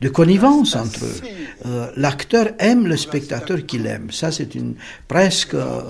[0.00, 1.20] de, connivence entre eux.
[1.64, 4.10] Euh, l'acteur aime le spectateur qu'il aime.
[4.10, 4.74] Ça, c'est une
[5.08, 5.86] presque euh,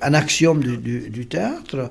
[0.00, 1.90] un axiome du, théâtre.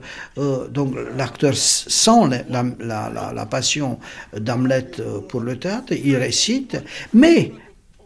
[0.72, 4.00] donc, l'acteur sent la, la, la passion
[4.36, 4.92] d'Hamlet
[5.30, 6.78] pour le théâtre, il récite,
[7.14, 7.52] mais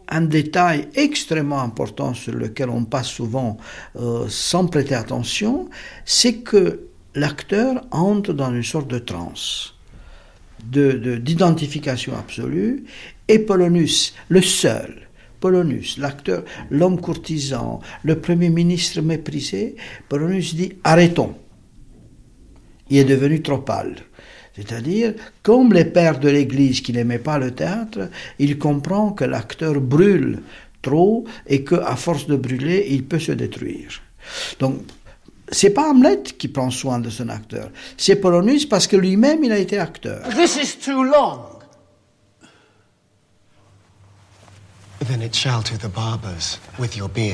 [0.08, 3.56] un détail extrêmement important sur lequel on passe souvent
[3.96, 5.68] euh, sans prêter attention,
[6.04, 9.74] c'est que l'acteur entre dans une sorte de transe,
[10.64, 12.84] d'identification de, absolue,
[13.28, 15.08] et Polonus, le seul,
[15.40, 19.76] Polonus, l'acteur, l'homme courtisan, le premier ministre méprisé,
[20.08, 21.34] Polonus dit arrêtons.
[22.88, 23.96] Il est devenu trop pâle.
[24.56, 28.08] C'est-à-dire, comme les pères de l'Église qui n'aimaient pas le théâtre,
[28.38, 30.42] il comprend que l'acteur brûle
[30.80, 34.00] trop et qu'à force de brûler, il peut se détruire.
[34.58, 34.80] Donc,
[35.52, 39.52] c'est pas Hamlet qui prend soin de son acteur, c'est Polonius parce que lui-même il
[39.52, 40.22] a été acteur.
[40.30, 41.40] This is too long.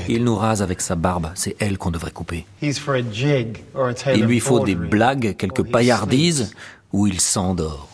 [0.08, 2.44] Il nous rase avec sa barbe, c'est elle qu'on devrait couper.
[2.60, 6.52] Il lui faut des blagues, quelques paillardises,
[6.93, 7.89] où il s'endort.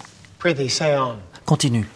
[1.45, 1.87] Continue.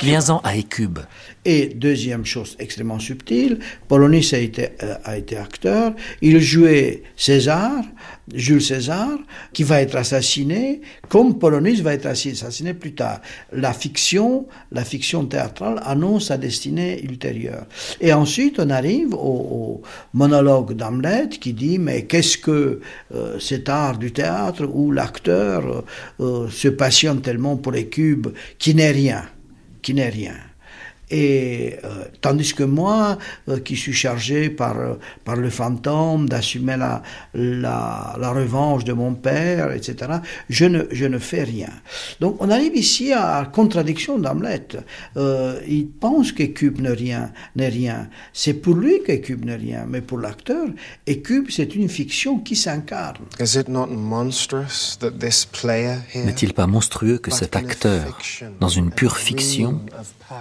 [0.00, 0.98] Viens-en à Écube.
[1.44, 7.84] Et deuxième chose extrêmement subtile, Polonis a été, euh, a été acteur, il jouait César,
[8.34, 9.18] Jules César,
[9.52, 13.20] qui va être assassiné, comme Polonis va être assassiné plus tard.
[13.52, 17.66] La fiction, la fiction théâtrale annonce sa destinée ultérieure.
[18.00, 19.82] Et ensuite, on arrive au,
[20.14, 22.80] monologue d'Hamlet qui dit, mais qu'est-ce que
[23.14, 25.84] euh, cet art du théâtre où l'acteur
[26.20, 28.28] euh, se passionne tellement pour les cubes
[28.58, 29.24] qui n'est rien,
[29.82, 30.47] qui n'est rien?
[31.10, 33.16] Et euh, tandis que moi,
[33.48, 34.94] euh, qui suis chargé par, euh,
[35.24, 37.02] par le fantôme d'assumer la,
[37.32, 40.18] la, la, revanche de mon père, etc.,
[40.50, 41.70] je ne, je ne fais rien.
[42.20, 44.68] Donc on arrive ici à la contradiction d'Hamlet.
[45.66, 48.10] il pense qu'Écube n'est rien, n'est rien.
[48.34, 50.66] C'est pour lui qu'Écube n'est rien, mais pour l'acteur,
[51.06, 53.24] Écube, c'est une fiction qui s'incarne.
[56.14, 58.18] N'est-il pas monstrueux que cet acteur,
[58.60, 59.80] dans une pure fiction,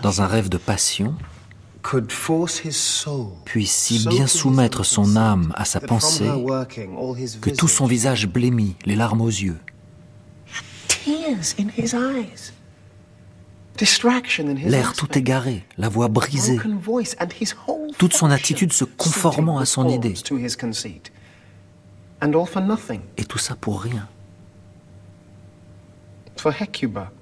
[0.02, 1.16] dans un rêve de passion,
[3.46, 6.30] puisse si bien soumettre son âme à sa pensée
[7.42, 9.58] que tout son visage blêmit, les larmes aux yeux.
[14.66, 16.60] L'air tout égaré, la voix brisée,
[17.98, 20.16] toute son attitude se conformant à son idée.
[23.18, 24.08] Et tout ça pour rien.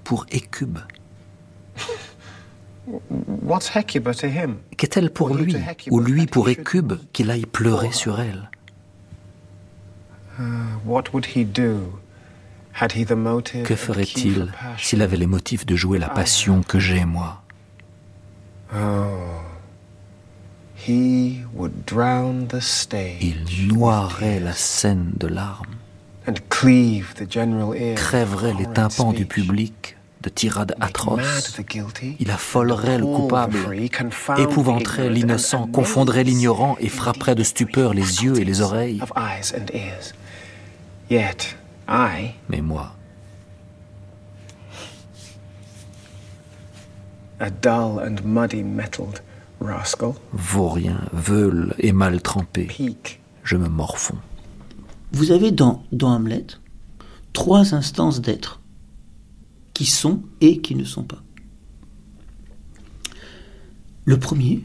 [0.04, 0.80] Pour Hécube.
[4.78, 5.56] Qu'est-elle pour lui,
[5.90, 8.50] ou lui pour Écube, qu'il aille pleurer sur elle?
[10.40, 10.44] Uh,
[13.64, 17.42] Que ferait-il s'il avait les motifs de jouer la passion que j'ai, moi?
[18.76, 18.78] Oh,
[23.22, 25.76] Il noierait la scène de larmes,
[27.96, 29.96] crèverait les tympans du public,
[30.26, 31.58] de tirades atroces.
[32.20, 33.58] Il affolerait le coupable,
[34.38, 39.02] épouvanterait l'innocent, confondrait l'ignorant et frapperait de stupeur les yeux et les oreilles.
[42.50, 42.96] Mais moi,
[50.34, 52.68] vaurien, veule et mal trempé,
[53.44, 54.18] je me morfonds.
[55.12, 56.48] Vous avez dans, dans Hamlet
[57.34, 58.60] trois instances d'être
[59.76, 61.22] qui sont et qui ne sont pas.
[64.06, 64.64] Le premier,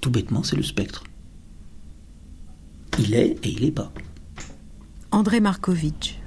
[0.00, 1.04] tout bêtement, c'est le spectre.
[2.98, 3.92] Il est et il n'est pas.
[5.10, 6.18] André Markovitch.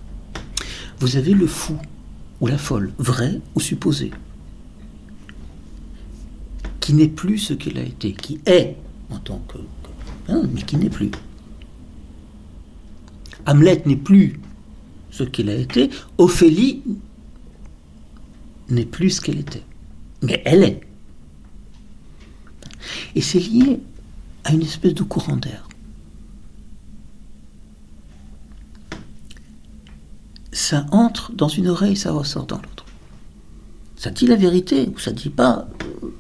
[1.00, 1.76] Vous avez le fou
[2.40, 4.12] ou la folle, vrai ou supposé,
[6.80, 8.76] qui n'est plus ce qu'il a été, qui est
[9.10, 9.58] en tant que...
[10.28, 11.10] Hein, mais qui n'est plus.
[13.48, 14.40] Hamlet n'est plus
[15.10, 15.90] ce qu'il a été,
[16.20, 16.84] Ophélie
[18.72, 19.64] n'est plus ce qu'elle était.
[20.22, 20.82] Mais elle est.
[23.16, 23.80] Et c'est lié
[24.44, 25.68] à une espèce de courant d'air.
[30.52, 32.86] Ça entre dans une oreille, ça ressort dans l'autre.
[33.96, 35.68] Ça dit la vérité ou ça dit pas.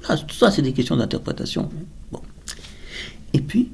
[0.07, 1.69] Ah, tout ça, c'est des questions d'interprétation.
[2.11, 2.21] Bon.
[3.33, 3.71] Et puis,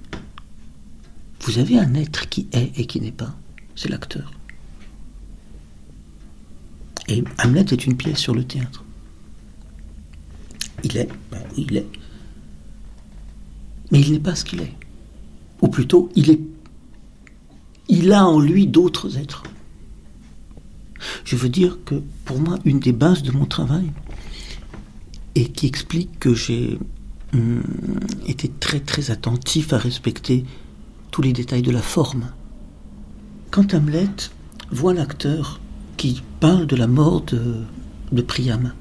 [1.42, 3.36] vous avez un être qui est et qui n'est pas.
[3.76, 4.37] C'est l'acteur.
[7.08, 8.84] Et Hamlet est une pièce sur le théâtre.
[10.84, 11.88] Il est, ben il est.
[13.92, 14.74] Mais il n'est pas ce qu'il est.
[15.62, 16.42] Ou plutôt, il est.
[17.88, 19.44] Il a en lui d'autres êtres.
[21.24, 23.92] Je veux dire que pour moi, une des bases de mon travail,
[25.36, 26.78] et qui explique que j'ai
[27.34, 27.64] hum,
[28.26, 30.46] été très très attentif à respecter
[31.12, 32.32] tous les détails de la forme.
[33.52, 34.10] Quand Hamlet
[34.72, 35.62] voit l'acteur
[35.96, 38.74] qui parle de la mort de, Priam,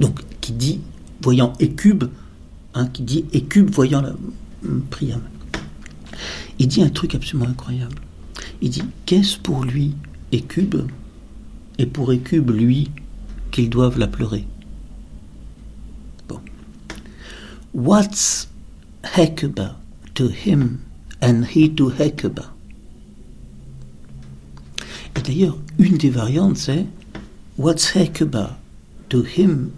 [0.00, 0.80] donc qui dit,
[1.22, 2.04] voyant Écube,
[2.74, 4.14] hein, qui dit Écube voyant la,
[4.64, 5.22] hum, Priam,
[6.58, 7.96] il dit un truc absolument incroyable.
[8.60, 9.94] Il dit Qu'est-ce pour lui
[10.30, 10.76] Écube
[11.78, 12.90] Et pour Écube, lui,
[13.50, 14.46] qu'ils doivent la pleurer?
[17.74, 18.48] What's
[19.02, 19.76] Hecuba
[20.14, 20.84] to him
[21.22, 22.51] and he to Hecuba?
[25.16, 26.86] Et d'ailleurs, une des variantes, c'est
[27.58, 28.58] What's Hecuba
[29.08, 29.72] to him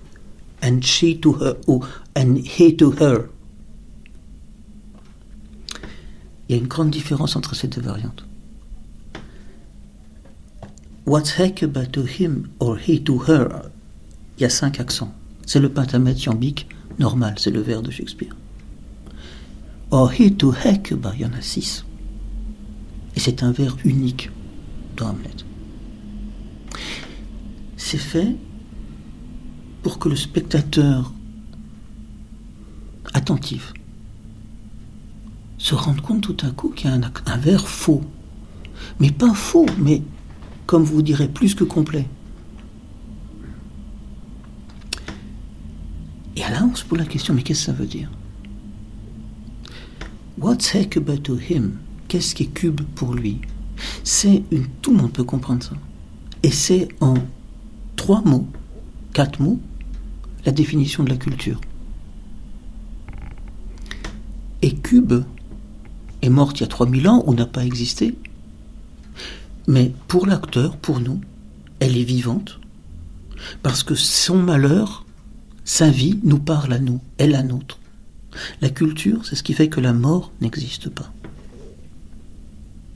[0.62, 1.85] and she to her, ou
[2.16, 3.28] and he to her
[6.48, 8.24] Il y a une grande différence entre ces deux variantes.
[11.06, 13.70] What's Hecuba to him or he to her?
[14.39, 15.12] Il y a cinq accents.
[15.47, 18.35] C'est le pentamètre iambique normal, c'est le vers de Shakespeare.
[19.90, 21.85] Or he to Hecuba, il y en a six.
[23.16, 24.31] Et c'est un vers unique
[27.77, 28.37] C'est fait
[29.83, 31.12] pour que le spectateur
[33.12, 33.73] attentif
[35.59, 38.03] se rende compte tout à coup qu'il y a un, un vers faux.
[39.01, 40.03] Mais pas faux, mais
[40.66, 42.07] comme vous direz, plus que complet.
[46.37, 48.11] Et là, on se pose la question, mais qu'est-ce que ça veut dire?
[50.39, 51.79] What's Hecuba to him?
[52.09, 53.41] Qu'est-ce qui est cube pour lui?
[54.02, 54.66] C'est une.
[54.82, 55.74] Tout le monde peut comprendre ça.
[56.42, 57.14] Et c'est en
[57.96, 58.46] trois mots,
[59.12, 59.60] quatre mots,
[60.44, 61.60] la définition de la culture.
[64.62, 65.24] Et Cube
[66.22, 68.14] est morte il y a 3000 ans ou n'a pas existé
[69.66, 71.20] mais pour l'acteur, pour nous,
[71.80, 72.60] elle est vivante,
[73.62, 75.05] parce que son malheur,
[75.64, 77.78] sa vie, nous parle à nous, elle la nôtre.
[78.60, 81.12] La culture, c'est ce qui fait que la mort n'existe pas.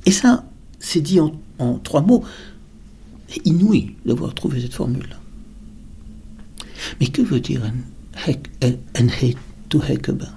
[0.04, 0.44] Et ça,
[0.78, 2.24] c'est dit en, trois mots.
[3.44, 5.16] Inouï d'avoir trouvé cette formule-là.
[7.00, 7.74] Mais que veut dire un
[8.26, 9.36] hate
[9.68, 10.28] to Hekeba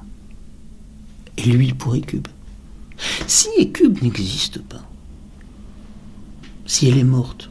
[1.37, 2.27] Et lui pour Écube
[3.27, 4.85] Si Écube n'existe pas,
[6.65, 7.49] si elle est morte,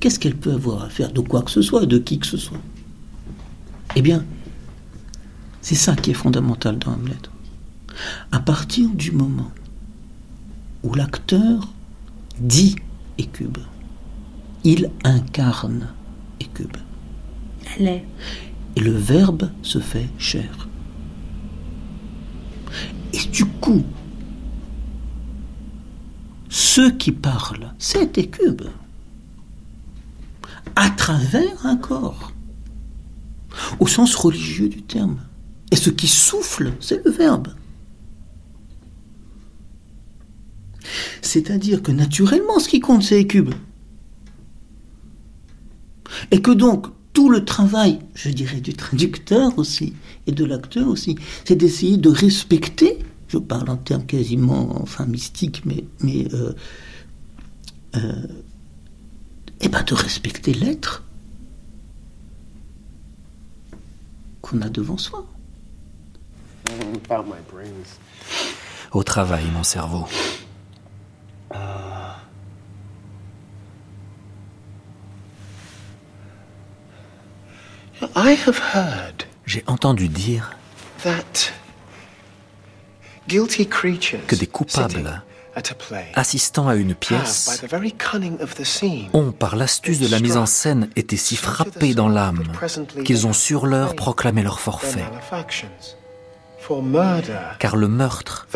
[0.00, 2.36] qu'est-ce qu'elle peut avoir à faire de quoi que ce soit, de qui que ce
[2.36, 2.60] soit?
[3.96, 4.24] Eh bien,
[5.60, 7.16] c'est ça qui est fondamental dans Hamlet.
[8.30, 9.50] À partir du moment
[10.82, 11.72] où l'acteur
[12.40, 12.76] dit
[13.18, 13.58] Écube,
[14.64, 15.88] il incarne
[16.40, 16.76] Écube.
[17.78, 18.04] Elle est.
[18.76, 20.68] Et le verbe se fait chair.
[23.12, 23.82] Et du coup,
[26.48, 28.62] ceux qui parlent, c'est Écube,
[30.76, 32.32] à travers un corps,
[33.80, 35.18] au sens religieux du terme.
[35.70, 37.48] Et ce qui souffle, c'est le verbe.
[41.22, 43.54] C'est-à-dire que naturellement, ce qui compte, c'est Écube.
[46.30, 49.94] Et que donc, tout le travail, je dirais, du traducteur aussi,
[50.26, 52.98] et de l'acteur aussi, c'est d'essayer de respecter
[53.28, 56.54] je parle en termes quasiment enfin mystiques, mais, mais euh,
[57.96, 58.26] euh,
[59.60, 61.04] eh ben de respecter l'être
[64.40, 65.26] qu'on a devant soi.
[68.92, 70.06] Au travail, mon cerveau.
[79.46, 80.56] J'ai entendu dire
[84.26, 85.22] que des coupables
[86.14, 87.64] assistant à une pièce
[89.12, 92.44] ont, par l'astuce de la mise en scène, été si frappés dans l'âme
[93.04, 95.04] qu'ils ont sur l'heure proclamé leur forfait.
[97.58, 98.46] Car le meurtre,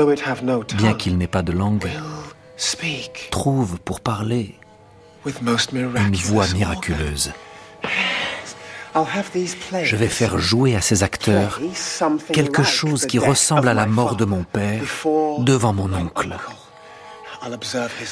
[0.77, 1.89] bien qu'il n'ait pas de langue,
[3.31, 4.55] trouve pour parler
[5.27, 7.33] une voix miraculeuse.
[8.95, 11.61] Je vais faire jouer à ces acteurs
[12.33, 14.83] quelque chose qui ressemble à la mort de mon père
[15.39, 16.37] devant mon oncle.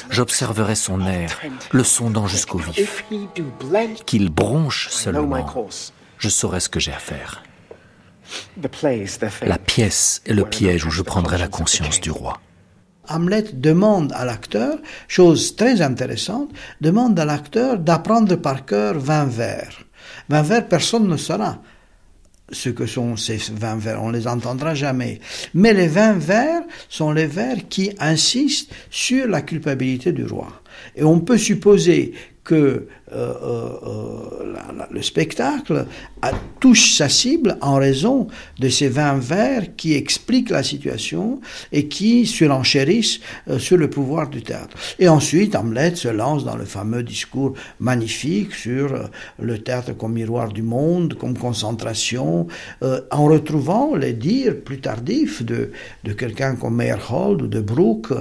[0.09, 1.39] J'observerai son air,
[1.71, 3.05] le sondant jusqu'au vif.
[4.05, 5.69] Qu'il bronche seulement,
[6.17, 7.43] je saurai ce que j'ai à faire.
[9.41, 12.39] La pièce est le piège où je prendrai la conscience du roi.
[13.07, 16.49] Hamlet demande à l'acteur, chose très intéressante,
[16.79, 19.83] demande à l'acteur d'apprendre par cœur 20 vers.
[20.29, 21.61] 20 vers, personne ne saura
[22.51, 25.19] ce que sont ces 20 vers, on les entendra jamais.
[25.53, 30.49] Mais les 20 vers sont les vers qui insistent sur la culpabilité du roi.
[30.95, 32.13] Et on peut supposer
[32.43, 33.33] que euh,
[33.83, 34.53] euh,
[34.89, 35.85] le spectacle
[36.59, 38.27] touche sa cible en raison
[38.59, 41.39] de ces 20 vers qui expliquent la situation
[41.71, 43.19] et qui surenchérissent
[43.49, 44.77] euh, sur le pouvoir du théâtre.
[44.99, 49.09] Et ensuite, Hamlet se lance dans le fameux discours magnifique sur
[49.39, 52.47] le théâtre comme miroir du monde, comme concentration,
[52.81, 55.71] en retrouvant les dires plus tardifs de,
[56.03, 58.13] de quelqu'un comme Meyerhold ou de Brooke,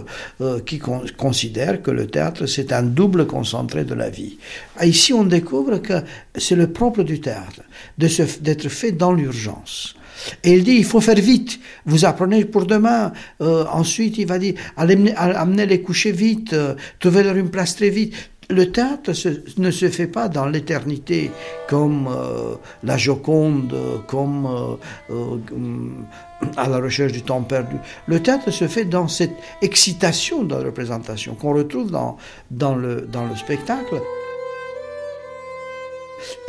[0.67, 0.81] qui
[1.17, 4.39] considère que le théâtre c'est un double concentré de la vie.
[4.82, 5.93] Ah, ici, on découvre que
[6.36, 7.61] c'est le propre du théâtre,
[7.98, 9.94] d'être fait dans l'urgence.
[10.43, 11.61] Et il dit, il faut faire vite.
[11.85, 13.12] Vous apprenez pour demain.
[13.43, 18.15] Euh, ensuite, il va dire, amenez, les coucher vite, euh, trouvez-leur une place très vite.
[18.48, 19.12] Le théâtre
[19.59, 21.31] ne se fait pas dans l'éternité
[21.69, 23.77] comme euh, la Joconde,
[24.07, 24.78] comme
[26.57, 27.77] à la recherche du temps perdu.
[28.07, 34.01] Le théâtre se fait dans cette excitation de la représentation qu'on retrouve dans le spectacle.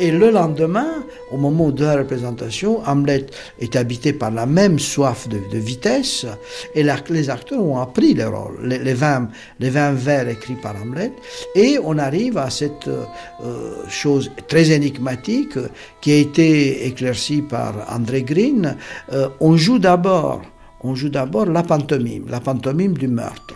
[0.00, 3.26] Et le lendemain, au moment de la représentation, Hamlet
[3.60, 6.26] est habité par la même soif de, vitesse
[6.74, 9.28] et les acteurs ont appris les rôles, les, les, 20,
[9.60, 11.12] les vers écrits par Hamlet
[11.54, 15.58] et on arrive à cette euh, chose très énigmatique
[16.00, 18.76] qui a été éclaircie par André Green.
[19.12, 20.42] Euh, on joue d'abord
[20.84, 23.54] on joue d'abord la pantomime, la pantomime du meurtre.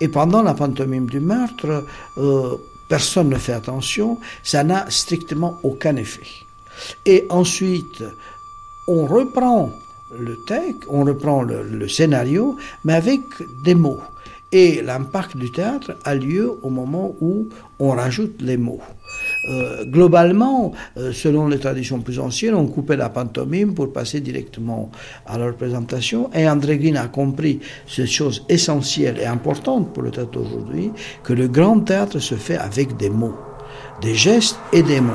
[0.00, 1.84] Et pendant la pantomime du meurtre,
[2.18, 2.56] euh,
[2.94, 6.28] personne ne fait attention, ça n'a strictement aucun effet.
[7.04, 8.04] Et ensuite,
[8.86, 9.72] on reprend
[10.16, 13.22] le texte, on reprend le, scénario, mais avec
[13.64, 14.00] des mots.
[14.52, 17.48] Et l'impact du théâtre a lieu au moment où
[17.80, 18.84] on rajoute les mots.
[19.48, 24.90] Euh, globalement, euh, selon les traditions plus anciennes, on coupait la pantomime pour passer directement
[25.26, 26.30] à la représentation.
[26.34, 30.90] Et André Guin a compris cette chose essentielle et importante pour le théâtre aujourd'hui,
[31.22, 33.36] que le grand théâtre se fait avec des mots,
[34.00, 35.12] des gestes et des mots.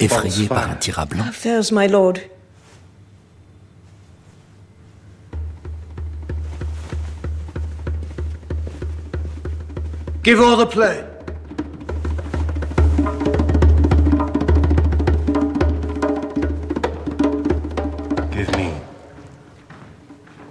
[0.00, 1.24] Effrayé par un tir à blanc.
[1.72, 2.20] my lord?
[10.22, 11.04] Give all the play.
[18.32, 18.72] Give me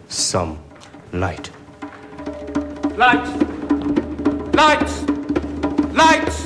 [0.08, 0.58] some
[1.12, 1.52] light.
[2.96, 3.28] Light!
[4.54, 4.90] Light!
[5.94, 6.45] Light!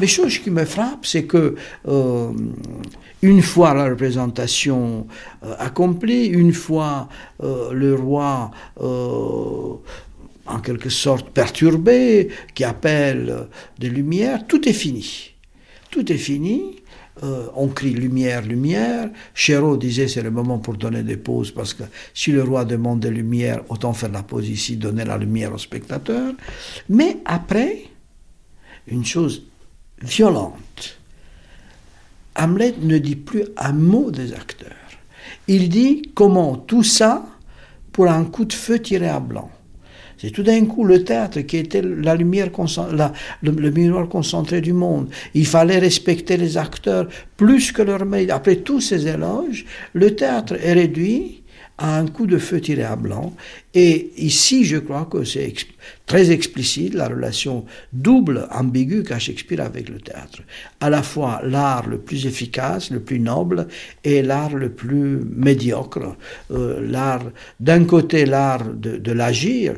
[0.00, 1.54] Les choses qui me frappent, c'est que
[1.86, 2.32] euh,
[3.22, 5.06] une fois la représentation
[5.44, 7.08] euh, accomplie, une fois
[7.42, 8.50] euh, le roi
[10.46, 13.46] en quelque sorte perturbé, qui appelle
[13.78, 15.30] des lumières, tout est fini.
[15.90, 16.82] Tout est fini.
[17.56, 19.08] on crie lumière, lumière.
[19.32, 23.00] Chéreau disait c'est le moment pour donner des pauses parce que si le roi demande
[23.00, 26.34] des lumières, autant faire la pause ici, donner la lumière au spectateur.
[26.88, 27.84] Mais après,
[28.88, 29.44] une chose
[30.04, 30.98] violente.
[32.36, 34.70] Hamlet ne dit plus un mot des acteurs.
[35.46, 37.24] Il dit comment tout ça
[37.92, 39.50] pour un coup de feu tiré à blanc.
[40.16, 42.48] C'est tout d'un coup le théâtre qui était la lumière,
[43.42, 45.10] le, miroir concentré du monde.
[45.34, 48.30] Il fallait respecter les acteurs plus que leur mérite.
[48.30, 51.42] Après tous ces éloges, le théâtre est réduit
[51.78, 53.34] à un coup de feu tiré à blanc.
[53.74, 55.52] Et ici, je crois que c'est
[56.06, 60.42] très explicite la relation double, ambiguë qu'a Shakespeare avec le théâtre.
[60.80, 63.66] À la fois l'art le plus efficace, le plus noble,
[64.04, 66.16] et l'art le plus médiocre.
[66.52, 67.24] Euh, l'art,
[67.58, 69.74] d'un côté, l'art de, l'agir,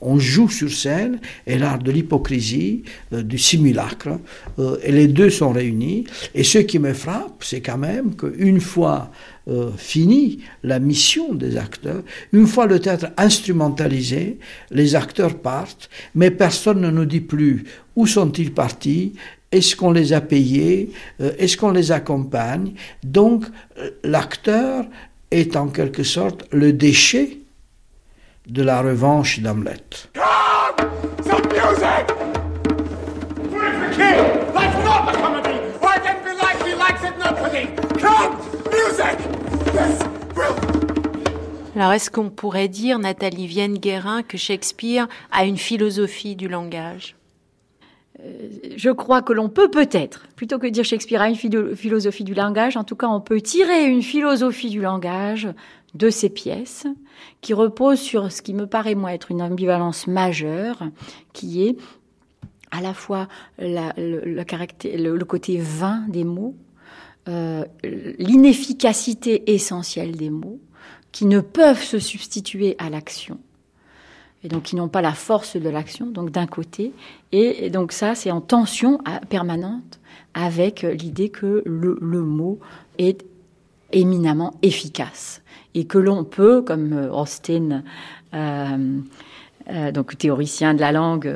[0.00, 4.18] on joue sur scène et l'art de l'hypocrisie, euh, du simulacre,
[4.58, 6.04] euh, et les deux sont réunis.
[6.34, 9.10] Et ce qui me frappe, c'est quand même qu'une fois
[9.48, 12.02] euh, fini la mission des acteurs,
[12.32, 14.38] une fois le théâtre instrumentalisé,
[14.70, 17.64] les acteurs partent, mais personne ne nous dit plus
[17.96, 19.14] où sont-ils partis,
[19.52, 20.90] est-ce qu'on les a payés,
[21.38, 22.72] est-ce qu'on les accompagne.
[23.04, 23.44] Donc
[24.02, 24.84] l'acteur
[25.30, 27.38] est en quelque sorte le déchet
[28.48, 29.80] de la revanche d'Hamlet.
[41.76, 47.16] Alors, est-ce qu'on pourrait dire, Nathalie Vienne-Guérin, que Shakespeare a une philosophie du langage?
[48.20, 52.34] Euh, je crois que l'on peut peut-être, plutôt que dire Shakespeare a une philosophie du
[52.34, 55.48] langage, en tout cas on peut tirer une philosophie du langage
[55.94, 56.86] de ces pièces,
[57.40, 60.84] qui repose sur ce qui me paraît moi être une ambivalence majeure,
[61.32, 61.76] qui est
[62.70, 63.28] à la fois
[63.58, 66.54] le, côté vain des mots,
[67.28, 70.60] euh, l'inefficacité essentielle des mots,
[71.12, 73.38] qui ne peuvent se substituer à l'action,
[74.42, 76.92] et donc qui n'ont pas la force de l'action, donc d'un côté,
[77.32, 78.98] et, donc ça c'est en tension
[79.28, 80.00] permanente
[80.34, 82.58] avec l'idée que le mot
[82.98, 83.24] est
[83.92, 85.42] éminemment efficace
[85.74, 87.82] et que l'on peut, comme euh, Austin,
[88.34, 88.98] euh,
[89.70, 91.32] euh, donc théoricien de la langue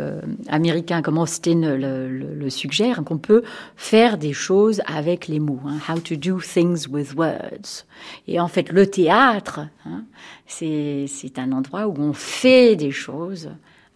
[0.49, 3.43] américain comme Austin le, suggère, qu'on peut
[3.77, 5.61] faire des choses avec les mots.
[5.67, 5.79] Hein.
[5.89, 7.85] how to do things with words.
[8.27, 10.05] Et en fait, le théâtre, hein,
[10.47, 13.51] c'est un endroit où on fait des choses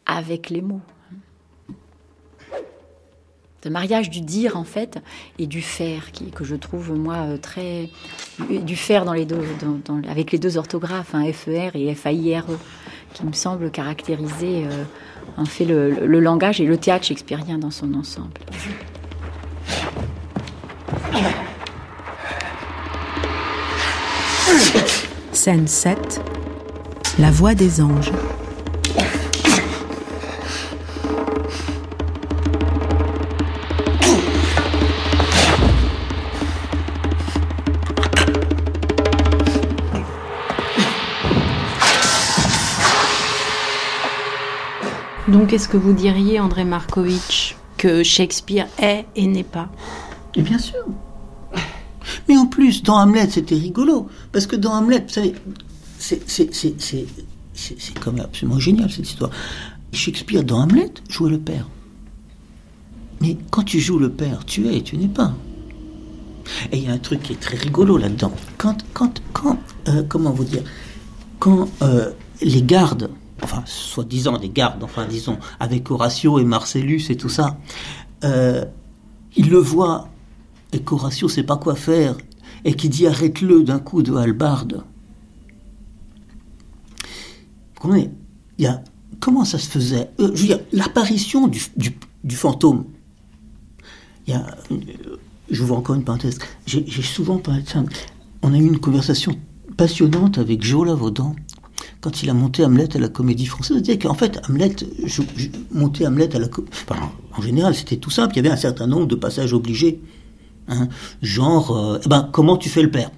[0.06, 0.80] avec les mots
[3.62, 4.98] de mariage du dire en fait
[5.38, 7.90] et du faire qui, que je trouve moi euh, très
[8.48, 9.40] du faire dans les deux
[10.08, 12.46] avec les deux orthographes hein, FER et FAIRE
[13.12, 14.84] qui me semble caractériser euh,
[15.36, 18.32] en fait le, le, langage et le théâtre shakespearien dans son ensemble.
[25.32, 26.20] Scène 7
[27.18, 28.12] La voix des anges.
[45.32, 49.70] Donc, est-ce que vous diriez, André Markovitch, que Shakespeare est et n'est pas?
[50.36, 50.84] Bien sûr.
[52.28, 54.08] Mais en plus, dans Hamlet, c'était rigolo.
[54.30, 55.34] Parce que dans Hamlet, vous savez,
[55.98, 56.20] c'est
[58.06, 59.30] même absolument génial cette histoire.
[59.92, 61.66] Shakespeare, dans Hamlet, jouait le père.
[63.22, 65.34] Mais quand tu joues le père, tu es et tu n'es pas.
[66.72, 68.32] Et il y a un truc qui est très rigolo là-dedans.
[68.58, 70.62] Quand, quand, quand, euh, comment vous dire,
[71.38, 72.10] quand euh,
[72.42, 73.08] les gardes
[73.42, 77.58] enfin, soi-disant des gardes, enfin, disons, avec Horatio et Marcellus et tout ça,
[78.24, 78.64] euh,
[79.36, 80.08] il le voit,
[80.72, 82.16] et qu'Horatio sait pas quoi faire,
[82.64, 84.84] et qui dit arrête-le d'un coup de halbarde.
[87.82, 88.10] Vous il
[88.58, 88.82] y a,
[89.18, 90.10] comment ça se faisait?
[90.20, 92.84] Euh, Je veux dire, l'apparition du, du, fantôme.
[94.26, 95.16] Il y a, euh,
[95.50, 96.38] je vous encore une parenthèse.
[96.66, 97.82] J'ai souvent parlé de ça.
[98.42, 99.32] On a eu une conversation
[99.76, 101.34] passionnante avec Joe Lavaudan,
[102.02, 104.74] quand il a monté Hamlet à la Comédie Française, il disait qu'en fait, Hamlet,
[105.04, 105.22] je,
[105.70, 108.34] monter Hamlet à la enfin, en général, c'était tout simple.
[108.34, 110.00] Il y avait un certain nombre de passages obligés,
[110.66, 110.88] hein,
[111.22, 113.12] genre, euh, eh ben, comment tu fais le père?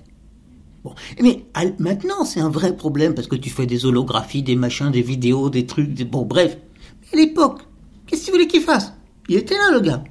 [0.84, 0.94] Bon.
[1.22, 1.46] Mais
[1.78, 5.48] maintenant, c'est un vrai problème parce que tu fais des holographies, des machins, des vidéos,
[5.48, 5.98] des trucs.
[6.10, 6.58] Bon, bref.
[7.00, 7.62] Mais à l'époque,
[8.06, 8.92] qu'est-ce que tu voulais qu'il fasse?
[9.30, 10.04] Il était là, le gars.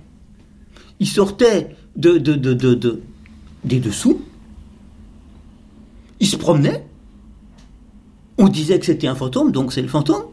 [0.99, 3.01] Il sortait de, de, de, de
[3.63, 4.19] des dessous.
[6.19, 6.87] Il se promenait
[8.37, 10.23] on disait que c'était un fantôme, donc c'est le fantôme.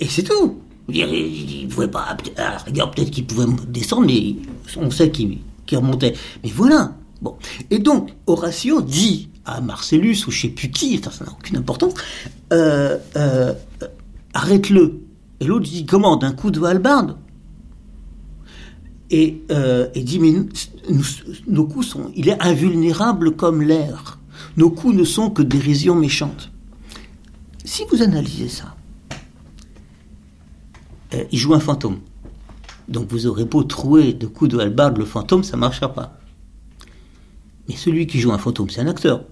[0.00, 0.60] Et c'est tout.
[0.88, 2.16] Il ne pouvait pas.
[2.66, 4.36] regarde, peut-être qu'il pouvait descendre, mais
[4.76, 5.38] on sait qu'il
[5.72, 6.14] remontait.
[6.42, 6.94] Mais voilà.
[7.70, 11.94] Et donc, Horatio dit à Marcellus, ou je sais plus qui, ça n'a aucune importance,
[12.52, 13.52] euh, euh,
[14.34, 15.00] arrête-le.
[15.40, 17.16] Et l'autre dit comment D'un coup de halbarde
[19.10, 20.32] et, euh, et dit mais
[21.46, 22.10] nos coups sont.
[22.16, 24.18] Il est invulnérable comme l'air.
[24.56, 26.50] Nos coups ne sont que dérisions méchantes.
[27.64, 28.76] Si vous analysez ça,
[31.14, 32.00] euh, il joue un fantôme.
[32.88, 36.18] Donc vous aurez beau trouer de coups de halbarde le fantôme, ça ne marchera pas.
[37.66, 39.24] Mais celui qui joue un fantôme, c'est un acteur.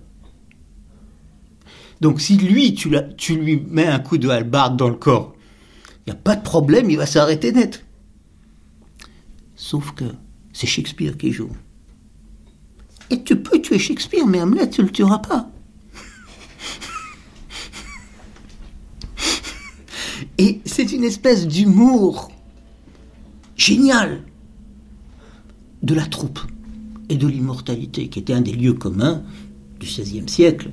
[2.01, 2.89] Donc si lui, tu,
[3.37, 5.37] lui mets un coup de halbarde dans le corps,
[6.07, 7.85] il n'y a pas de problème, il va s'arrêter net.
[9.55, 10.05] Sauf que
[10.55, 11.53] c'est Shakespeare qui joue.
[13.11, 15.52] Et tu peux tuer Shakespeare, mais Hamlet, tu ne le tueras pas.
[20.43, 22.33] Et c'est une espèce d'humour
[23.55, 24.25] génial
[25.85, 26.41] de la troupe
[27.09, 29.23] et de l'immortalité, qui était un des lieux communs
[29.79, 30.73] du XVIe siècle.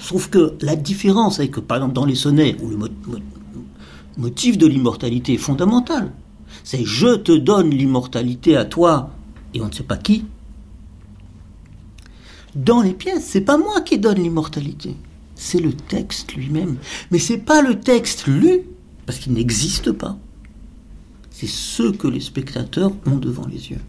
[0.00, 2.76] Sauf que la différence avec, par exemple, dans les sonnets, où le
[4.16, 6.10] motif de l'immortalité est fondamental,
[6.64, 9.10] c'est je te donne l'immortalité à toi
[9.54, 10.24] et on ne sait pas qui.
[12.56, 14.96] Dans les pièces, c'est pas moi qui donne l'immortalité,
[15.46, 16.78] c'est le texte lui-même.
[17.10, 18.62] Mais c'est pas le texte lu,
[19.06, 20.18] parce qu'il n'existe pas.
[21.30, 23.80] C'est ce que les spectateurs ont devant les yeux.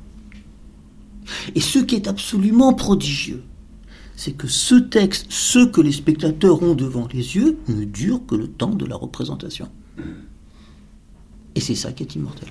[1.55, 3.43] Et ce qui est absolument prodigieux,
[4.15, 8.35] c'est que ce texte, ce que les spectateurs ont devant les yeux, ne dure que
[8.35, 9.69] le temps de la représentation.
[11.55, 12.49] Et c'est ça qui est immortel.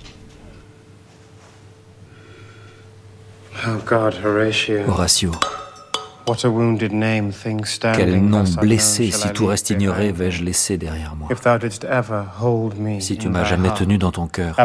[3.67, 5.31] Oh Horatio.
[7.95, 11.29] Quel nom blessé, si tout reste ignoré, vais-je laisser derrière moi?
[13.01, 14.57] Si tu m'as jamais tenu dans ton cœur,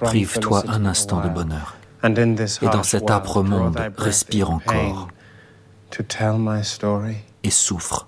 [0.00, 1.76] prive-toi un instant de bonheur.
[2.04, 5.08] Et dans cet âpre monde, respire encore.
[7.44, 8.06] et souffre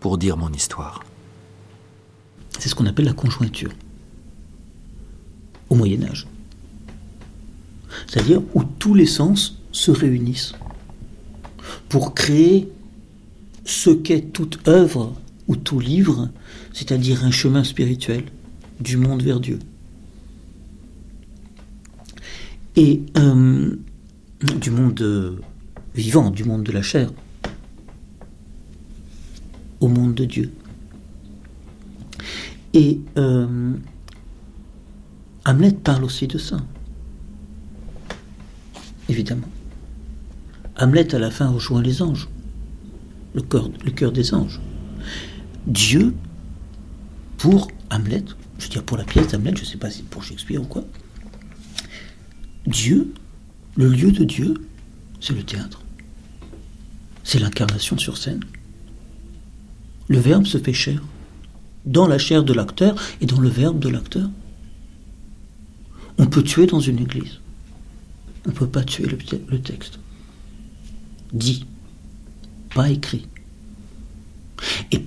[0.00, 1.02] pour dire mon histoire.
[2.58, 3.70] C'est ce qu'on appelle la conjointure.
[5.68, 6.26] Au Moyen Âge.
[8.06, 10.54] C'est-à-dire où tous les sens se réunissent
[11.88, 12.68] pour créer
[13.64, 15.14] ce qu'est toute œuvre
[15.48, 16.30] ou tout livre,
[16.72, 18.24] c'est-à-dire un chemin spirituel
[18.80, 19.58] du monde vers Dieu.
[22.76, 23.76] Et euh,
[24.60, 25.40] du monde euh,
[25.94, 27.10] vivant, du monde de la chair,
[29.80, 30.52] au monde de Dieu.
[32.74, 33.72] Et euh,
[35.46, 36.58] Hamlet parle aussi de ça,
[39.08, 39.48] évidemment.
[40.78, 42.28] Hamlet, à la fin, rejoint les anges,
[43.34, 44.60] le cœur, des anges.
[45.66, 46.14] Dieu,
[47.38, 48.24] pour Hamlet,
[48.58, 50.66] je veux dire pour la pièce d'Hamlet, je ne sais pas si pour Shakespeare ou
[50.66, 50.84] quoi,
[52.66, 53.14] Dieu,
[53.76, 54.54] le lieu de Dieu,
[55.20, 55.82] c'est le théâtre.
[57.24, 58.44] C'est l'incarnation sur scène.
[60.08, 61.02] Le verbe se fait chair,
[61.86, 64.28] dans la chair de l'acteur et dans le verbe de l'acteur.
[66.18, 67.40] On peut tuer dans une église.
[68.44, 69.98] On ne peut pas tuer le texte
[71.32, 71.66] dit,
[72.74, 73.26] pas écrit.
[74.92, 75.02] Et,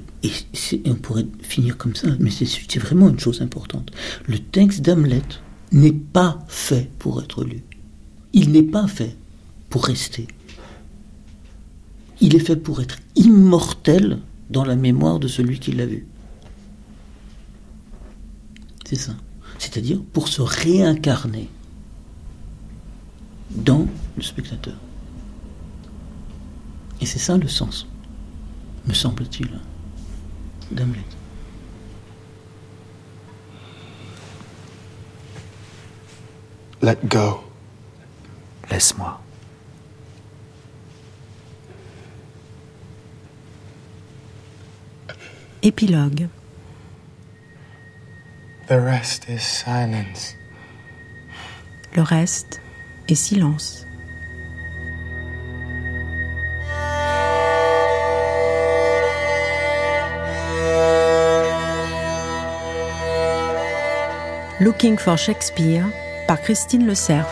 [0.85, 3.91] on pourrait finir comme ça, mais c'est vraiment une chose importante.
[4.27, 5.21] Le texte d'Hamlet
[5.71, 7.63] n'est pas fait pour être lu.
[8.33, 9.15] Il n'est pas fait
[9.69, 10.27] pour rester.
[12.21, 14.19] Il est fait pour être immortel
[14.49, 16.05] dans la mémoire de celui qui l'a vu.
[18.85, 19.13] C'est ça.
[19.57, 21.49] C'est-à-dire pour se réincarner
[23.51, 23.87] dans
[24.17, 24.75] le spectateur.
[27.01, 27.87] Et c'est ça le sens,
[28.85, 29.49] me semble-t-il,
[30.71, 31.05] d'Hamlet.
[36.81, 37.43] Let go.
[38.71, 39.19] Laisse-moi.
[45.61, 46.29] Épilogue.
[48.67, 50.35] The rest is silence.
[51.95, 52.61] Le reste
[53.09, 53.85] est silence.
[64.61, 65.85] Looking for Shakespeare
[66.27, 67.29] par Christine Le Cerf.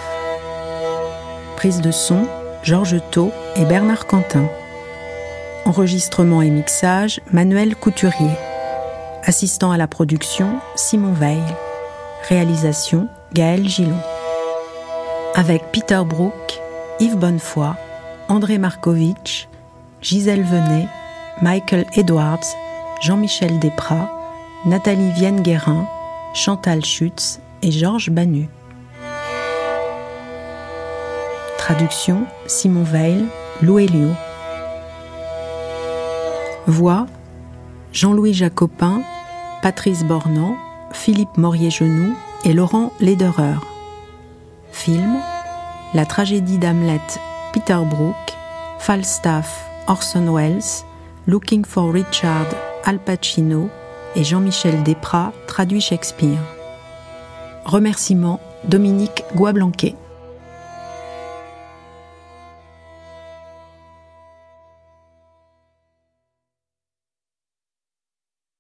[1.58, 2.26] Prise de son,
[2.64, 4.48] Georges Thau et Bernard Quentin.
[5.66, 8.32] Enregistrement et mixage, Manuel Couturier.
[9.26, 11.44] Assistant à la production, Simon Veil.
[12.30, 14.00] Réalisation, Gaël Gillon.
[15.36, 16.62] Avec Peter Brook,
[17.02, 17.76] Yves Bonnefoy,
[18.30, 19.50] André Markovitch,
[20.02, 20.88] Gisèle Venet,
[21.42, 22.48] Michael Edwards,
[23.02, 24.10] Jean-Michel Desprats,
[24.66, 25.90] Nathalie Vienne-Guérin,
[26.34, 28.50] Chantal Schutz et Georges Banu.
[31.58, 33.26] Traduction Simon Veil,
[33.62, 33.80] Lou
[36.68, 37.08] Voix
[37.94, 39.02] Jean-Louis Jacopin,
[39.62, 40.56] Patrice Bornand,
[40.92, 42.14] Philippe Morier-Genoux
[42.46, 43.56] et Laurent Lederer.
[44.72, 45.18] Film
[45.94, 47.02] La tragédie d'Hamlet,
[47.54, 48.16] Peter Brook,
[48.80, 50.86] Falstaff, Orson Welles,
[51.26, 52.48] Looking for Richard,
[52.86, 53.70] Al Pacino,
[54.16, 56.40] et Jean-Michel Desprats traduit Shakespeare.
[57.66, 59.96] Remerciements Dominique Guablanquet.